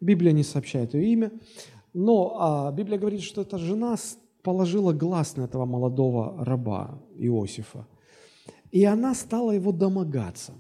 Библия 0.00 0.32
не 0.32 0.42
сообщает 0.42 0.94
ее 0.94 1.12
имя, 1.12 1.30
но 1.92 2.36
а, 2.38 2.72
Библия 2.72 2.98
говорит, 2.98 3.20
что 3.20 3.42
эта 3.42 3.58
жена 3.58 3.96
положила 4.42 4.92
глаз 4.92 5.36
на 5.36 5.42
этого 5.42 5.66
молодого 5.66 6.44
раба 6.44 7.02
Иосифа. 7.16 7.86
И 8.70 8.84
она 8.84 9.14
стала 9.14 9.50
его 9.50 9.72
домогаться, 9.72 10.54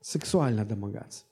сексуально 0.00 0.64
домогаться. 0.64 1.24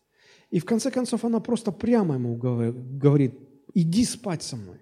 И 0.51 0.59
в 0.59 0.64
конце 0.64 0.90
концов 0.90 1.24
она 1.24 1.40
просто 1.40 1.72
прямо 1.72 2.14
ему 2.14 2.36
говорит, 2.36 3.38
иди 3.74 4.05
спать 4.05 4.42
со 4.42 4.57
мной. 4.57 4.78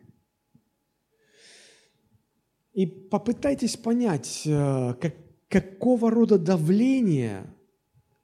И 2.73 2.87
попытайтесь 2.87 3.77
понять, 3.77 4.43
э, 4.47 4.95
как, 5.01 5.15
какого 5.53 6.11
рода 6.11 6.39
давление 6.39 7.45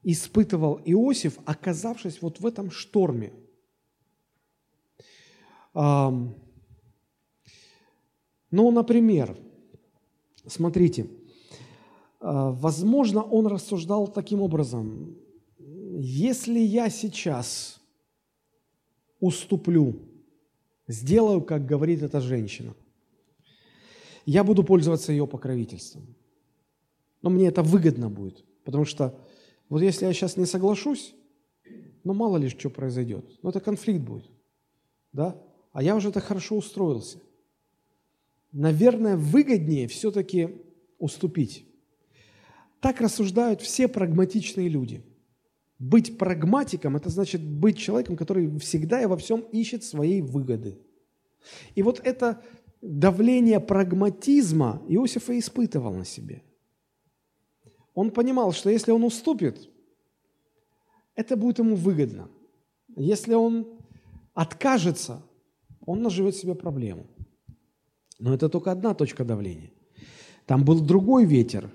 испытывал 0.02 0.80
Иосиф, 0.86 1.38
оказавшись 1.44 2.22
вот 2.22 2.40
в 2.40 2.46
этом 2.46 2.70
шторме. 2.70 3.34
Ну, 5.74 6.32
например, 8.50 9.36
смотрите, 10.46 11.06
а, 12.20 12.50
возможно, 12.50 13.22
он 13.22 13.46
рассуждал 13.46 14.08
таким 14.08 14.40
образом, 14.40 15.14
если 16.00 16.58
я 16.58 16.88
сейчас 16.88 17.78
уступлю, 19.20 20.00
сделаю, 20.86 21.42
как 21.42 21.66
говорит 21.66 22.02
эта 22.02 22.22
женщина, 22.22 22.74
я 24.24 24.42
буду 24.44 24.64
пользоваться 24.64 25.12
ее 25.12 25.26
покровительством. 25.26 26.17
Но 27.22 27.30
мне 27.30 27.48
это 27.48 27.62
выгодно 27.62 28.08
будет, 28.08 28.44
потому 28.64 28.84
что 28.84 29.18
вот 29.68 29.82
если 29.82 30.06
я 30.06 30.12
сейчас 30.12 30.36
не 30.36 30.46
соглашусь, 30.46 31.14
ну 32.04 32.14
мало 32.14 32.36
ли 32.36 32.48
что 32.48 32.70
произойдет, 32.70 33.24
ну 33.42 33.50
это 33.50 33.60
конфликт 33.60 34.00
будет, 34.00 34.30
да? 35.12 35.40
А 35.72 35.82
я 35.82 35.94
уже 35.96 36.10
так 36.10 36.24
хорошо 36.24 36.56
устроился. 36.56 37.20
Наверное, 38.52 39.16
выгоднее 39.16 39.86
все-таки 39.88 40.56
уступить. 40.98 41.66
Так 42.80 43.00
рассуждают 43.00 43.60
все 43.60 43.88
прагматичные 43.88 44.68
люди. 44.68 45.04
Быть 45.78 46.18
прагматиком– 46.18 46.96
это 46.96 47.08
значит 47.10 47.42
быть 47.42 47.78
человеком, 47.78 48.16
который 48.16 48.58
всегда 48.58 49.02
и 49.02 49.06
во 49.06 49.16
всем 49.16 49.40
ищет 49.52 49.84
своей 49.84 50.22
выгоды. 50.22 50.78
И 51.74 51.82
вот 51.82 52.00
это 52.02 52.42
давление 52.80 53.60
прагматизма 53.60 54.82
Иосифа 54.88 55.38
испытывал 55.38 55.94
на 55.94 56.04
себе. 56.04 56.42
Он 57.98 58.12
понимал, 58.12 58.52
что 58.52 58.70
если 58.70 58.92
он 58.92 59.02
уступит, 59.02 59.68
это 61.16 61.36
будет 61.36 61.58
ему 61.58 61.74
выгодно. 61.74 62.28
Если 62.94 63.34
он 63.34 63.66
откажется, 64.34 65.20
он 65.84 66.02
наживет 66.02 66.36
себе 66.36 66.54
проблему. 66.54 67.08
Но 68.20 68.32
это 68.32 68.48
только 68.48 68.70
одна 68.70 68.94
точка 68.94 69.24
давления. 69.24 69.72
Там 70.46 70.64
был 70.64 70.78
другой 70.80 71.24
ветер, 71.24 71.72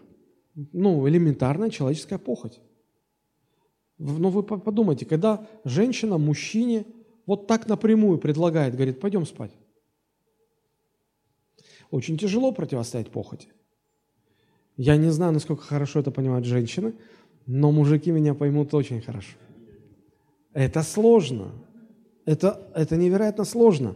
ну, 0.71 1.05
элементарная 1.09 1.69
человеческая 1.69 2.19
похоть. 2.19 2.61
Но 3.97 4.29
вы 4.29 4.43
подумайте, 4.43 5.05
когда 5.05 5.45
женщина 5.65 6.17
мужчине 6.17 6.85
вот 7.25 7.47
так 7.47 7.67
напрямую 7.67 8.17
предлагает, 8.17 8.75
говорит, 8.75 9.01
пойдем 9.01 9.25
спать. 9.25 9.51
Очень 11.91 12.17
тяжело 12.17 12.53
противостоять 12.53 13.11
похоти. 13.11 13.49
Я 14.77 14.97
не 14.97 15.11
знаю, 15.11 15.33
насколько 15.33 15.63
хорошо 15.63 15.99
это 15.99 16.11
понимают 16.11 16.45
женщины, 16.45 16.93
но 17.45 17.71
мужики 17.71 18.11
меня 18.11 18.33
поймут 18.33 18.73
очень 18.73 19.01
хорошо. 19.01 19.37
Это 20.53 20.83
сложно. 20.83 21.51
Это, 22.25 22.67
это 22.73 22.95
невероятно 22.95 23.43
сложно. 23.43 23.95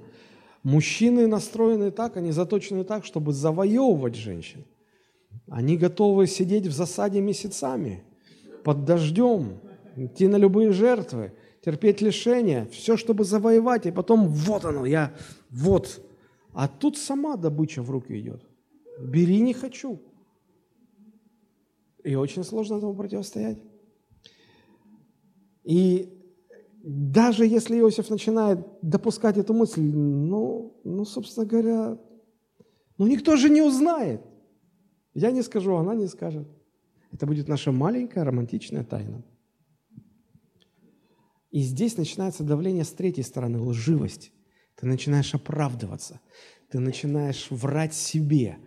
Мужчины 0.64 1.28
настроены 1.28 1.92
так, 1.92 2.18
они 2.18 2.32
заточены 2.32 2.84
так, 2.84 3.06
чтобы 3.06 3.32
завоевывать 3.32 4.16
женщин. 4.16 4.66
Они 5.50 5.78
готовы 5.78 6.28
сидеть 6.28 6.68
в 6.68 6.74
засаде 6.74 7.22
месяцами, 7.22 8.04
под 8.64 8.84
дождем, 8.84 9.60
идти 9.96 10.28
на 10.28 10.36
любые 10.36 10.72
жертвы, 10.72 11.32
терпеть 11.64 12.02
лишения, 12.02 12.68
все, 12.72 12.98
чтобы 12.98 13.24
завоевать, 13.24 13.86
и 13.86 13.92
потом 13.92 14.28
вот 14.28 14.66
оно, 14.66 14.86
я 14.86 15.14
вот. 15.50 16.02
А 16.54 16.68
тут 16.68 16.98
сама 16.98 17.38
добыча 17.38 17.82
в 17.82 17.90
руки 17.90 18.20
идет. 18.20 18.42
Бери, 19.00 19.40
не 19.40 19.54
хочу. 19.54 20.02
И 22.08 22.16
очень 22.16 22.46
сложно 22.46 22.78
этому 22.78 22.96
противостоять. 22.96 23.62
И 25.66 26.10
даже 26.82 27.46
если 27.46 27.78
Иосиф 27.78 28.10
начинает 28.10 28.66
допускать 28.82 29.38
эту 29.38 29.54
мысль, 29.54 29.82
ну, 29.82 30.80
ну, 30.86 31.04
собственно 31.04 31.46
говоря, 31.46 32.00
ну 32.98 33.08
никто 33.08 33.36
же 33.36 33.50
не 33.50 33.62
узнает. 33.62 34.22
Я 35.14 35.32
не 35.32 35.42
скажу, 35.42 35.76
она 35.76 35.96
не 35.96 36.08
скажет. 36.08 36.48
Это 37.12 37.26
будет 37.26 37.50
наша 37.50 37.74
маленькая 37.74 38.24
романтичная 38.24 38.86
тайна. 38.86 39.26
И 41.52 41.60
здесь 41.60 41.98
начинается 41.98 42.46
давление 42.46 42.86
с 42.86 42.94
третьей 42.94 43.24
стороны, 43.24 43.60
лживость. 43.60 44.32
Ты 44.76 44.88
начинаешь 44.88 45.36
оправдываться, 45.36 46.22
ты 46.70 46.80
начинаешь 46.80 47.48
врать 47.50 47.94
себе, 47.94 48.60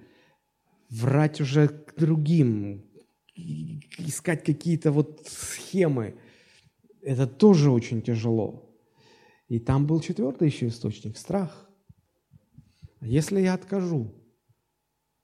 врать 0.90 1.40
уже 1.40 1.68
к 1.68 1.94
другим, 1.96 2.89
искать 3.34 4.44
какие-то 4.44 4.92
вот 4.92 5.22
схемы, 5.26 6.14
это 7.02 7.26
тоже 7.26 7.70
очень 7.70 8.02
тяжело. 8.02 8.70
И 9.48 9.58
там 9.58 9.86
был 9.86 10.00
четвертый 10.00 10.48
еще 10.48 10.68
источник– 10.68 11.16
страх. 11.18 11.68
Если 13.00 13.40
я 13.40 13.54
откажу, 13.54 14.14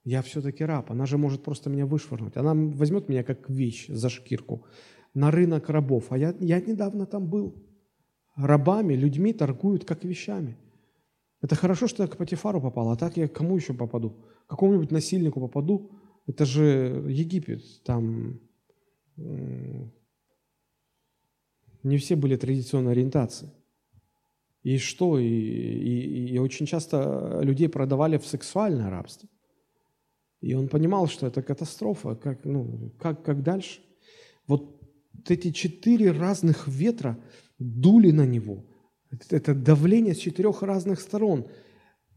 я 0.03 0.21
все-таки 0.21 0.65
раб, 0.65 0.91
она 0.91 1.05
же 1.05 1.17
может 1.17 1.43
просто 1.43 1.69
меня 1.69 1.85
вышвырнуть. 1.85 2.37
Она 2.37 2.53
возьмет 2.53 3.09
меня 3.09 3.23
как 3.23 3.49
вещь 3.49 3.87
за 3.87 4.09
шкирку 4.09 4.65
на 5.13 5.31
рынок 5.31 5.69
рабов. 5.69 6.05
А 6.11 6.17
я, 6.17 6.33
я 6.39 6.59
недавно 6.59 7.05
там 7.05 7.27
был. 7.27 7.55
Рабами, 8.35 8.93
людьми 8.93 9.33
торгуют 9.33 9.85
как 9.85 10.03
вещами. 10.03 10.57
Это 11.41 11.55
хорошо, 11.55 11.87
что 11.87 12.03
я 12.03 12.09
к 12.09 12.17
Патифару 12.17 12.61
попал, 12.61 12.89
а 12.91 12.95
так 12.95 13.17
я 13.17 13.27
к 13.27 13.33
кому 13.33 13.55
еще 13.55 13.73
попаду? 13.73 14.11
К 14.45 14.51
какому-нибудь 14.51 14.91
насильнику 14.91 15.39
попаду, 15.39 15.91
это 16.27 16.45
же 16.45 17.05
Египет, 17.07 17.63
там 17.83 18.39
не 21.83 21.97
все 21.97 22.15
были 22.15 22.35
традиционной 22.35 22.91
ориентации. 22.91 23.49
И 24.63 24.77
что? 24.77 25.17
И, 25.17 25.25
и, 25.25 26.33
и 26.33 26.37
очень 26.39 26.65
часто 26.65 27.39
людей 27.41 27.69
продавали 27.69 28.17
в 28.17 28.25
сексуальное 28.25 28.89
рабство. 28.89 29.29
И 30.41 30.53
он 30.53 30.67
понимал, 30.67 31.07
что 31.07 31.27
это 31.27 31.41
катастрофа. 31.41 32.15
Как, 32.15 32.43
ну, 32.43 32.91
как, 32.99 33.23
как 33.23 33.43
дальше? 33.43 33.81
Вот 34.45 34.81
эти 35.27 35.51
четыре 35.51 36.11
разных 36.11 36.67
ветра 36.67 37.17
дули 37.57 38.11
на 38.11 38.25
него. 38.25 38.65
Это 39.29 39.55
давление 39.55 40.13
с 40.13 40.19
четырех 40.19 40.61
разных 40.61 40.99
сторон. 40.99 41.47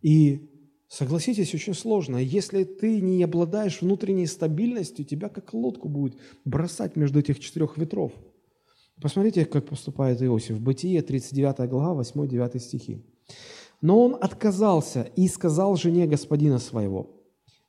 И 0.02 0.49
Согласитесь, 0.90 1.54
очень 1.54 1.74
сложно. 1.74 2.16
Если 2.16 2.64
ты 2.64 3.00
не 3.00 3.22
обладаешь 3.22 3.80
внутренней 3.80 4.26
стабильностью, 4.26 5.04
тебя 5.04 5.28
как 5.28 5.54
лодку 5.54 5.88
будет 5.88 6.16
бросать 6.44 6.96
между 6.96 7.20
этих 7.20 7.38
четырех 7.38 7.78
ветров. 7.78 8.10
Посмотрите, 9.00 9.44
как 9.44 9.66
поступает 9.66 10.20
Иосиф. 10.20 10.58
Бытие, 10.58 11.00
39 11.02 11.70
глава, 11.70 12.02
8-9 12.02 12.58
стихи. 12.58 13.04
«Но 13.80 14.04
он 14.04 14.16
отказался 14.20 15.06
и 15.14 15.28
сказал 15.28 15.76
жене 15.76 16.08
господина 16.08 16.58
своего, 16.58 17.08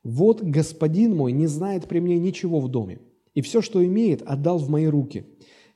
«Вот 0.04 0.42
господин 0.42 1.16
мой 1.16 1.32
не 1.32 1.46
знает 1.46 1.88
при 1.88 2.00
мне 2.00 2.18
ничего 2.18 2.60
в 2.60 2.70
доме, 2.70 3.02
и 3.36 3.42
все, 3.42 3.62
что 3.62 3.86
имеет, 3.86 4.24
отдал 4.24 4.58
в 4.58 4.68
мои 4.68 4.88
руки. 4.88 5.28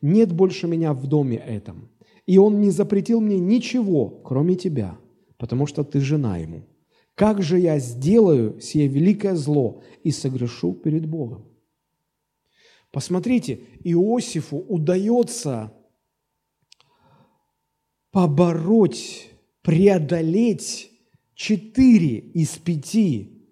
Нет 0.01 0.33
больше 0.33 0.65
меня 0.65 0.93
в 0.93 1.05
доме 1.05 1.37
этом, 1.37 1.89
и 2.25 2.39
он 2.39 2.59
не 2.59 2.71
запретил 2.71 3.21
мне 3.21 3.37
ничего, 3.37 4.09
кроме 4.09 4.55
тебя, 4.55 4.97
потому 5.37 5.67
что 5.67 5.83
ты 5.83 5.99
жена 5.99 6.37
ему». 6.37 6.63
Как 7.15 7.41
же 7.41 7.59
я 7.59 7.79
сделаю 7.79 8.59
сие 8.59 8.87
великое 8.87 9.35
зло 9.35 9.81
и 10.03 10.11
согрешу 10.11 10.73
перед 10.73 11.05
Богом? 11.05 11.49
Посмотрите, 12.91 13.61
Иосифу 13.83 14.57
удается 14.57 15.73
побороть, 18.11 19.31
преодолеть 19.61 20.91
четыре 21.33 22.19
из 22.19 22.57
пяти 22.57 23.49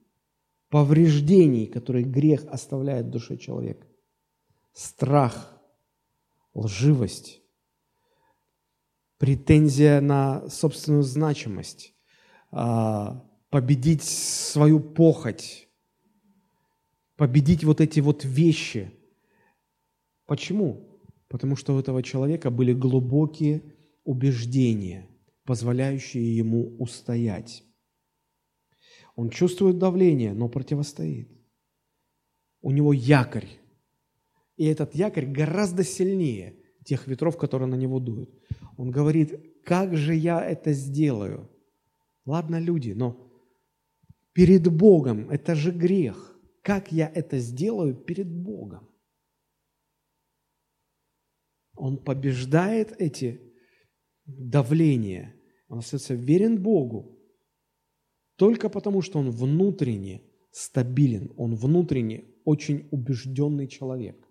повреждений, 0.69 1.67
которые 1.67 2.05
грех 2.05 2.45
оставляет 2.47 3.07
в 3.07 3.09
душе 3.11 3.37
человека. 3.37 3.87
Страх, 4.73 5.61
лживость, 6.53 7.41
претензия 9.17 10.01
на 10.01 10.49
собственную 10.49 11.03
значимость, 11.03 11.93
а, 12.51 13.29
победить 13.53 14.01
свою 14.01 14.79
похоть, 14.79 15.69
победить 17.15 17.63
вот 17.63 17.81
эти 17.81 17.99
вот 17.99 18.25
вещи. 18.25 18.91
Почему? 20.25 20.99
Потому 21.27 21.55
что 21.55 21.75
у 21.75 21.79
этого 21.79 22.01
человека 22.01 22.49
были 22.49 22.73
глубокие 22.73 23.61
убеждения, 24.05 25.07
позволяющие 25.43 26.35
ему 26.35 26.75
устоять. 26.79 27.63
Он 29.15 29.29
чувствует 29.29 29.77
давление, 29.77 30.33
но 30.33 30.49
противостоит. 30.49 31.29
У 32.63 32.71
него 32.71 32.91
якорь. 32.91 33.49
И 34.57 34.65
этот 34.65 34.95
якорь 34.95 35.27
гораздо 35.27 35.83
сильнее 35.83 36.55
тех 36.83 37.05
ветров, 37.05 37.37
которые 37.37 37.69
на 37.69 37.75
него 37.75 37.99
дуют. 37.99 38.31
Он 38.77 38.89
говорит, 38.89 39.61
как 39.63 39.95
же 39.95 40.15
я 40.15 40.43
это 40.43 40.73
сделаю? 40.73 41.51
Ладно, 42.25 42.59
люди, 42.59 42.93
но 42.93 43.29
перед 44.33 44.67
Богом. 44.67 45.29
Это 45.29 45.55
же 45.55 45.71
грех. 45.71 46.35
Как 46.61 46.91
я 46.91 47.11
это 47.13 47.39
сделаю 47.39 47.95
перед 47.95 48.29
Богом? 48.29 48.89
Он 51.75 51.97
побеждает 51.97 52.93
эти 52.99 53.41
давления. 54.25 55.35
Он 55.67 55.79
остается 55.79 56.13
верен 56.13 56.61
Богу. 56.61 57.19
Только 58.35 58.69
потому, 58.69 59.01
что 59.01 59.19
он 59.19 59.31
внутренне 59.31 60.23
стабилен, 60.51 61.31
он 61.37 61.55
внутренне 61.55 62.25
очень 62.45 62.87
убежденный 62.91 63.67
человек, 63.67 64.27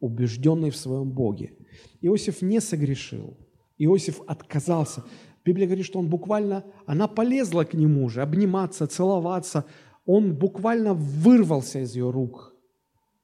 убежденный 0.00 0.70
в 0.70 0.76
своем 0.76 1.12
Боге. 1.12 1.56
Иосиф 2.00 2.42
не 2.42 2.60
согрешил. 2.60 3.36
Иосиф 3.78 4.20
отказался. 4.26 5.04
Библия 5.44 5.66
говорит, 5.66 5.84
что 5.84 5.98
он 5.98 6.08
буквально, 6.08 6.64
она 6.86 7.06
полезла 7.06 7.64
к 7.64 7.74
нему 7.74 8.08
же, 8.08 8.22
обниматься, 8.22 8.86
целоваться. 8.86 9.66
Он 10.06 10.34
буквально 10.34 10.94
вырвался 10.94 11.80
из 11.80 11.94
ее 11.94 12.10
рук. 12.10 12.54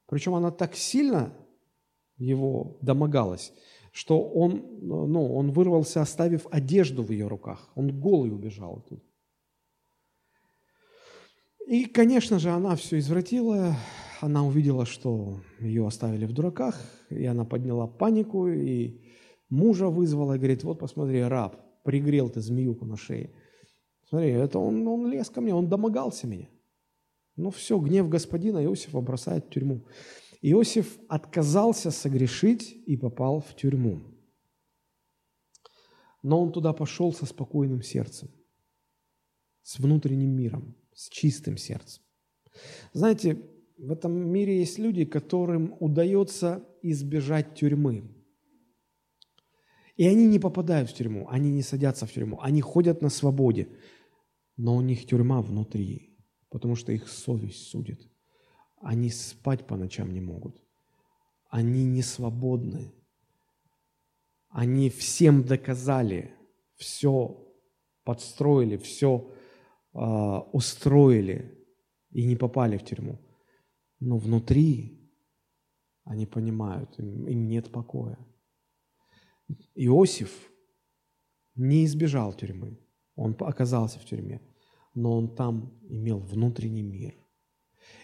Причем 0.07 0.35
она 0.35 0.51
так 0.51 0.75
сильно 0.75 1.33
его 2.17 2.77
домогалась, 2.81 3.53
что 3.91 4.21
он, 4.21 4.63
ну, 4.81 5.33
он 5.33 5.51
вырвался, 5.51 6.01
оставив 6.01 6.45
одежду 6.51 7.01
в 7.03 7.11
ее 7.11 7.27
руках. 7.27 7.69
Он 7.75 7.99
голый 7.99 8.31
убежал 8.31 8.85
тут. 8.87 9.03
И, 11.67 11.85
конечно 11.85 12.37
же, 12.37 12.49
она 12.49 12.75
все 12.75 12.99
извратила. 12.99 13.75
Она 14.19 14.45
увидела, 14.45 14.85
что 14.85 15.41
ее 15.59 15.87
оставили 15.87 16.25
в 16.25 16.33
дураках, 16.33 16.79
и 17.09 17.25
она 17.25 17.45
подняла 17.45 17.87
панику, 17.87 18.47
и 18.47 19.01
мужа 19.49 19.87
вызвала, 19.87 20.33
и 20.33 20.37
говорит, 20.37 20.63
вот 20.63 20.77
посмотри, 20.77 21.23
раб, 21.23 21.55
пригрел 21.83 22.29
ты 22.29 22.41
змеюку 22.41 22.85
на 22.85 22.97
шее. 22.97 23.33
Смотри, 24.07 24.29
это 24.29 24.59
он, 24.59 24.87
он 24.87 25.07
лез 25.07 25.29
ко 25.29 25.41
мне, 25.41 25.53
он 25.53 25.69
домогался 25.69 26.27
меня. 26.27 26.49
Ну 27.35 27.49
все, 27.49 27.79
гнев 27.79 28.09
господина 28.09 28.63
Иосифа 28.63 28.99
бросает 29.01 29.45
в 29.45 29.49
тюрьму. 29.49 29.85
Иосиф 30.41 30.99
отказался 31.07 31.91
согрешить 31.91 32.71
и 32.85 32.97
попал 32.97 33.39
в 33.39 33.55
тюрьму. 33.55 34.01
Но 36.23 36.41
он 36.41 36.51
туда 36.51 36.73
пошел 36.73 37.13
со 37.13 37.25
спокойным 37.25 37.81
сердцем, 37.81 38.29
с 39.63 39.79
внутренним 39.79 40.31
миром, 40.31 40.75
с 40.93 41.09
чистым 41.09 41.57
сердцем. 41.57 42.03
Знаете, 42.93 43.41
в 43.77 43.91
этом 43.91 44.13
мире 44.13 44.59
есть 44.59 44.77
люди, 44.77 45.05
которым 45.05 45.75
удается 45.79 46.63
избежать 46.83 47.55
тюрьмы. 47.55 48.03
И 49.97 50.07
они 50.07 50.25
не 50.27 50.39
попадают 50.39 50.89
в 50.89 50.93
тюрьму, 50.93 51.27
они 51.29 51.51
не 51.51 51.61
садятся 51.61 52.05
в 52.05 52.11
тюрьму, 52.11 52.39
они 52.41 52.61
ходят 52.61 53.01
на 53.01 53.09
свободе, 53.09 53.69
но 54.57 54.75
у 54.75 54.81
них 54.81 55.05
тюрьма 55.05 55.41
внутри, 55.41 56.17
потому 56.49 56.75
что 56.75 56.91
их 56.91 57.07
совесть 57.09 57.67
судит. 57.67 58.09
Они 58.81 59.09
спать 59.09 59.67
по 59.67 59.75
ночам 59.75 60.11
не 60.11 60.21
могут. 60.21 60.63
Они 61.49 61.83
не 61.85 62.01
свободны. 62.01 62.93
Они 64.49 64.89
всем 64.89 65.43
доказали, 65.43 66.33
все 66.75 67.37
подстроили, 68.03 68.77
все 68.77 69.31
э, 69.93 69.99
устроили 69.99 71.57
и 72.09 72.25
не 72.25 72.35
попали 72.35 72.77
в 72.77 72.83
тюрьму. 72.83 73.19
Но 73.99 74.17
внутри 74.17 75.01
они 76.03 76.25
понимают, 76.25 76.97
им, 76.99 77.27
им 77.27 77.47
нет 77.47 77.71
покоя. 77.71 78.17
Иосиф 79.75 80.31
не 81.55 81.85
избежал 81.85 82.33
тюрьмы, 82.33 82.79
он 83.15 83.35
оказался 83.39 83.99
в 83.99 84.05
тюрьме, 84.05 84.41
но 84.93 85.17
он 85.17 85.35
там 85.35 85.79
имел 85.89 86.19
внутренний 86.19 86.83
мир. 86.83 87.15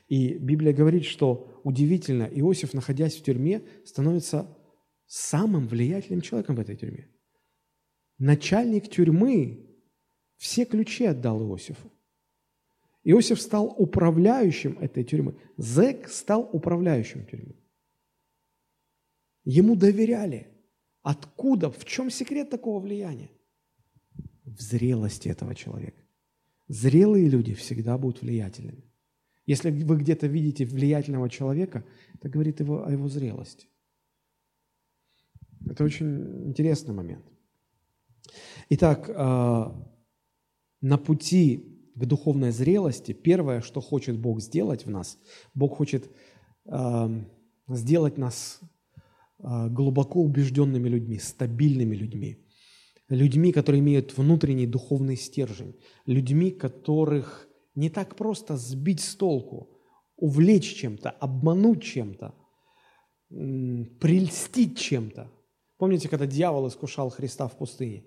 И 0.08 0.38
Библия 0.38 0.74
говорит, 0.74 1.06
что 1.06 1.60
удивительно, 1.64 2.24
Иосиф, 2.24 2.74
находясь 2.74 3.16
в 3.16 3.24
тюрьме, 3.24 3.62
становится 3.86 4.58
самым 5.06 5.68
влиятельным 5.68 6.22
человеком 6.22 6.56
в 6.56 6.60
этой 6.60 6.76
тюрьме. 6.76 7.10
Начальник 8.18 8.90
тюрьмы 8.90 9.66
все 10.38 10.66
ключи 10.66 11.06
отдал 11.06 11.42
Иосифу. 11.42 11.92
Иосиф 13.04 13.42
стал 13.42 13.74
управляющим 13.78 14.78
этой 14.80 15.04
тюрьмы. 15.04 15.40
Зек 15.58 16.10
стал 16.10 16.50
управляющим 16.52 17.26
тюрьмы. 17.26 17.56
Ему 19.46 19.76
доверяли– 19.76 20.48
Откуда? 21.08 21.70
В 21.70 21.86
чем 21.86 22.10
секрет 22.10 22.50
такого 22.50 22.82
влияния? 22.82 23.30
В 24.44 24.60
зрелости 24.62 25.30
этого 25.30 25.56
человека. 25.56 26.02
Зрелые 26.68 27.30
люди 27.30 27.54
всегда 27.54 27.98
будут 27.98 28.22
влиятельными. 28.22 28.84
Если 29.46 29.72
вы 29.72 29.96
где-то 29.96 30.28
видите 30.28 30.66
влиятельного 30.66 31.30
человека, 31.30 31.86
это 32.14 32.28
говорит 32.28 32.60
его, 32.60 32.86
о 32.86 32.92
его 32.92 33.08
зрелости. 33.08 33.70
Это 35.66 35.86
очень 35.86 36.50
интересный 36.50 36.94
момент. 36.94 37.24
Итак, 38.68 39.10
э, 39.10 39.14
на 40.82 40.98
пути 40.98 41.90
к 41.96 42.06
духовной 42.06 42.52
зрелости 42.52 43.14
первое, 43.14 43.62
что 43.62 43.80
хочет 43.80 44.20
Бог 44.20 44.42
сделать 44.42 44.86
в 44.86 44.90
нас, 44.90 45.18
Бог 45.54 45.78
хочет 45.78 46.12
э, 46.66 47.24
сделать 47.70 48.18
нас 48.18 48.60
глубоко 49.40 50.22
убежденными 50.22 50.90
людьми, 50.90 51.20
стабильными 51.20 51.96
людьми, 51.96 52.38
людьми, 53.10 53.52
которые 53.52 53.82
имеют 53.82 54.18
внутренний 54.18 54.68
духовный 54.68 55.16
стержень, 55.16 55.76
людьми, 56.06 56.52
которых 56.52 57.48
не 57.76 57.90
так 57.90 58.16
просто 58.16 58.58
сбить 58.58 59.00
с 59.00 59.16
толку, 59.16 59.70
увлечь 60.16 60.76
чем-то, 60.76 61.12
обмануть 61.12 61.84
чем-то, 61.84 62.34
прельстить 63.30 64.80
чем-то. 64.80 65.32
Помните, 65.78 66.10
когда 66.10 66.26
дьявол 66.26 66.68
искушал 66.68 67.10
Христа 67.12 67.48
в 67.48 67.58
пустыне? 67.58 68.04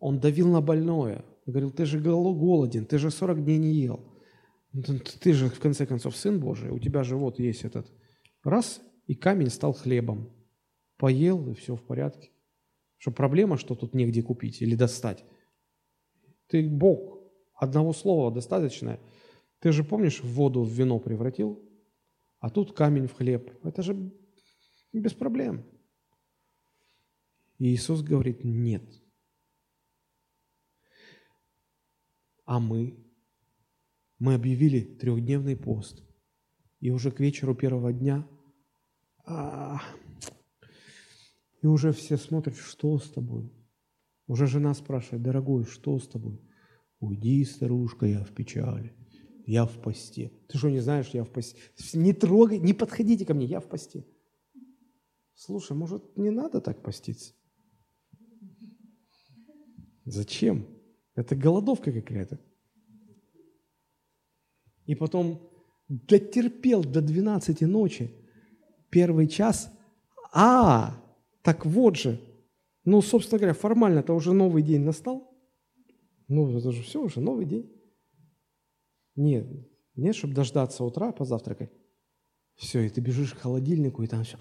Он 0.00 0.18
давил 0.18 0.48
на 0.48 0.60
больное, 0.60 1.24
говорил, 1.46 1.70
ты 1.70 1.86
же 1.86 2.00
голоден, 2.00 2.86
ты 2.86 2.98
же 2.98 3.10
40 3.10 3.44
дней 3.44 3.58
не 3.58 3.72
ел. 3.72 4.00
Ты 5.20 5.32
же, 5.32 5.48
в 5.48 5.60
конце 5.60 5.86
концов, 5.86 6.16
Сын 6.16 6.40
Божий, 6.40 6.70
у 6.70 6.78
тебя 6.78 7.04
же 7.04 7.16
вот 7.16 7.38
есть 7.38 7.64
этот. 7.64 7.86
Раз, 8.42 8.82
и 9.06 9.14
камень 9.14 9.50
стал 9.50 9.72
хлебом. 9.72 10.32
поел, 10.96 11.50
и 11.50 11.54
все 11.54 11.76
в 11.76 11.82
порядке. 11.82 12.30
Что 12.96 13.10
проблема, 13.10 13.58
что 13.58 13.74
тут 13.74 13.94
негде 13.94 14.22
купить 14.22 14.62
или 14.62 14.74
достать. 14.74 15.24
Ты 16.46 16.68
Бог, 16.68 17.20
одного 17.54 17.92
слова 17.92 18.32
достаточно. 18.32 18.98
Ты 19.58 19.72
же 19.72 19.84
помнишь, 19.84 20.22
воду 20.22 20.62
в 20.62 20.70
вино 20.70 20.98
превратил, 20.98 21.62
а 22.38 22.50
тут 22.50 22.72
камень 22.74 23.08
в 23.08 23.14
хлеб. 23.14 23.52
Это 23.64 23.82
же 23.82 24.12
без 24.92 25.12
проблем. 25.12 25.64
И 27.58 27.66
Иисус 27.66 28.02
говорит, 28.02 28.44
нет. 28.44 28.84
А 32.44 32.60
мы? 32.60 33.02
Мы 34.18 34.34
объявили 34.34 34.80
трехдневный 34.80 35.56
пост. 35.56 36.02
И 36.80 36.90
уже 36.90 37.10
к 37.10 37.20
вечеру 37.20 37.54
первого 37.54 37.92
дня, 37.92 38.26
а, 39.26 39.80
и 41.60 41.66
уже 41.66 41.92
все 41.92 42.16
смотрят, 42.16 42.56
что 42.56 42.98
с 42.98 43.10
тобой. 43.10 43.52
Уже 44.28 44.46
жена 44.46 44.72
спрашивает, 44.74 45.22
дорогой, 45.22 45.64
что 45.64 45.98
с 45.98 46.06
тобой? 46.08 46.40
Уйди, 47.00 47.44
старушка, 47.44 48.06
я 48.06 48.24
в 48.24 48.32
печали. 48.32 48.94
Я 49.46 49.66
в 49.66 49.80
посте. 49.80 50.32
Ты 50.48 50.58
что, 50.58 50.70
не 50.70 50.80
знаешь, 50.80 51.08
я 51.08 51.24
в 51.24 51.30
посте? 51.30 51.58
Не 51.92 52.12
трогай, 52.12 52.58
не 52.58 52.72
подходите 52.72 53.24
ко 53.24 53.34
мне, 53.34 53.46
я 53.46 53.60
в 53.60 53.68
посте. 53.68 54.04
Слушай, 55.34 55.76
может, 55.76 56.16
не 56.16 56.30
надо 56.30 56.60
так 56.60 56.82
поститься? 56.82 57.34
Зачем? 60.04 60.66
Это 61.14 61.36
голодовка 61.36 61.92
какая-то. 61.92 62.40
И 64.86 64.94
потом 64.94 65.50
дотерпел 65.88 66.82
до 66.82 67.02
12 67.02 67.62
ночи, 67.62 68.10
первый 68.90 69.28
час. 69.28 69.70
А, 70.32 71.00
так 71.42 71.66
вот 71.66 71.96
же. 71.96 72.20
Ну, 72.84 73.02
собственно 73.02 73.38
говоря, 73.38 73.54
формально 73.54 74.00
это 74.00 74.12
уже 74.12 74.32
новый 74.32 74.62
день 74.62 74.82
настал. 74.82 75.32
Ну, 76.28 76.56
это 76.56 76.72
же 76.72 76.82
все 76.82 77.02
уже 77.02 77.20
новый 77.20 77.46
день. 77.46 77.72
Нет, 79.16 79.46
нет, 79.94 80.14
чтобы 80.14 80.34
дождаться 80.34 80.84
утра, 80.84 81.12
позавтракать. 81.12 81.72
Все, 82.56 82.80
и 82.80 82.88
ты 82.88 83.00
бежишь 83.00 83.32
к 83.32 83.38
холодильнику, 83.38 84.02
и 84.02 84.06
там 84.06 84.24
все. 84.24 84.38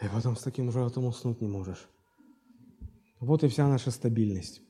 И 0.00 0.08
потом 0.12 0.36
с 0.36 0.42
таким 0.42 0.70
животом 0.70 1.06
уснуть 1.06 1.40
не 1.40 1.48
можешь. 1.48 1.88
Вот 3.20 3.42
и 3.42 3.48
вся 3.48 3.68
наша 3.68 3.90
стабильность. 3.90 4.62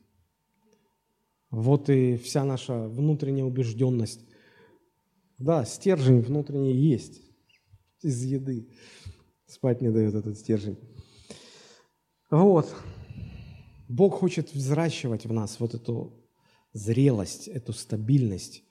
Вот 1.51 1.91
и 1.91 2.17
вся 2.17 2.45
наша 2.45 2.89
внутренняя 2.89 3.45
убежденность. 3.45 4.27
Да, 5.39 5.65
стержень 5.65 6.21
внутренний 6.21 6.75
есть 6.75 7.23
из 8.03 8.25
еды. 8.25 8.69
Спать 9.47 9.81
не 9.81 9.91
дает 9.91 10.15
этот 10.15 10.37
стержень. 10.37 10.79
Вот. 12.29 12.75
Бог 13.89 14.15
хочет 14.15 14.53
взращивать 14.53 15.27
в 15.27 15.33
нас 15.33 15.61
вот 15.61 15.75
эту 15.75 16.29
зрелость, 16.73 17.47
эту 17.49 17.73
стабильность, 17.73 18.65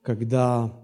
когда 0.00 0.80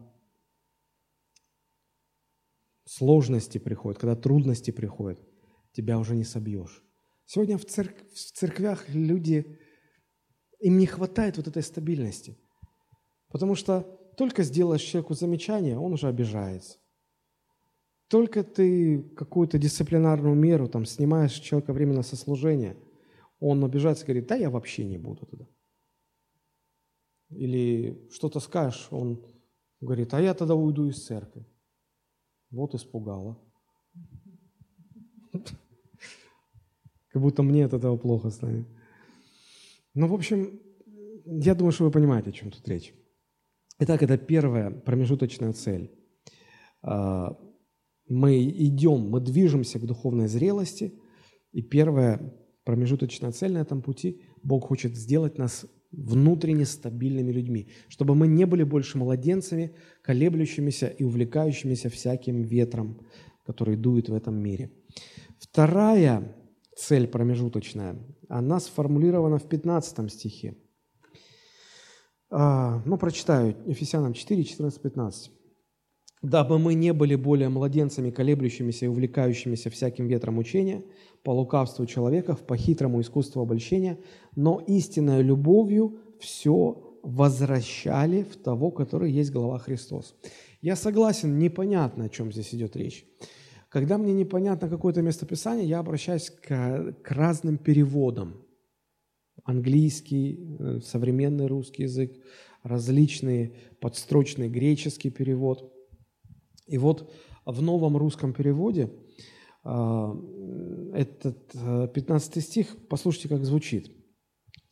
сложности 2.84 3.59
приходят, 3.59 4.01
когда 4.01 4.16
трудности 4.16 4.72
приходят, 4.72 5.20
тебя 5.72 5.99
уже 5.99 6.16
не 6.16 6.24
собьешь. 6.24 6.82
Сегодня 7.26 7.57
в, 7.57 7.64
церк... 7.64 7.95
в 8.12 8.18
церквях 8.18 8.88
люди, 8.88 9.57
им 10.59 10.78
не 10.78 10.86
хватает 10.86 11.36
вот 11.36 11.47
этой 11.47 11.62
стабильности, 11.62 12.36
потому 13.28 13.55
что 13.55 13.99
только 14.21 14.43
сделаешь 14.43 14.83
человеку 14.83 15.14
замечание, 15.14 15.79
он 15.79 15.95
уже 15.95 16.07
обижается. 16.07 16.77
Только 18.09 18.45
ты 18.45 19.03
какую-то 19.16 19.57
дисциплинарную 19.57 20.35
меру 20.35 20.68
там 20.68 20.85
снимаешь 20.85 21.33
человека 21.33 21.73
временно 21.73 22.03
со 22.03 22.16
служения, 22.16 22.77
он 23.39 23.64
обижается 23.64 24.05
и 24.05 24.09
говорит, 24.09 24.27
да 24.27 24.35
я 24.35 24.51
вообще 24.51 24.85
не 24.85 24.99
буду 24.99 25.25
туда. 25.25 25.47
Или 27.31 28.11
что-то 28.11 28.41
скажешь, 28.41 28.89
он 28.91 29.25
говорит, 29.81 30.12
а 30.12 30.21
я 30.21 30.35
тогда 30.35 30.55
уйду 30.55 30.87
из 30.87 31.03
церкви. 31.03 31.47
Вот 32.51 32.75
испугало. 32.75 33.39
Как 37.09 37.23
будто 37.23 37.43
мне 37.43 37.64
от 37.64 37.73
этого 37.73 37.97
плохо 37.97 38.29
станет. 38.29 38.68
Ну, 39.95 40.09
в 40.09 40.12
общем, 40.12 40.61
я 41.25 41.55
думаю, 41.55 41.73
что 41.73 41.85
вы 41.85 41.91
понимаете, 41.91 42.29
о 42.29 42.33
чем 42.35 42.51
тут 42.51 42.68
речь. 42.68 42.95
Итак, 43.83 44.03
это 44.03 44.18
первая 44.18 44.70
промежуточная 44.70 45.53
цель. 45.53 45.91
А, 46.83 47.37
мы 48.09 48.43
идем, 48.43 49.09
мы 49.09 49.20
движемся 49.20 49.78
к 49.78 49.87
духовной 49.87 50.28
зрелости, 50.28 50.93
и 51.53 51.62
первая 51.62 52.35
промежуточная 52.64 53.33
цель 53.33 53.53
на 53.53 53.59
этом 53.59 53.83
пути– 53.83 54.20
Бог 54.43 54.66
хочет 54.66 54.97
сделать 54.97 55.39
нас 55.39 55.66
внутренне 55.93 56.64
стабильными 56.64 57.33
людьми, 57.33 57.68
чтобы 57.89 58.14
мы 58.14 58.26
не 58.26 58.47
были 58.47 58.62
больше 58.62 58.99
младенцами, 58.99 59.74
колеблющимися 60.03 60.87
и 60.89 61.05
увлекающимися 61.05 61.89
всяким 61.89 62.43
ветром, 62.43 63.01
который 63.47 63.76
дует 63.76 64.09
в 64.09 64.14
этом 64.14 64.37
мире. 64.37 64.70
Вторая 65.39 66.37
цель 66.76 67.07
промежуточная, 67.07 67.97
она 68.28 68.61
сформулирована 68.61 69.39
в 69.39 69.49
15 69.49 70.12
стихе. 70.12 70.55
А, 72.31 72.83
ну, 72.87 72.97
прочитаю, 72.97 73.57
Ефесянам 73.66 74.12
4, 74.12 74.45
14, 74.45 74.81
15 74.83 75.33
дабы 76.22 76.59
мы 76.59 76.74
не 76.74 76.93
были 76.93 77.14
более 77.14 77.49
младенцами, 77.49 78.11
колеблющимися 78.11 78.87
и 78.87 78.89
увлекающимися 78.89 79.70
всяким 79.70 80.07
ветром 80.07 80.39
учения, 80.39 80.83
по 81.22 81.31
лукавству 81.31 81.87
человеков, 81.87 82.41
по 82.41 82.57
хитрому 82.57 83.01
искусству 83.01 83.43
обольщения, 83.43 83.99
но 84.37 84.62
истинной 84.66 85.22
любовью 85.22 85.99
все 86.18 86.99
возвращали 87.03 88.22
в 88.22 88.37
того, 88.37 88.70
который 88.70 89.11
есть 89.11 89.33
глава 89.33 89.59
Христос. 89.59 90.14
Я 90.61 90.76
согласен, 90.76 91.39
непонятно, 91.39 92.05
о 92.05 92.09
чем 92.09 92.33
здесь 92.33 92.55
идет 92.55 92.76
речь. 92.76 93.07
Когда 93.70 93.99
мне 93.99 94.12
непонятно 94.12 94.68
какое-то 94.68 95.01
местописание, 95.01 95.66
я 95.66 95.78
обращаюсь 95.78 96.31
к, 96.31 96.95
к 97.03 97.11
разным 97.11 97.57
переводам. 97.57 98.35
Английский, 99.51 100.38
э, 100.59 100.80
современный 100.84 101.46
русский 101.46 101.82
язык, 101.82 102.12
различные 102.62 103.53
подстрочный 103.80 104.48
греческий 104.48 105.11
перевод– 105.11 105.72
и 106.70 106.78
вот 106.78 107.12
в 107.44 107.61
новом 107.62 107.96
русском 107.96 108.32
переводе 108.32 108.92
а, 109.64 110.16
этот 110.94 111.53
15 111.53 112.36
а, 112.36 112.40
стих, 112.40 112.76
послушайте, 112.88 113.28
как 113.28 113.44
звучит. 113.44 113.90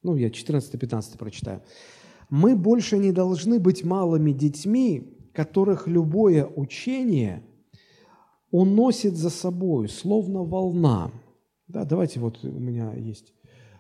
Ну, 0.05 0.15
я 0.15 0.29
14-15 0.29 1.19
прочитаю. 1.19 1.63
«Мы 2.31 2.55
больше 2.55 2.99
не 2.99 3.11
должны 3.11 3.59
быть 3.59 3.83
малыми 3.83 4.31
детьми, 4.31 5.19
которых 5.35 5.89
любое 5.89 6.47
учение 6.47 7.43
уносит 8.53 9.17
за 9.17 9.31
собой, 9.31 9.89
словно 9.89 10.45
волна». 10.45 11.11
Да, 11.67 11.85
давайте 11.85 12.21
вот 12.21 12.45
у 12.45 12.61
меня 12.61 12.95
есть 12.95 13.35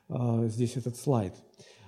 здесь 0.09 0.77
этот 0.77 0.97
слайд. 0.97 1.35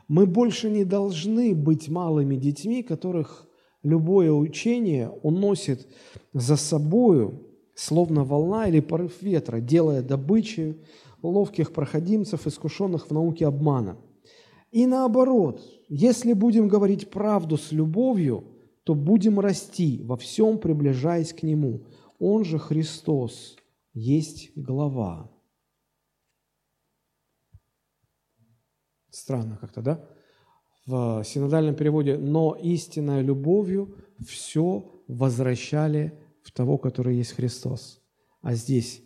Мы 0.09 0.27
больше 0.27 0.71
не 0.71 0.85
должны 0.85 1.55
быть 1.55 1.89
малыми 1.89 2.37
детьми, 2.37 2.83
которых 2.83 3.51
Любое 3.83 4.31
учение 4.31 5.09
уносит 5.23 5.89
за 6.35 6.57
собою, 6.57 7.47
словно 7.75 8.25
волна 8.25 8.69
или 8.69 8.81
порыв 8.81 9.23
ветра, 9.23 9.61
делая 9.61 10.03
добычей 10.03 10.77
ловких 11.23 11.73
проходимцев, 11.73 12.47
искушенных 12.47 13.07
в 13.07 13.11
науке 13.11 13.47
обмана. 13.47 13.97
И 14.71 14.87
наоборот, 14.87 15.63
если 15.89 16.35
будем 16.35 16.69
говорить 16.69 17.11
правду 17.11 17.57
с 17.57 17.73
любовью, 17.73 18.45
то 18.85 18.95
будем 18.95 19.41
расти, 19.41 20.03
во 20.05 20.17
всем 20.17 20.59
приближаясь 20.59 21.33
к 21.33 21.43
Нему. 21.43 21.87
Он 22.19 22.45
же 22.45 22.59
Христос 22.59 23.57
есть 23.95 24.51
глава. 24.57 25.31
Странно 29.11 29.57
как-то, 29.61 29.83
да? 29.83 30.09
в 30.87 31.23
синодальном 31.25 31.75
переводе 31.75 32.17
«но 32.19 32.57
истинной 32.61 33.23
любовью 33.23 33.97
все 34.27 35.03
возвращали 35.07 36.19
в 36.43 36.53
того, 36.53 36.79
который 36.79 37.17
есть 37.17 37.33
Христос». 37.33 38.03
А 38.43 38.55
здесь 38.55 39.03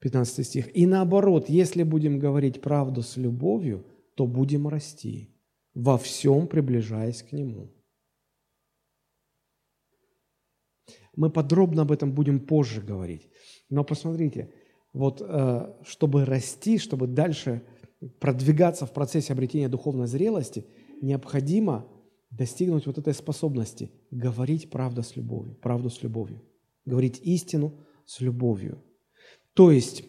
15 0.00 0.46
стих. 0.46 0.76
«И 0.76 0.86
наоборот, 0.86 1.48
если 1.48 1.82
будем 1.82 2.18
говорить 2.18 2.60
правду 2.60 3.02
с 3.02 3.16
любовью, 3.16 3.84
то 4.14 4.26
будем 4.26 4.68
расти, 4.68 5.34
во 5.74 5.98
всем 5.98 6.46
приближаясь 6.46 7.22
к 7.22 7.32
Нему». 7.32 7.74
Мы 11.16 11.30
подробно 11.30 11.82
об 11.82 11.90
этом 11.90 12.12
будем 12.12 12.38
позже 12.38 12.80
говорить. 12.80 13.28
Но 13.70 13.82
посмотрите, 13.82 14.54
вот 14.92 15.20
э, 15.20 15.74
чтобы 15.84 16.24
расти, 16.24 16.78
чтобы 16.78 17.08
дальше 17.08 17.62
продвигаться 18.20 18.86
в 18.86 18.92
процессе 18.92 19.32
обретения 19.32 19.68
духовной 19.68 20.06
зрелости– 20.06 20.66
необходимо 21.00 21.86
достигнуть 22.30 22.86
вот 22.86 22.98
этой 22.98 23.14
способности 23.14 23.90
говорить 24.10 24.70
правду 24.70 25.02
с 25.02 25.16
любовью, 25.16 25.54
правду 25.56 25.90
с 25.90 26.02
любовью. 26.02 26.42
говорить 26.84 27.20
истину 27.20 27.86
с 28.06 28.20
любовью. 28.20 28.82
То 29.52 29.70
есть 29.70 30.04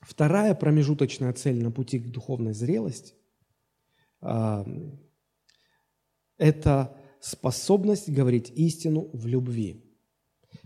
вторая 0.00 0.54
промежуточная 0.54 1.32
цель 1.34 1.62
на 1.62 1.70
пути 1.70 1.98
к 1.98 2.10
духовной 2.10 2.54
зрелости 2.54 3.14
это 6.38 6.96
способность 7.20 8.08
говорить 8.08 8.50
истину 8.50 9.10
в 9.12 9.26
любви. 9.26 9.84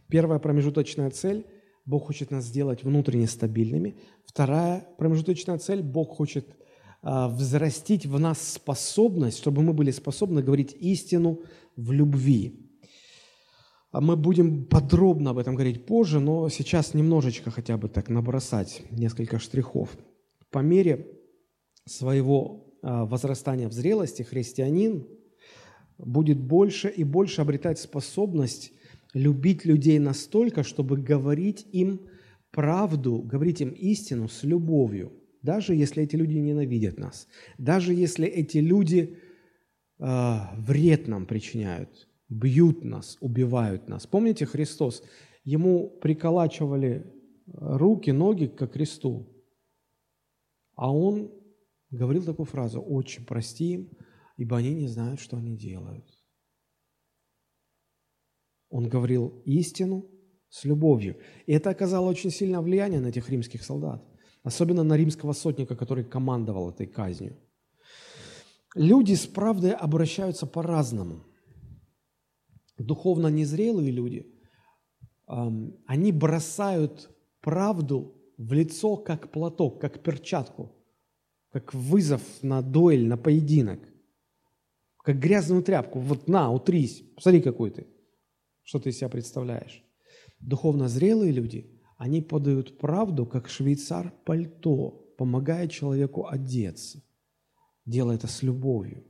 Первая 0.09 0.39
промежуточная 0.39 1.11
цель– 1.11 1.47
Бог 1.87 2.07
хочет 2.07 2.33
нас 2.33 2.45
сделать 2.45 2.83
внутренне 2.83 3.29
стабильными. 3.29 3.97
Вторая 4.25 4.87
промежуточная 4.99 5.59
цель– 5.59 5.83
Бог 5.83 6.17
хочет 6.17 6.57
а, 7.01 7.29
взрастить 7.29 8.07
в 8.07 8.19
нас 8.19 8.55
способность, 8.55 9.39
чтобы 9.39 9.63
мы 9.63 9.73
были 9.73 9.93
способны 9.93 10.43
говорить 10.43 10.77
истину 10.81 11.43
в 11.77 11.93
любви. 11.93 12.61
А 13.93 14.01
мы 14.01 14.17
будем 14.17 14.67
подробно 14.67 15.31
об 15.31 15.39
этом 15.39 15.55
говорить 15.55 15.87
позже, 15.87 16.19
но 16.19 16.49
сейчас 16.49 16.93
немножечко 16.93 17.53
хотя 17.53 17.77
бы 17.77 17.89
так 17.89 18.09
набросать 18.09 18.83
несколько 18.91 19.39
штрихов. 19.39 19.97
По 20.51 20.59
мере 20.59 21.07
своего 21.85 22.75
а, 22.83 23.05
возрастания 23.05 23.69
в 23.69 23.73
зрелости 23.73 24.23
христианин 24.23 25.07
будет 25.99 26.41
больше 26.41 26.89
и 26.89 27.05
больше 27.05 27.43
обретать 27.43 27.79
способность 27.79 28.73
любить 29.15 29.65
людей 29.65 29.99
настолько, 29.99 30.63
чтобы 30.63 30.97
говорить 30.97 31.67
им 31.73 32.09
правду, 32.51 33.19
говорить 33.19 33.61
им 33.61 33.71
истину 33.71 34.29
с 34.29 34.43
любовью, 34.43 35.13
даже 35.43 35.75
если 35.75 36.03
эти 36.03 36.17
люди 36.17 36.39
ненавидят 36.39 36.99
нас, 36.99 37.29
даже 37.59 37.95
если 37.95 38.27
эти 38.27 38.59
люди 38.59 39.19
э, 39.99 40.37
вред 40.57 41.07
нам 41.09 41.27
причиняют, 41.27 42.09
бьют 42.29 42.85
нас, 42.85 43.17
убивают 43.21 43.89
нас. 43.89 44.07
Помните, 44.07 44.47
Христос, 44.47 45.03
ему 45.45 45.89
приколачивали 46.01 47.13
руки, 47.47 48.11
ноги 48.11 48.47
ко 48.47 48.67
кресту, 48.67 49.33
а 50.75 50.95
он 50.95 51.33
говорил 51.91 52.25
такую 52.25 52.47
фразу, 52.47 52.83
«Отче, 52.83 53.23
прости 53.23 53.75
им, 53.75 53.91
ибо 54.37 54.57
они 54.57 54.75
не 54.75 54.89
знают, 54.89 55.21
что 55.21 55.37
они 55.37 55.57
делают». 55.57 56.16
Он 58.77 58.91
говорил 58.91 59.43
истину 59.47 60.05
с 60.51 60.67
любовью. 60.67 61.17
И 61.47 61.53
это 61.55 61.71
оказало 61.71 62.11
очень 62.11 62.31
сильное 62.31 62.61
влияние 62.61 63.01
на 63.01 63.07
этих 63.07 63.31
римских 63.31 63.65
солдат. 63.65 64.05
Особенно 64.43 64.83
на 64.83 64.99
римского 64.99 65.33
сотника, 65.33 65.75
который 65.77 66.05
командовал 66.05 66.69
этой 66.69 66.87
казнью. 66.87 67.39
Люди 68.75 69.15
с 69.15 69.27
правдой 69.27 69.71
обращаются 69.71 70.47
по-разному. 70.47 71.25
Духовно 72.77 73.29
незрелые 73.29 73.91
люди, 73.91 74.27
они 75.27 76.13
бросают 76.13 77.09
правду 77.41 78.15
в 78.37 78.53
лицо, 78.53 78.99
как 78.99 79.33
платок, 79.33 79.81
как 79.81 80.03
перчатку, 80.03 80.71
как 81.51 81.73
вызов 81.73 82.23
на 82.43 82.61
дуэль, 82.61 83.07
на 83.07 83.17
поединок, 83.17 83.81
как 84.99 85.19
грязную 85.19 85.63
тряпку. 85.63 85.99
Вот 85.99 86.29
на, 86.29 86.51
утрись, 86.51 87.03
посмотри, 87.15 87.41
какой 87.41 87.71
ты 87.71 87.87
что 88.67 88.81
ты 88.81 88.91
из 88.91 88.99
себя 88.99 89.09
представляешь. 89.09 89.83
Духовно 90.41 90.89
зрелые 90.89 91.33
люди, 91.33 91.81
они 91.97 92.21
подают 92.21 92.79
правду, 92.79 93.25
как 93.25 93.49
швейцар 93.49 94.13
пальто, 94.27 95.15
помогая 95.17 95.69
человеку 95.69 96.27
одеться, 96.27 97.03
делая 97.87 98.17
это 98.17 98.27
с 98.27 98.43
любовью. 98.43 99.05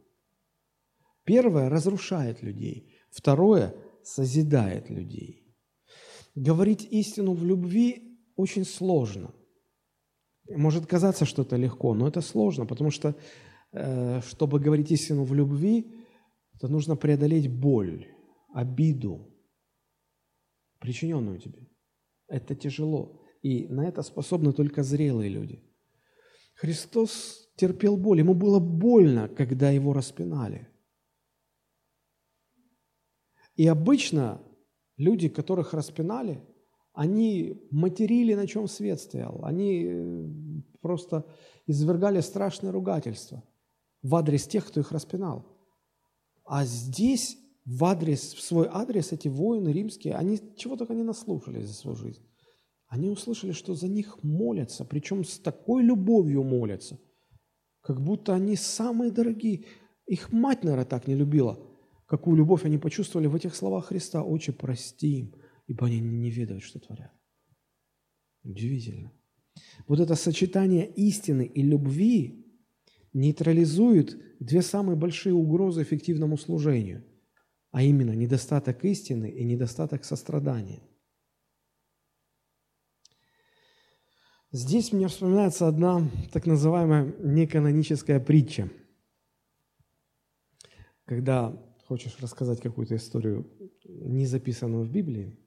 Первое 1.24 1.68
разрушает 1.68 2.42
людей, 2.42 2.94
второе 3.10 3.74
созидает 4.04 4.90
людей. 4.90 5.42
Говорить 6.36 6.86
истину 6.90 7.32
в 7.32 7.44
любви 7.44 8.20
очень 8.36 8.64
сложно. 8.64 9.34
Может 10.48 10.86
казаться, 10.86 11.24
что 11.24 11.42
это 11.42 11.56
легко, 11.56 11.94
но 11.94 12.06
это 12.06 12.20
сложно, 12.20 12.66
потому 12.66 12.90
что, 12.90 13.16
э, 13.72 14.20
чтобы 14.20 14.60
говорить 14.60 14.92
истину 14.92 15.24
в 15.24 15.34
любви, 15.34 15.90
то 16.60 16.68
нужно 16.68 16.94
преодолеть 16.94 17.50
боль, 17.50 18.06
обиду, 18.54 19.35
причиненную 20.78 21.38
тебе. 21.38 21.68
Это 22.28 22.54
тяжело. 22.54 23.22
И 23.42 23.68
на 23.68 23.86
это 23.86 24.02
способны 24.02 24.52
только 24.52 24.82
зрелые 24.82 25.30
люди. 25.30 25.62
Христос 26.54 27.48
терпел 27.56 27.96
боль. 27.96 28.20
Ему 28.20 28.34
было 28.34 28.58
больно, 28.58 29.28
когда 29.28 29.70
его 29.70 29.92
распинали. 29.92 30.68
И 33.54 33.66
обычно 33.66 34.42
люди, 34.96 35.28
которых 35.28 35.74
распинали, 35.74 36.42
они 36.92 37.68
материли, 37.70 38.34
на 38.34 38.46
чем 38.46 38.68
свет 38.68 39.00
стоял. 39.00 39.44
Они 39.44 39.84
э, 39.86 40.28
просто 40.80 41.26
извергали 41.66 42.20
страшное 42.20 42.72
ругательство 42.72 43.42
в 44.02 44.14
адрес 44.14 44.46
тех, 44.46 44.66
кто 44.66 44.80
их 44.80 44.92
распинал. 44.92 45.46
А 46.44 46.64
здесь 46.64 47.36
в 47.66 47.84
адрес, 47.84 48.32
в 48.32 48.40
свой 48.40 48.68
адрес 48.70 49.12
эти 49.12 49.26
воины 49.26 49.70
римские, 49.70 50.14
они 50.14 50.40
чего 50.56 50.76
только 50.76 50.94
не 50.94 51.02
наслушались 51.02 51.66
за 51.66 51.74
свою 51.74 51.96
жизнь. 51.96 52.22
Они 52.86 53.10
услышали, 53.10 53.50
что 53.50 53.74
за 53.74 53.88
них 53.88 54.22
молятся, 54.22 54.84
причем 54.84 55.24
с 55.24 55.40
такой 55.40 55.82
любовью 55.82 56.44
молятся, 56.44 57.00
как 57.80 58.00
будто 58.00 58.34
они 58.34 58.54
самые 58.54 59.10
дорогие. 59.10 59.64
Их 60.06 60.32
мать, 60.32 60.62
наверное, 60.62 60.86
так 60.86 61.08
не 61.08 61.16
любила. 61.16 61.58
Какую 62.06 62.36
любовь 62.36 62.64
они 62.64 62.78
почувствовали 62.78 63.26
в 63.26 63.34
этих 63.34 63.56
словах 63.56 63.86
Христа. 63.86 64.22
«Отче, 64.22 64.52
прости 64.52 65.18
им, 65.18 65.34
ибо 65.66 65.86
они 65.86 65.98
не 65.98 66.30
ведают, 66.30 66.62
что 66.62 66.78
творят». 66.78 67.12
Удивительно. 68.44 69.12
Вот 69.88 69.98
это 69.98 70.14
сочетание 70.14 70.86
истины 70.86 71.44
и 71.44 71.62
любви 71.62 72.46
нейтрализует 73.12 74.16
две 74.38 74.62
самые 74.62 74.96
большие 74.96 75.34
угрозы 75.34 75.82
эффективному 75.82 76.38
служению– 76.38 77.04
а 77.76 77.82
именно 77.82 78.12
недостаток 78.12 78.86
истины 78.86 79.28
и 79.28 79.44
недостаток 79.44 80.06
сострадания. 80.06 80.80
Здесь 84.50 84.94
мне 84.94 85.08
вспоминается 85.08 85.68
одна 85.68 86.08
так 86.32 86.46
называемая 86.46 87.14
неканоническая 87.18 88.18
притча. 88.18 88.70
Когда 91.04 91.52
хочешь 91.84 92.18
рассказать 92.18 92.62
какую-то 92.62 92.96
историю, 92.96 93.46
не 93.84 94.24
записанную 94.24 94.86
в 94.86 94.90
Библии, 94.90 95.38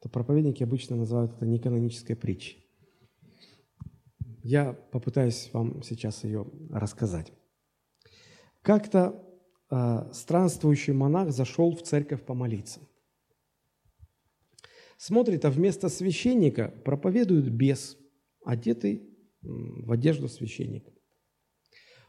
то 0.00 0.10
проповедники 0.10 0.62
обычно 0.62 0.96
называют 0.96 1.32
это 1.32 1.46
неканонической 1.46 2.14
притчей. 2.14 2.62
Я 4.42 4.74
попытаюсь 4.74 5.48
вам 5.54 5.82
сейчас 5.82 6.24
ее 6.24 6.46
рассказать. 6.68 7.32
Как-то 8.60 9.31
странствующий 10.12 10.92
монах 10.92 11.32
зашел 11.32 11.74
в 11.74 11.82
церковь 11.82 12.22
помолиться. 12.22 12.80
Смотрит, 14.98 15.44
а 15.44 15.50
вместо 15.50 15.88
священника 15.88 16.72
проповедует 16.84 17.50
бес, 17.50 17.96
одетый 18.44 19.08
в 19.42 19.90
одежду 19.90 20.28
священника. 20.28 20.92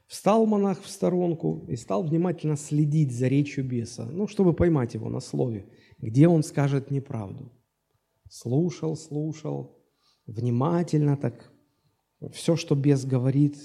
Встал 0.07 0.45
монах 0.45 0.81
в 0.81 0.89
сторонку 0.89 1.65
и 1.69 1.75
стал 1.75 2.03
внимательно 2.03 2.55
следить 2.55 3.11
за 3.11 3.27
речью 3.27 3.63
беса, 3.63 4.05
ну, 4.05 4.27
чтобы 4.27 4.53
поймать 4.53 4.93
его 4.93 5.09
на 5.09 5.21
слове, 5.21 5.69
где 5.97 6.27
он 6.27 6.43
скажет 6.43 6.91
неправду. 6.91 7.51
Слушал, 8.29 8.95
слушал, 8.95 9.81
внимательно 10.27 11.17
так, 11.17 11.51
все, 12.31 12.55
что 12.55 12.75
бес 12.75 13.05
говорит, 13.05 13.57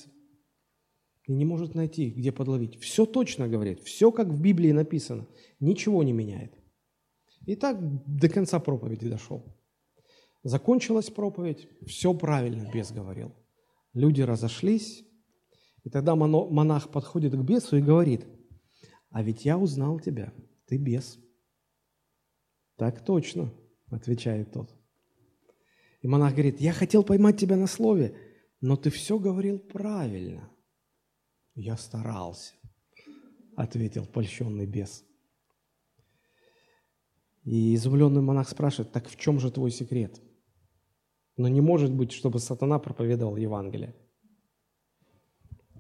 и 1.28 1.34
не 1.34 1.44
может 1.44 1.74
найти, 1.74 2.08
где 2.08 2.32
подловить. 2.32 2.80
Все 2.80 3.04
точно 3.04 3.48
говорит, 3.48 3.80
все 3.80 4.10
как 4.10 4.28
в 4.28 4.40
Библии 4.40 4.72
написано, 4.72 5.28
ничего 5.60 6.02
не 6.02 6.12
меняет. 6.12 6.54
И 7.44 7.54
так 7.54 7.78
до 8.06 8.30
конца 8.30 8.58
проповеди 8.58 9.08
дошел. 9.08 9.44
Закончилась 10.42 11.10
проповедь, 11.10 11.68
все 11.86 12.14
правильно 12.14 12.70
бес 12.72 12.92
говорил. 12.92 13.34
Люди 13.92 14.22
разошлись, 14.22 15.04
и 15.84 15.90
тогда 15.90 16.16
монах 16.16 16.90
подходит 16.90 17.34
к 17.34 17.42
бесу 17.42 17.76
и 17.76 17.82
говорит, 17.82 18.26
а 19.10 19.22
ведь 19.22 19.44
я 19.44 19.58
узнал 19.58 20.00
тебя, 20.00 20.32
ты 20.66 20.78
бес. 20.78 21.18
Так 22.76 23.04
точно, 23.04 23.52
отвечает 23.90 24.52
тот. 24.52 24.74
И 26.00 26.08
монах 26.08 26.32
говорит, 26.32 26.58
я 26.60 26.72
хотел 26.72 27.02
поймать 27.04 27.38
тебя 27.38 27.56
на 27.56 27.66
слове, 27.66 28.16
но 28.62 28.76
ты 28.76 28.88
все 28.88 29.18
говорил 29.18 29.58
правильно– 29.58 30.50
я 31.58 31.76
старался, 31.76 32.54
ответил 33.56 34.06
польщенный 34.06 34.66
бес. 34.66 35.04
И 37.44 37.74
изумленный 37.74 38.22
монах 38.22 38.48
спрашивает, 38.48 38.92
так 38.92 39.08
в 39.08 39.16
чем 39.16 39.40
же 39.40 39.50
твой 39.50 39.72
секрет? 39.72 40.20
Но 41.36 41.48
не 41.48 41.60
может 41.60 41.92
быть, 41.92 42.12
чтобы 42.12 42.38
сатана 42.38 42.78
проповедовал 42.78 43.36
Евангелие. 43.36 43.96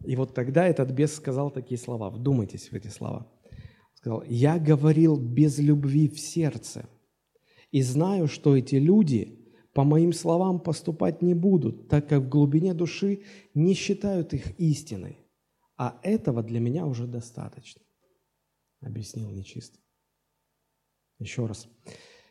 И 0.04 0.16
вот 0.16 0.34
тогда 0.34 0.66
этот 0.66 0.90
бес 0.90 1.14
сказал 1.14 1.50
такие 1.50 1.78
слова, 1.78 2.10
вдумайтесь 2.10 2.70
в 2.70 2.74
эти 2.74 2.88
слова. 2.88 3.30
сказал, 3.94 4.24
я 4.26 4.58
говорил 4.58 5.16
без 5.16 5.58
любви 5.58 6.08
в 6.08 6.18
сердце, 6.18 6.88
И 7.70 7.82
знаю, 7.82 8.26
что 8.26 8.56
эти 8.56 8.76
люди 8.76 9.44
по 9.74 9.84
моим 9.84 10.12
словам 10.12 10.58
поступать 10.58 11.22
не 11.22 11.34
будут, 11.34 11.88
так 11.88 12.08
как 12.08 12.22
в 12.22 12.28
глубине 12.28 12.74
души 12.74 13.22
не 13.54 13.74
считают 13.74 14.32
их 14.32 14.58
истиной. 14.58 15.27
А 15.78 16.00
этого 16.02 16.42
для 16.42 16.58
меня 16.58 16.86
уже 16.86 17.06
достаточно, 17.06 17.82
объяснил 18.80 19.30
нечистый. 19.30 19.80
Еще 21.20 21.46
раз. 21.46 21.68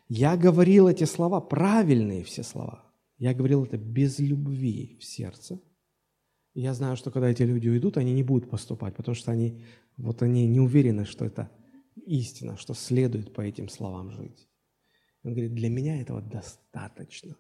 Я 0.10 0.36
говорил 0.36 0.90
эти 0.90 1.06
слова, 1.06 1.40
правильные 1.40 2.24
все 2.26 2.44
слова. 2.44 2.84
Я 3.18 3.34
говорил 3.34 3.64
это 3.64 3.78
без 3.78 4.20
любви 4.20 4.98
в 5.00 5.06
сердце. 5.06 5.60
Я 6.54 6.74
знаю, 6.74 6.98
что 6.98 7.10
когда 7.10 7.30
эти 7.30 7.44
люди 7.44 7.70
уйдут, 7.70 7.98
они 7.98 8.14
не 8.14 8.24
будут 8.24 8.50
поступать, 8.50 8.96
потому 8.96 9.16
что 9.16 9.32
они, 9.32 9.64
вот 9.96 10.22
они 10.22 10.46
не 10.46 10.60
уверены, 10.60 11.06
что 11.06 11.24
это 11.24 11.50
истина, 12.06 12.58
что 12.58 12.74
следует 12.74 13.34
по 13.34 13.42
этим 13.42 13.70
словам 13.70 14.12
жить. 14.12 14.50
Он 15.24 15.32
говорит, 15.32 15.54
для 15.54 15.70
меня 15.70 16.02
этого 16.02 16.22
достаточно. 16.22 17.36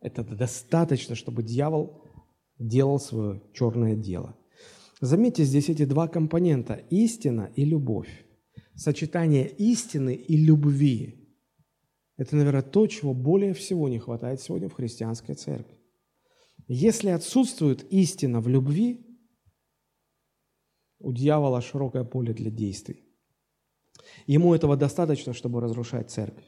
Это 0.00 0.24
достаточно, 0.24 1.14
чтобы 1.14 1.42
дьявол 1.42 2.04
делал 2.60 3.00
свое 3.00 3.42
черное 3.52 3.96
дело. 3.96 4.36
Заметьте 5.00 5.44
здесь 5.44 5.68
эти 5.68 5.84
два 5.84 6.06
компонента– 6.06 6.74
истина 6.90 7.50
и 7.56 7.64
любовь. 7.64 8.26
Сочетание 8.74 9.48
истины 9.48 10.14
и 10.14 10.36
любви– 10.36 11.16
это, 12.16 12.36
наверное, 12.36 12.62
то, 12.62 12.86
чего 12.86 13.14
более 13.14 13.54
всего 13.54 13.88
не 13.88 13.98
хватает 13.98 14.42
сегодня 14.42 14.68
в 14.68 14.74
христианской 14.74 15.34
церкви. 15.34 15.78
Если 16.68 17.08
отсутствует 17.08 17.82
истина 17.90 18.40
в 18.40 18.48
любви, 18.48 19.06
у 20.98 21.12
дьявола 21.12 21.62
широкое 21.62 22.04
поле 22.04 22.34
для 22.34 22.50
действий. 22.50 23.06
Ему 24.26 24.54
этого 24.54 24.76
достаточно, 24.76 25.32
чтобы 25.32 25.62
разрушать 25.62 26.10
церковь. 26.10 26.44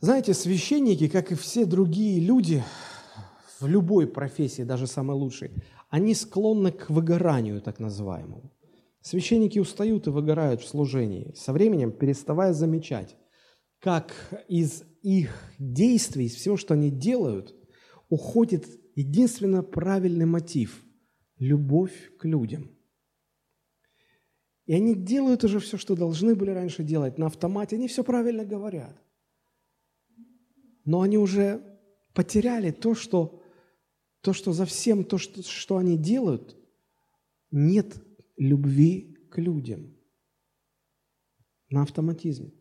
Знаете, 0.00 0.34
священники, 0.34 1.08
как 1.08 1.30
и 1.30 1.36
все 1.36 1.64
другие 1.64 2.20
люди 2.20 2.64
в 3.64 3.68
любой 3.68 4.06
профессии, 4.06 4.62
даже 4.62 4.86
самой 4.86 5.16
лучшей, 5.16 5.50
они 5.88 6.14
склонны 6.14 6.70
к 6.70 6.90
выгоранию, 6.90 7.60
так 7.60 7.80
называемому. 7.80 8.52
Священники 9.00 9.58
устают 9.58 10.06
и 10.06 10.10
выгорают 10.10 10.60
в 10.60 10.68
служении, 10.68 11.32
со 11.34 11.52
временем 11.52 11.90
переставая 11.92 12.52
замечать, 12.52 13.16
как 13.80 14.12
из 14.48 14.84
их 15.02 15.30
действий, 15.58 16.26
из 16.26 16.34
всего, 16.34 16.56
что 16.56 16.74
они 16.74 16.90
делают, 16.90 17.54
уходит 18.08 18.66
единственно 18.94 19.62
правильный 19.62 20.26
мотив– 20.26 20.82
любовь 21.38 22.12
к 22.18 22.24
людям. 22.26 22.70
И 24.66 24.74
они 24.74 24.94
делают 24.94 25.44
уже 25.44 25.58
все, 25.58 25.76
что 25.76 25.96
должны 25.96 26.34
были 26.34 26.50
раньше 26.50 26.82
делать 26.82 27.18
на 27.18 27.26
автомате, 27.26 27.76
они 27.76 27.88
все 27.88 28.04
правильно 28.04 28.44
говорят. 28.44 28.96
Но 30.84 31.00
они 31.00 31.18
уже 31.18 31.62
потеряли 32.14 32.70
то, 32.70 32.94
что, 32.94 33.42
то, 34.24 34.32
что 34.32 34.52
за 34.52 34.64
всем, 34.64 35.04
то, 35.04 35.18
что, 35.18 35.42
что 35.42 35.76
они 35.76 35.96
делают, 35.96 36.56
нет 37.50 37.96
любви 38.36 39.16
к 39.30 39.38
людям 39.38 39.94
на 41.70 41.82
автоматизме. 41.82 42.52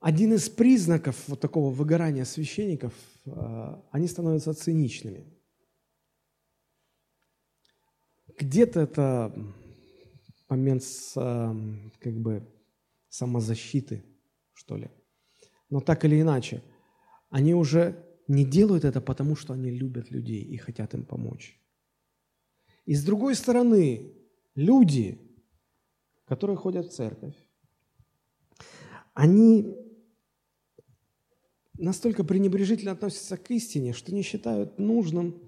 Один 0.00 0.34
из 0.34 0.48
признаков 0.48 1.16
вот 1.28 1.40
такого 1.40 1.72
выгорания 1.72 2.24
священников, 2.24 2.94
э, 3.26 3.82
они 3.90 4.08
становятся 4.08 4.52
циничными– 4.52 5.26
где-то 8.40 8.80
это 8.80 9.34
момент 10.48 10.82
с, 10.82 11.12
эм, 11.16 11.92
как 12.00 12.14
бы 12.14 12.42
самозащиты, 13.08 14.02
что 14.54 14.76
ли. 14.76 14.90
Но 15.70 15.80
так 15.80 16.04
или 16.04 16.20
иначе, 16.20 16.62
они 17.30 17.54
уже 17.54 18.04
не 18.28 18.44
делают 18.44 18.84
это 18.84 19.00
потому, 19.00 19.36
что 19.36 19.54
они 19.54 19.70
любят 19.70 20.10
людей 20.10 20.42
и 20.42 20.56
хотят 20.56 20.94
им 20.94 21.04
помочь. 21.04 21.60
И 22.84 22.94
с 22.94 23.04
другой 23.04 23.34
стороны, 23.34 24.12
люди, 24.54 25.18
которые 26.26 26.56
ходят 26.56 26.86
в 26.86 26.92
церковь, 26.92 27.36
они 29.14 29.76
настолько 31.78 32.24
пренебрежительно 32.24 32.92
относятся 32.92 33.36
к 33.36 33.50
истине, 33.50 33.92
что 33.92 34.14
не 34.14 34.22
считают 34.22 34.78
нужным 34.78 35.42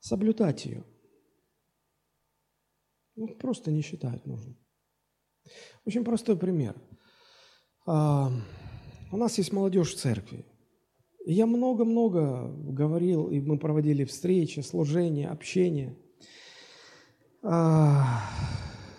соблюдать 0.00 0.64
ее. 0.66 0.84
Ну, 3.16 3.28
просто 3.28 3.70
не 3.70 3.82
считают 3.82 4.26
нужным. 4.26 4.56
Очень 5.84 6.04
простой 6.04 6.36
пример. 6.36 6.76
У 9.12 9.18
нас 9.18 9.36
есть 9.36 9.52
молодежь 9.52 9.92
в 9.92 9.98
церкви. 9.98 10.46
я 11.26 11.46
много-много 11.46 12.48
говорил, 12.48 13.28
и 13.28 13.40
мы 13.40 13.58
проводили 13.58 14.04
встречи, 14.04 14.60
служения, 14.60 15.28
общение. 15.28 15.94
А, 17.42 18.22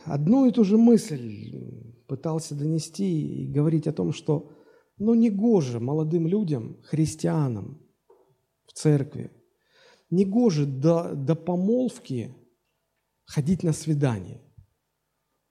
одну 0.06 0.46
и 0.46 0.52
ту 0.52 0.64
же 0.66 0.78
мысль 0.78 2.06
пытался 2.08 2.54
донести 2.54 3.42
и 3.44 3.52
говорить 3.52 3.88
о 3.88 3.92
том, 3.92 4.14
что 4.14 4.52
ну, 5.00 5.16
не 5.16 5.32
гоже 5.32 5.80
молодым 5.80 6.28
людям, 6.28 6.78
христианам 6.84 7.82
в 8.68 8.74
церкви, 8.74 9.32
не 10.12 10.26
гоже 10.26 10.68
до, 10.68 11.16
до 11.16 11.36
помолвки 11.36 12.36
ходить 13.26 13.64
на 13.64 13.74
свидание. 13.74 14.44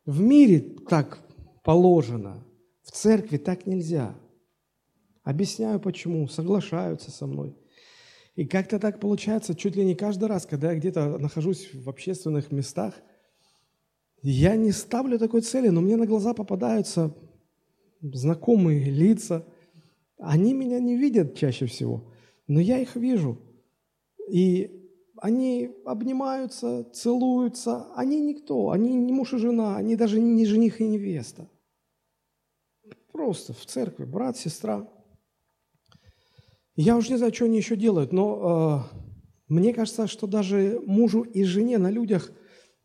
В 0.05 0.21
мире 0.21 0.61
так 0.89 1.21
положено, 1.65 2.47
в 2.83 2.93
церкви 2.93 3.39
так 3.39 3.67
нельзя. 3.67 4.17
Объясняю 5.23 5.79
почему, 5.79 6.27
соглашаются 6.29 7.11
со 7.11 7.27
мной. 7.27 7.57
И 8.35 8.45
как-то 8.45 8.79
так 8.79 8.99
получается, 8.99 9.55
чуть 9.55 9.77
ли 9.77 9.85
не 9.85 9.95
каждый 9.95 10.25
раз, 10.29 10.47
когда 10.47 10.73
я 10.73 10.79
где-то 10.79 11.19
нахожусь 11.19 11.73
в 11.75 11.89
общественных 11.89 12.51
местах, 12.51 12.95
я 14.23 14.57
не 14.57 14.73
ставлю 14.73 15.19
такой 15.19 15.43
цели, 15.43 15.69
но 15.69 15.81
мне 15.81 15.97
на 15.97 16.07
глаза 16.07 16.33
попадаются 16.33 17.15
знакомые 18.01 18.85
лица. 18.85 19.47
Они 20.19 20.55
меня 20.55 20.79
не 20.79 20.97
видят 20.97 21.37
чаще 21.37 21.67
всего, 21.67 22.13
но 22.47 22.61
я 22.61 22.79
их 22.79 22.97
вижу. 22.97 23.39
И 24.31 24.89
они 25.17 25.71
обнимаются, 25.85 26.85
целуются, 26.93 27.93
они 27.95 28.21
никто, 28.21 28.71
они 28.71 28.95
не 28.95 29.13
муж 29.13 29.35
и 29.35 29.39
жена, 29.39 29.77
они 29.77 29.95
даже 29.95 30.21
не 30.21 30.47
жених 30.47 30.81
и 30.81 30.87
невеста. 30.87 31.49
Просто 33.13 33.53
в 33.53 33.65
церкви, 33.67 34.05
брат, 34.05 34.37
сестра. 34.37 34.89
Я 36.75 36.97
уже 36.97 37.11
не 37.11 37.17
знаю, 37.17 37.35
что 37.35 37.45
они 37.45 37.59
еще 37.59 37.77
делают, 37.77 38.13
но 38.13 38.89
э, 38.93 39.03
мне 39.49 39.75
кажется, 39.75 40.07
что 40.07 40.27
даже 40.27 40.81
мужу 40.87 41.23
и 41.23 41.45
жене 41.45 41.77
на 41.79 41.91
людях, 41.91 42.33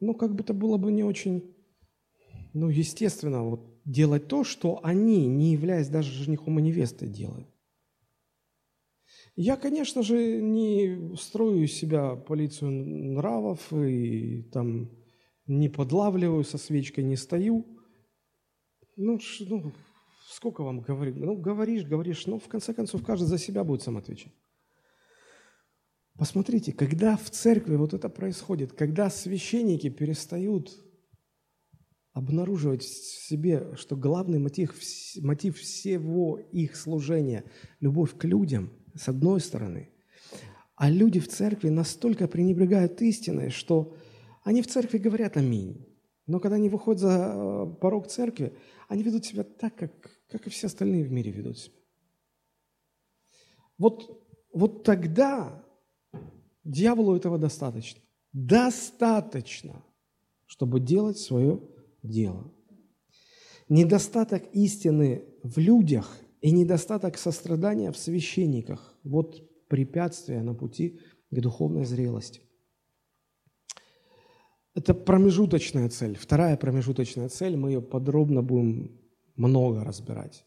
ну, 0.01 0.14
как 0.14 0.35
бы 0.35 0.43
это 0.43 0.53
было 0.53 0.77
бы 0.77 0.91
не 0.91 1.03
очень, 1.03 1.55
ну, 2.53 2.68
естественно, 2.68 3.43
вот 3.43 3.81
делать 3.85 4.27
то, 4.27 4.43
что 4.43 4.81
они, 4.84 5.27
не 5.27 5.53
являясь 5.53 5.88
даже 5.88 6.11
женихом 6.11 6.59
и 6.59 6.61
невестой, 6.61 7.07
делают. 7.07 7.47
Я, 9.38 9.55
конечно 9.55 10.03
же, 10.03 10.41
не 10.41 11.15
строю 11.15 11.64
из 11.64 11.73
себя 11.73 12.15
полицию 12.15 12.72
нравов 12.72 13.72
и 13.72 14.41
там 14.51 14.91
не 15.45 15.69
подлавливаю 15.69 16.43
со 16.43 16.57
свечкой, 16.57 17.05
не 17.05 17.15
стою. 17.15 17.65
Ну, 18.97 19.19
ну 19.41 19.72
сколько 20.38 20.61
вам 20.61 20.81
говорить? 20.81 21.15
Ну, 21.15 21.35
говоришь, 21.35 21.84
говоришь, 21.84 22.27
но 22.27 22.38
в 22.38 22.47
конце 22.47 22.72
концов 22.72 23.03
каждый 23.03 23.26
за 23.26 23.39
себя 23.39 23.64
будет 23.64 23.81
сам 23.81 23.97
отвечать. 23.97 24.34
Посмотрите, 26.15 26.73
когда 26.73 27.18
в 27.18 27.30
церкви 27.31 27.76
вот 27.76 27.95
это 27.95 28.07
происходит, 28.07 28.73
когда 28.73 29.09
священники 29.09 29.89
перестают 29.89 30.72
обнаруживать 32.14 32.84
в 32.84 33.27
себе, 33.27 33.76
что 33.76 33.95
главный 33.95 34.38
мотив, 34.38 34.76
мотив 35.22 35.57
всего 35.57 36.38
их 36.38 36.76
служения– 36.76 37.43
любовь 37.80 38.15
к 38.15 38.23
людям– 38.26 38.72
с 38.95 39.07
одной 39.09 39.39
стороны. 39.39 39.89
А 40.76 40.91
люди 40.91 41.19
в 41.19 41.27
церкви 41.27 41.69
настолько 41.69 42.27
пренебрегают 42.27 43.01
истиной, 43.01 43.49
что 43.49 43.95
они 44.43 44.61
в 44.61 44.68
церкви 44.68 44.99
говорят 44.99 45.35
«Аминь». 45.38 45.84
Но 46.27 46.39
когда 46.39 46.57
они 46.57 46.69
выходят 46.69 47.01
за 47.01 47.34
э, 47.34 47.76
порог 47.80 48.07
церкви, 48.07 48.53
они 48.88 49.01
ведут 49.01 49.26
себя 49.26 49.43
так, 49.43 49.76
как, 49.76 49.91
как 50.30 50.48
и 50.48 50.49
все 50.49 50.68
остальные 50.68 51.04
в 51.04 51.12
мире 51.12 51.32
ведут 51.32 51.58
себя. 51.58 51.76
Вот, 53.78 54.26
вот 54.54 54.84
тогда 54.84 55.64
дьяволу 56.64 57.16
этого 57.16 57.38
достаточно. 57.38 58.02
Достаточно, 58.34 59.84
чтобы 60.45 60.80
делать 60.80 61.18
свое 61.18 61.62
дело. 62.04 62.52
Недостаток 63.70 64.44
истины 64.54 65.26
в 65.44 65.58
людях 65.58 66.18
и 66.41 66.52
недостаток 66.52 67.18
сострадания 67.18 67.91
в 67.91 67.98
священниках– 67.98 68.95
вот 69.04 69.44
препятствие 69.68 70.41
на 70.41 70.54
пути 70.54 70.99
к 71.30 71.40
духовной 71.40 71.86
зрелости. 71.86 72.41
Это 74.74 74.94
промежуточная 74.94 75.90
цель. 75.90 76.16
Вторая 76.16 76.56
промежуточная 76.56 77.30
цель, 77.30 77.58
мы 77.58 77.72
ее 77.72 77.82
подробно 77.82 78.44
будем 78.44 79.02
много 79.38 79.84
разбирать. 79.84 80.45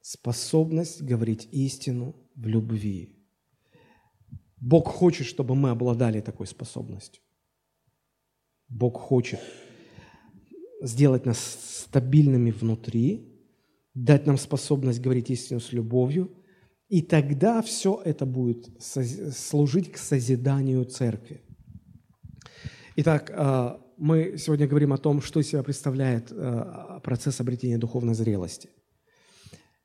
Способность 0.00 1.02
говорить 1.02 1.48
истину 1.50 2.14
в 2.34 2.46
любви. 2.46 3.16
Бог 4.56 4.88
хочет, 4.88 5.26
чтобы 5.26 5.54
мы 5.54 5.70
обладали 5.70 6.20
такой 6.20 6.46
способностью. 6.46 7.22
Бог 8.68 8.98
хочет 8.98 9.40
сделать 10.80 11.26
нас 11.26 11.38
стабильными 11.84 12.50
внутри, 12.50 13.32
дать 13.94 14.26
нам 14.26 14.38
способность 14.38 15.00
говорить 15.00 15.30
истину 15.30 15.60
с 15.60 15.72
любовью, 15.72 16.30
и 16.88 17.02
тогда 17.02 17.62
все 17.62 18.00
это 18.04 18.26
будет 18.26 18.70
служить 18.80 19.90
к 19.90 19.96
созиданию 19.96 20.84
церкви. 20.84 21.42
Итак, 22.96 23.32
а, 23.34 23.80
мы 23.96 24.36
сегодня 24.38 24.66
говорим 24.66 24.92
о 24.92 24.98
том, 24.98 25.20
что 25.20 25.40
из 25.40 25.48
себя 25.48 25.62
представляет 25.62 26.30
а, 26.30 27.00
процесс 27.02 27.40
обретения 27.40 27.78
духовной 27.78 28.14
зрелости. 28.14 28.70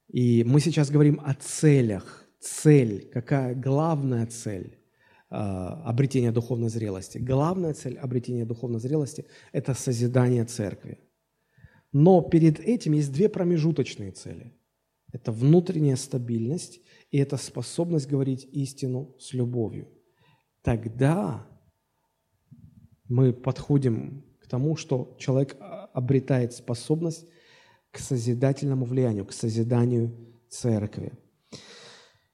И 0.08 0.44
мы 0.44 0.60
сейчас 0.60 0.90
говорим 0.90 1.22
о 1.24 1.34
целях. 1.34 2.26
Цель, 2.40 3.08
какая 3.14 3.54
главная 3.54 4.26
цель 4.26 4.80
а, 5.30 5.84
обретения 5.86 6.32
духовной 6.32 6.70
зрелости? 6.70 7.20
Главная 7.20 7.74
цель 7.74 7.98
обретения 7.98 8.46
духовной 8.46 8.80
зрелости– 8.80 9.26
это 9.52 9.74
созидание 9.74 10.46
церкви. 10.46 11.00
Но 11.94 12.22
перед 12.22 12.60
этим 12.60 12.94
есть 12.94 13.12
две 13.12 13.30
промежуточные 13.30 14.12
цели. 14.12 14.54
Это 15.12 15.32
внутренняя 15.32 15.98
стабильность 15.98 16.82
и 17.12 17.18
это 17.18 17.38
способность 17.38 18.08
говорить 18.08 18.48
истину 18.52 19.16
с 19.20 19.34
любовью. 19.34 19.88
Тогда 20.62 21.46
мы 23.12 23.34
подходим 23.34 24.24
к 24.40 24.48
тому, 24.48 24.78
что 24.78 25.16
человек 25.20 25.58
обретает 25.94 26.54
способность 26.54 27.28
к 27.92 28.00
созидательному 28.00 28.86
влиянию, 28.86 29.26
к 29.26 29.34
созиданию 29.34 30.16
церкви. 30.50 31.12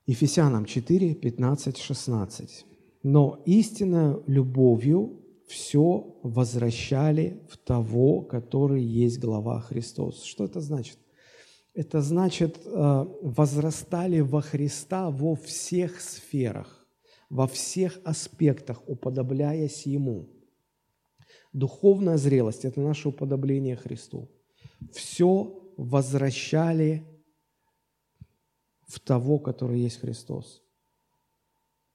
Ефесянам 0.05 0.65
4, 0.65 1.15
15, 1.15 1.77
16. 1.77 2.65
«Но 3.03 3.41
истинной 3.45 4.21
любовью 4.27 5.19
все 5.47 6.19
возвращали 6.23 7.41
в 7.49 7.57
того, 7.57 8.21
который 8.21 8.83
есть 8.83 9.19
глава 9.19 9.59
Христос». 9.61 10.23
Что 10.23 10.45
это 10.45 10.61
значит? 10.61 10.99
Это 11.73 12.01
значит, 12.01 12.59
э, 12.63 13.05
возрастали 13.21 14.19
во 14.19 14.41
Христа 14.41 15.09
во 15.09 15.35
всех 15.35 16.01
сферах, 16.01 16.87
во 17.29 17.47
всех 17.47 17.99
аспектах, 18.03 18.83
уподобляясь 18.87 19.87
Ему– 19.87 20.29
Духовная 21.53 22.17
зрелость– 22.17 22.65
это 22.65 22.81
наше 22.81 23.09
уподобление 23.09 23.75
Христу. 23.75 24.29
Все 24.91 25.71
возвращали 25.77 27.05
в 28.87 28.99
того, 28.99 29.39
который 29.39 29.79
есть 29.79 29.99
Христос. 29.99 30.63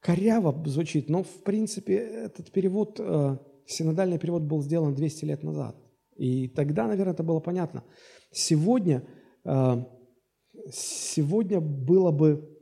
Коряво 0.01 0.63
звучит, 0.67 1.09
но 1.09 1.23
в 1.23 1.43
принципе 1.45 1.95
этот 1.97 2.51
перевод, 2.51 2.99
э, 2.99 3.39
синодальный 3.67 4.19
перевод 4.19 4.43
был 4.43 4.63
сделан 4.63 4.95
200 4.95 5.25
лет 5.27 5.43
назад. 5.43 5.77
И 6.17 6.49
тогда, 6.49 6.87
наверное, 6.87 7.15
это 7.15 7.23
было 7.23 7.41
понятно. 7.41 7.85
Сегодня, 8.33 9.07
э, 9.45 9.85
сегодня 10.73 11.61
было 11.61 12.11
бы, 12.11 12.59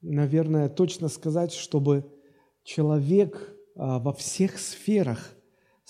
наверное, 0.00 0.68
точно 0.68 1.08
сказать, 1.08 1.52
чтобы 1.52 2.10
человек 2.64 3.36
э, 3.36 3.54
во 3.76 4.12
всех 4.12 4.58
сферах– 4.58 5.36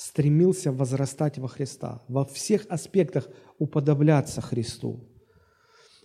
стремился 0.00 0.72
возрастать 0.72 1.36
во 1.38 1.46
Христа, 1.46 2.02
во 2.08 2.24
всех 2.24 2.64
аспектах 2.70 3.28
уподобляться 3.58 4.40
Христу. 4.40 5.04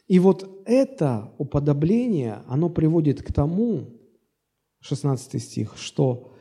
И 0.09 0.19
вот 0.19 0.63
это 0.65 1.34
уподобление, 1.38 2.43
оно 2.45 2.69
приводит 2.69 3.23
к 3.23 3.31
тому, 3.31 3.88
16 4.81 5.41
стих, 5.41 5.77
что 5.77 6.34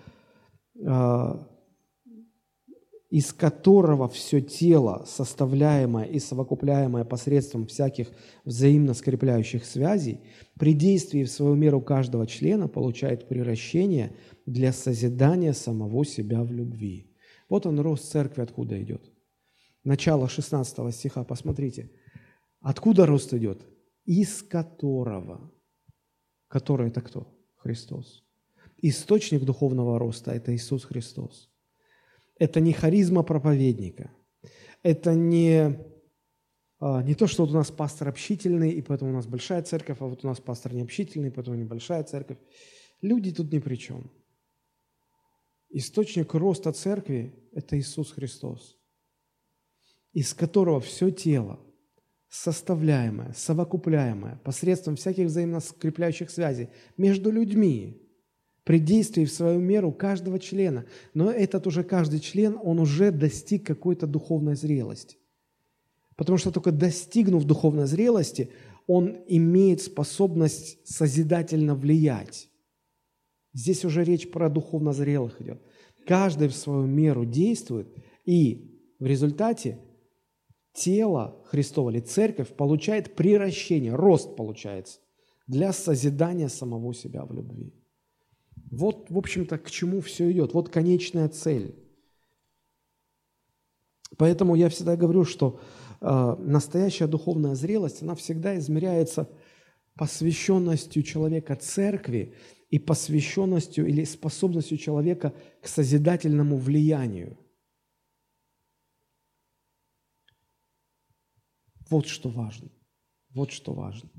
э, 0.85 1.45
из 3.09 3.33
которого 3.33 4.09
все 4.09 4.41
тело, 4.41 5.05
составляемое 5.07 6.07
и 6.07 6.19
совокупляемое 6.19 7.05
посредством 7.05 7.69
всяких 7.69 8.09
взаимно 8.45 8.95
скрепляющих 8.95 9.65
связей, 9.65 10.19
при 10.59 10.75
действии 10.75 11.23
в 11.23 11.31
свою 11.31 11.55
меру 11.55 11.81
каждого 11.81 12.27
члена 12.27 12.67
получает 12.67 13.29
превращение 13.29 14.17
для 14.45 14.73
созидания 14.73 15.53
самого 15.53 16.05
себя 16.05 16.43
в 16.43 16.51
любви. 16.51 17.14
Вот 17.49 17.67
он 17.67 17.79
рост 17.81 18.11
церкви 18.11 18.43
откуда 18.43 18.83
идет. 18.83 19.11
Начало 19.85 20.29
16 20.29 20.95
стиха, 20.95 21.25
посмотрите. 21.25 21.91
Откуда 22.61 23.07
рост 23.07 23.35
идет? 23.35 23.67
Из 24.05 24.43
которого. 24.43 25.53
Который 26.49 26.89
это 26.89 27.03
кто? 27.03 27.29
Христос. 27.57 28.25
Источник 28.79 29.45
духовного 29.45 29.99
роста– 29.99 30.31
это 30.33 30.55
Иисус 30.55 30.85
Христос. 30.85 31.51
Это 32.39 32.61
не 32.61 32.73
харизма 32.73 33.23
проповедника. 33.23 34.11
Это 34.83 35.15
не, 35.15 35.79
а, 36.81 37.03
не 37.03 37.15
то, 37.15 37.27
что 37.27 37.45
вот 37.45 37.53
у 37.53 37.55
нас 37.55 37.71
пастор 37.71 38.09
общительный, 38.09 38.71
и 38.73 38.83
поэтому 38.83 39.11
у 39.11 39.15
нас 39.15 39.27
большая 39.27 39.63
церковь, 39.63 39.99
а 40.01 40.07
вот 40.07 40.25
у 40.25 40.29
нас 40.29 40.41
пастор 40.41 40.75
необщительный, 40.75 41.31
поэтому 41.31 41.57
небольшая 41.57 42.03
церковь. 42.05 42.39
Люди 43.01 43.33
тут 43.33 43.53
ни 43.53 43.59
при 43.59 43.77
чем. 43.77 44.11
Источник 45.77 46.35
роста 46.35 46.71
церкви– 46.71 47.35
это 47.53 47.77
Иисус 47.77 48.13
Христос, 48.13 48.79
из 50.13 50.33
которого 50.33 50.79
все 50.81 51.11
тело, 51.11 51.59
составляемое, 52.29 53.33
совокупляемое 53.37 54.41
посредством 54.45 54.95
всяких 54.95 55.27
взаимно 55.27 55.59
скрепляющих 55.59 56.31
связей 56.31 56.69
между 56.97 57.33
людьми, 57.33 58.01
при 58.63 58.79
действии 58.79 59.25
в 59.25 59.33
свою 59.33 59.59
меру 59.59 59.91
каждого 59.91 60.39
члена. 60.39 60.87
Но 61.13 61.33
этот 61.33 61.67
уже 61.67 61.83
каждый 61.83 62.21
член, 62.21 62.57
он 62.63 62.79
уже 62.79 63.11
достиг 63.11 63.67
какой-то 63.67 64.07
духовной 64.07 64.55
зрелости. 64.55 65.19
Потому 66.15 66.39
что 66.39 66.53
только 66.53 66.71
достигнув 66.71 67.43
духовной 67.43 67.89
зрелости, 67.89 68.49
он 68.87 69.17
имеет 69.27 69.83
способность 69.83 70.87
созидательно 70.87 71.75
влиять. 71.75 72.49
Здесь 73.55 73.85
уже 73.85 74.05
речь 74.05 74.31
про 74.31 74.51
духовно 74.51 74.93
зрелых 74.93 75.41
идет. 75.41 75.63
Каждый 76.07 76.49
в 76.49 76.57
свою 76.57 76.87
меру 76.87 77.25
действует, 77.25 77.89
и 78.25 78.81
в 78.99 79.07
результате 79.07 79.79
тело 80.75 81.41
Христово 81.47 81.91
или 81.91 82.01
церковь 82.01 82.49
получает 82.49 83.15
приращение, 83.15 83.95
рост 83.95 84.37
получается 84.37 84.99
для 85.47 85.73
созидания 85.73 86.49
самого 86.49 86.93
себя 86.95 87.25
в 87.25 87.33
любви. 87.33 87.73
Вот, 88.71 89.09
в 89.09 89.17
общем-то, 89.17 89.59
к 89.59 89.71
чему 89.71 90.01
все 90.01 90.31
идет. 90.33 90.53
Вот 90.53 90.69
конечная 90.69 91.29
цель. 91.29 91.77
Поэтому 94.17 94.55
я 94.55 94.69
всегда 94.69 94.97
говорю, 94.97 95.25
что 95.25 95.61
э, 96.01 96.37
настоящая 96.39 97.07
духовная 97.07 97.55
зрелость, 97.55 98.03
она 98.03 98.15
всегда 98.15 98.57
измеряется 98.59 99.29
посвященностью 99.97 101.03
человека 101.03 101.57
церкви 101.57 102.35
и 102.75 102.79
посвященностью 102.81 103.87
или 103.87 104.03
способностью 104.05 104.77
человека 104.79 105.33
к 105.63 105.69
созидательному 105.69 106.57
влиянию. 106.57 107.39
Вот 111.89 112.07
что 112.09 112.31
важно. 112.31 112.69
Вот 113.33 113.53
что 113.53 113.73
важно. 113.75 114.11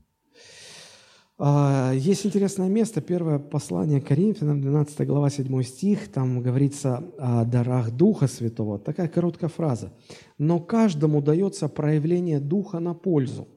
А, 1.38 1.92
есть 1.94 2.26
интересное 2.26 2.70
место, 2.70 3.02
первое 3.02 3.40
послание 3.40 4.00
Коринфянам, 4.00 4.62
12 4.62 5.06
глава, 5.06 5.30
7 5.30 5.64
стих, 5.64 6.10
там 6.10 6.42
говорится 6.42 7.04
о 7.18 7.44
дарах 7.44 7.92
Духа 7.92 8.28
Святого. 8.28 8.80
Такая 8.80 9.10
короткая 9.10 9.50
фраза. 9.50 9.92
«Но 10.38 10.62
каждому 10.62 11.22
дается 11.22 11.68
проявление 11.68 12.40
Духа 12.40 12.80
на 12.80 12.94
пользу». 12.94 13.50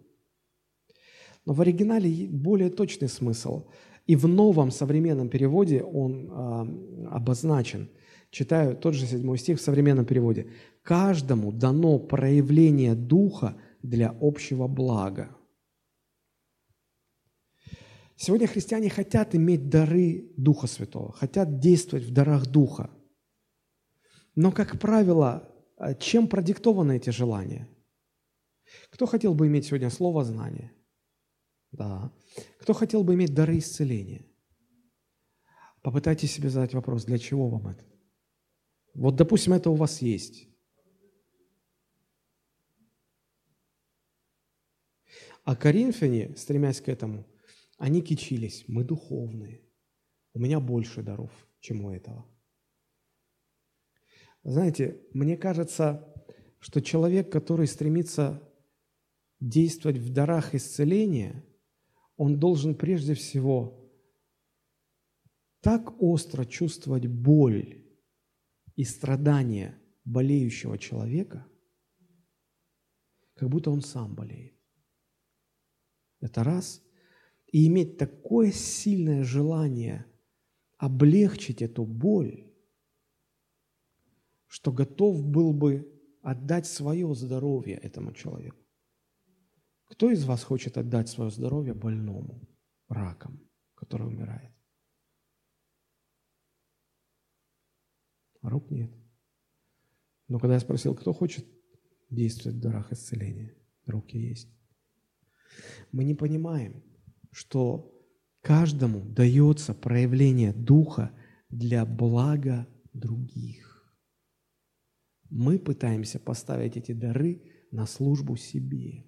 Но 1.47 1.53
в 1.53 1.61
оригинале 1.61 2.27
более 2.27 2.71
точный 2.71 3.09
смысл– 3.09 3.69
и 4.09 4.17
в 4.17 4.27
новом 4.27 4.71
современном 4.71 5.29
переводе 5.29 5.83
он 5.83 6.31
э, 6.31 7.09
обозначен. 7.11 7.91
Читаю 8.31 8.75
тот 8.75 8.95
же 8.95 9.07
седьмой 9.07 9.39
стих 9.39 9.59
в 9.59 9.63
современном 9.63 10.07
переводе. 10.07 10.51
«Каждому 10.83 11.53
дано 11.53 11.99
проявление 11.99 12.95
Духа 12.95 13.57
для 13.83 14.17
общего 14.21 14.67
блага». 14.67 15.37
Сегодня 18.17 18.47
христиане 18.47 18.89
хотят 18.89 19.35
иметь 19.35 19.69
дары 19.69 20.33
Духа 20.39 20.67
Святого, 20.67 21.13
хотят 21.13 21.61
действовать 21.61 22.07
в 22.07 22.13
дарах 22.13 22.47
Духа. 22.47 22.91
Но, 24.35 24.53
как 24.53 24.81
правило, 24.81 25.55
а, 25.77 25.95
чем 25.95 26.29
продиктованы 26.29 26.97
эти 26.97 27.11
желания? 27.11 27.69
Кто 28.91 29.07
хотел 29.07 29.35
бы 29.35 29.47
иметь 29.47 29.67
сегодня 29.67 29.91
слово 29.91 30.25
знания? 30.25 30.73
Да. 31.73 32.13
Кто 32.59 32.73
хотел 32.73 33.05
бы 33.05 33.15
иметь 33.15 33.35
дары 33.35 33.59
исцеления? 33.59 34.25
Попытайтесь 35.83 36.33
себе 36.33 36.51
задать 36.51 36.75
вопрос, 36.75 37.05
для 37.05 37.19
чего 37.19 37.49
вам 37.49 37.69
это? 37.69 37.85
Вот, 38.95 39.17
допустим, 39.17 39.53
это 39.53 39.71
у 39.71 39.75
вас 39.75 40.03
есть. 40.03 40.49
А 45.45 45.57
коринфяне, 45.57 46.35
стремясь 46.37 46.81
к 46.81 46.89
этому, 46.89 47.27
они 47.79 48.03
кичились. 48.03 48.65
Мы 48.67 48.85
духовные. 48.85 49.63
У 50.35 50.41
меня 50.41 50.61
больше 50.61 51.03
даров, 51.03 51.31
чем 51.61 51.85
у 51.85 51.91
этого. 51.91 52.27
Знаете, 54.43 55.01
мне 55.13 55.37
кажется, 55.37 56.13
что 56.59 56.83
человек, 56.83 57.31
который 57.33 57.67
стремится 57.67 58.43
действовать 59.41 59.99
в 59.99 60.13
дарах 60.13 60.55
исцеления, 60.55 61.45
он 62.19 62.39
должен 62.39 62.75
прежде 62.75 63.15
всего 63.15 63.91
так 65.61 66.03
остро 66.03 66.45
чувствовать 66.45 67.07
боль 67.07 67.85
и 68.75 68.85
страдания 68.85 69.81
болеющего 70.05 70.79
человека, 70.79 71.47
как 73.35 73.49
будто 73.49 73.71
он 73.71 73.83
сам 73.83 74.15
болеет. 74.15 74.55
Это 76.21 76.43
раз. 76.43 76.83
И 77.47 77.67
иметь 77.69 77.97
такое 77.99 78.51
сильное 78.51 79.23
желание 79.23 80.05
облегчить 80.77 81.63
эту 81.63 81.85
боль, 81.85 82.53
что 84.49 84.73
готов 84.73 85.25
был 85.25 85.53
бы 85.53 85.89
отдать 86.21 86.67
свое 86.67 87.15
здоровье 87.15 87.77
этому 87.77 88.13
человеку. 88.13 88.68
Кто 89.89 90.11
из 90.11 90.25
вас 90.25 90.45
хочет 90.45 90.79
отдать 90.79 91.09
свое 91.09 91.31
здоровье 91.31 91.75
больному, 91.75 92.47
раком, 92.89 93.41
который 93.75 94.07
умирает? 94.07 94.53
Рук 98.43 98.71
нет. 98.71 98.93
Но 100.29 100.39
когда 100.39 100.55
я 100.55 100.61
спросил, 100.61 100.95
кто 100.95 101.13
хочет 101.13 101.47
действовать 102.11 102.59
в 102.59 102.61
дарах 102.61 102.93
исцеления, 102.93 103.55
руки 103.87 104.19
есть. 104.19 104.49
Мы 105.91 106.05
не 106.05 106.15
понимаем, 106.15 106.83
что 107.33 107.95
каждому 108.43 109.01
дается 109.01 109.75
проявление 109.75 110.53
Духа 110.53 111.13
для 111.49 111.85
блага 111.87 112.69
других. 112.93 113.69
Мы 115.31 115.59
пытаемся 115.59 116.19
поставить 116.19 116.77
эти 116.77 116.93
дары 116.93 117.43
на 117.71 117.87
службу 117.87 118.37
себе. 118.37 119.08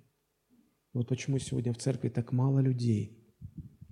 Вот 0.92 1.08
почему 1.08 1.38
сегодня 1.38 1.72
в 1.72 1.78
церкви 1.78 2.08
так 2.08 2.32
мало 2.32 2.58
людей, 2.58 3.16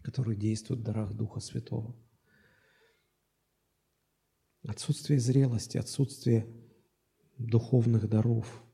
которые 0.02 0.36
действуют 0.36 0.80
в 0.80 0.84
дарах 0.84 1.14
Духа 1.14 1.38
Святого. 1.38 1.96
Отсутствие 4.66 5.20
зрелости, 5.20 5.78
отсутствие 5.78 6.46
духовных 7.38 8.08
даров. 8.08 8.64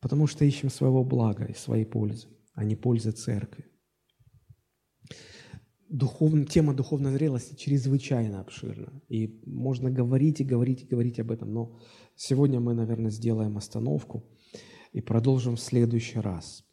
Потому 0.00 0.26
что 0.26 0.44
ищем 0.44 0.68
своего 0.68 1.04
блага 1.04 1.44
и 1.44 1.54
своей 1.54 1.84
пользы, 1.84 2.28
а 2.54 2.64
не 2.64 2.74
пользы 2.74 3.12
церкви. 3.12 3.66
Духовная, 5.88 6.46
тема 6.46 6.74
духовной 6.74 7.12
зрелости 7.12 7.54
чрезвычайно 7.54 8.40
обширна. 8.40 9.00
И 9.08 9.40
можно 9.46 9.90
говорить 9.90 10.40
и 10.40 10.44
говорить 10.44 10.82
и 10.82 10.86
говорить 10.86 11.20
об 11.20 11.30
этом. 11.30 11.52
Но 11.52 11.80
сегодня 12.16 12.58
мы, 12.58 12.74
наверное, 12.74 13.10
сделаем 13.10 13.56
остановку 13.56 14.28
и 14.92 15.00
продолжим 15.00 15.54
в 15.54 15.60
следующий 15.60 16.18
раз. 16.18 16.64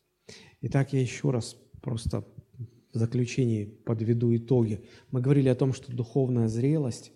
Итак, 0.62 0.94
я 0.94 1.02
еще 1.02 1.32
раз 1.32 1.56
просто 1.82 2.26
в 2.94 2.98
заключении 2.98 3.66
подведу 3.66 4.36
итоги. 4.36 4.84
Мы 5.12 5.22
говорили 5.22 5.50
о 5.50 5.56
том, 5.56 5.74
что 5.74 5.92
духовная 5.92 6.48
зрелость 6.48 7.12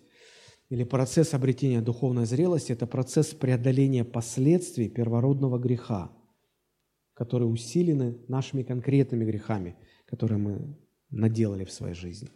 или 0.68 0.84
процесс 0.84 1.34
обретения 1.34 1.80
духовной 1.80 2.24
зрелости– 2.24 2.72
это 2.72 2.86
процесс 2.86 3.28
преодоления 3.34 4.04
последствий 4.04 4.88
первородного 4.88 5.58
греха, 5.58 6.12
которые 7.14 7.48
усилены 7.48 8.16
нашими 8.28 8.62
конкретными 8.62 9.24
грехами, 9.24 9.76
которые 10.06 10.38
мы 10.38 10.78
наделали 11.10 11.64
в 11.64 11.72
своей 11.72 11.94
жизни. 11.94 12.30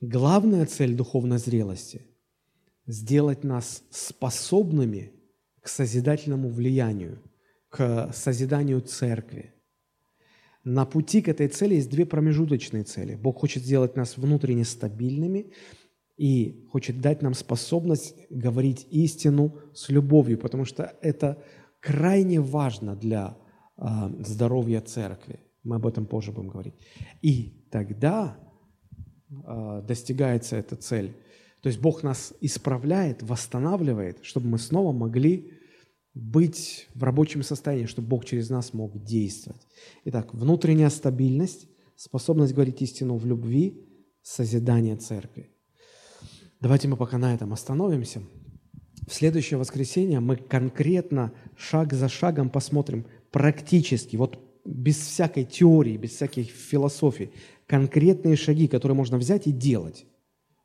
Главная 0.00 0.66
цель 0.66 0.94
духовной 0.94 1.38
зрелости– 1.38 2.06
сделать 2.86 3.44
нас 3.44 3.82
способными 3.90 5.12
к 5.60 5.68
созидательному 5.68 6.48
влиянию, 6.50 7.22
к 7.70 8.12
созиданию 8.12 8.80
церкви. 8.82 9.54
На 10.64 10.84
пути 10.84 11.22
к 11.22 11.28
этой 11.28 11.48
цели 11.48 11.74
есть 11.74 11.90
две 11.90 12.06
промежуточные 12.06 12.84
цели. 12.84 13.16
Бог 13.16 13.40
хочет 13.40 13.64
сделать 13.64 13.96
нас 13.96 14.16
внутренне 14.16 14.64
стабильными 14.64 15.52
и 16.16 16.66
хочет 16.70 17.00
дать 17.00 17.20
нам 17.20 17.34
способность 17.34 18.14
говорить 18.30 18.86
истину 18.90 19.58
с 19.74 19.88
любовью, 19.88 20.38
потому 20.38 20.64
что 20.64 20.96
это 21.02 21.42
крайне 21.80 22.40
важно 22.40 22.94
для 22.94 23.36
э, 23.76 23.82
здоровья 24.20 24.80
церкви. 24.80 25.40
Мы 25.64 25.76
об 25.76 25.86
этом 25.86 26.06
позже 26.06 26.30
будем 26.30 26.50
говорить. 26.50 26.74
И 27.22 27.66
тогда 27.72 28.38
э, 29.30 29.82
достигается 29.86 30.56
эта 30.56 30.76
цель. 30.76 31.16
То 31.60 31.68
есть 31.68 31.80
Бог 31.80 32.04
нас 32.04 32.34
исправляет, 32.40 33.22
восстанавливает, 33.22 34.18
чтобы 34.22 34.48
мы 34.48 34.58
снова 34.58 34.92
могли 34.92 35.52
быть 36.14 36.88
в 36.94 37.02
рабочем 37.02 37.42
состоянии, 37.42 37.86
чтобы 37.86 38.08
Бог 38.08 38.24
через 38.24 38.50
нас 38.50 38.72
мог 38.72 39.02
действовать. 39.02 39.66
Итак, 40.04 40.34
внутренняя 40.34 40.90
стабильность, 40.90 41.68
способность 41.96 42.54
говорить 42.54 42.82
истину 42.82 43.16
в 43.16 43.26
любви, 43.26 43.86
созидание 44.22 44.96
церкви. 44.96 45.50
Давайте 46.60 46.88
мы 46.88 46.96
пока 46.96 47.18
на 47.18 47.34
этом 47.34 47.52
остановимся. 47.52 48.22
В 49.08 49.12
следующее 49.12 49.58
воскресенье 49.58 50.20
мы 50.20 50.36
конкретно, 50.36 51.32
шаг 51.56 51.92
за 51.92 52.08
шагом 52.08 52.50
посмотрим 52.50 53.06
практически, 53.30 54.16
вот 54.16 54.38
без 54.64 54.96
всякой 54.96 55.44
теории, 55.44 55.96
без 55.96 56.10
всяких 56.12 56.50
философий, 56.50 57.32
конкретные 57.66 58.36
шаги, 58.36 58.68
которые 58.68 58.94
можно 58.94 59.18
взять 59.18 59.48
и 59.48 59.52
делать, 59.52 60.06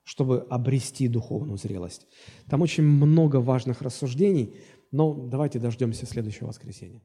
чтобы 0.03 0.45
обрести 0.49 1.07
духовную 1.07 1.57
зрелость. 1.57 2.06
Там 2.48 2.61
очень 2.61 2.84
много 2.84 3.38
важных 3.38 3.82
рассуждений, 3.82 4.56
но 4.91 5.14
давайте 5.14 5.59
дождемся 5.59 6.05
следующего 6.05 6.47
воскресенья. 6.47 7.01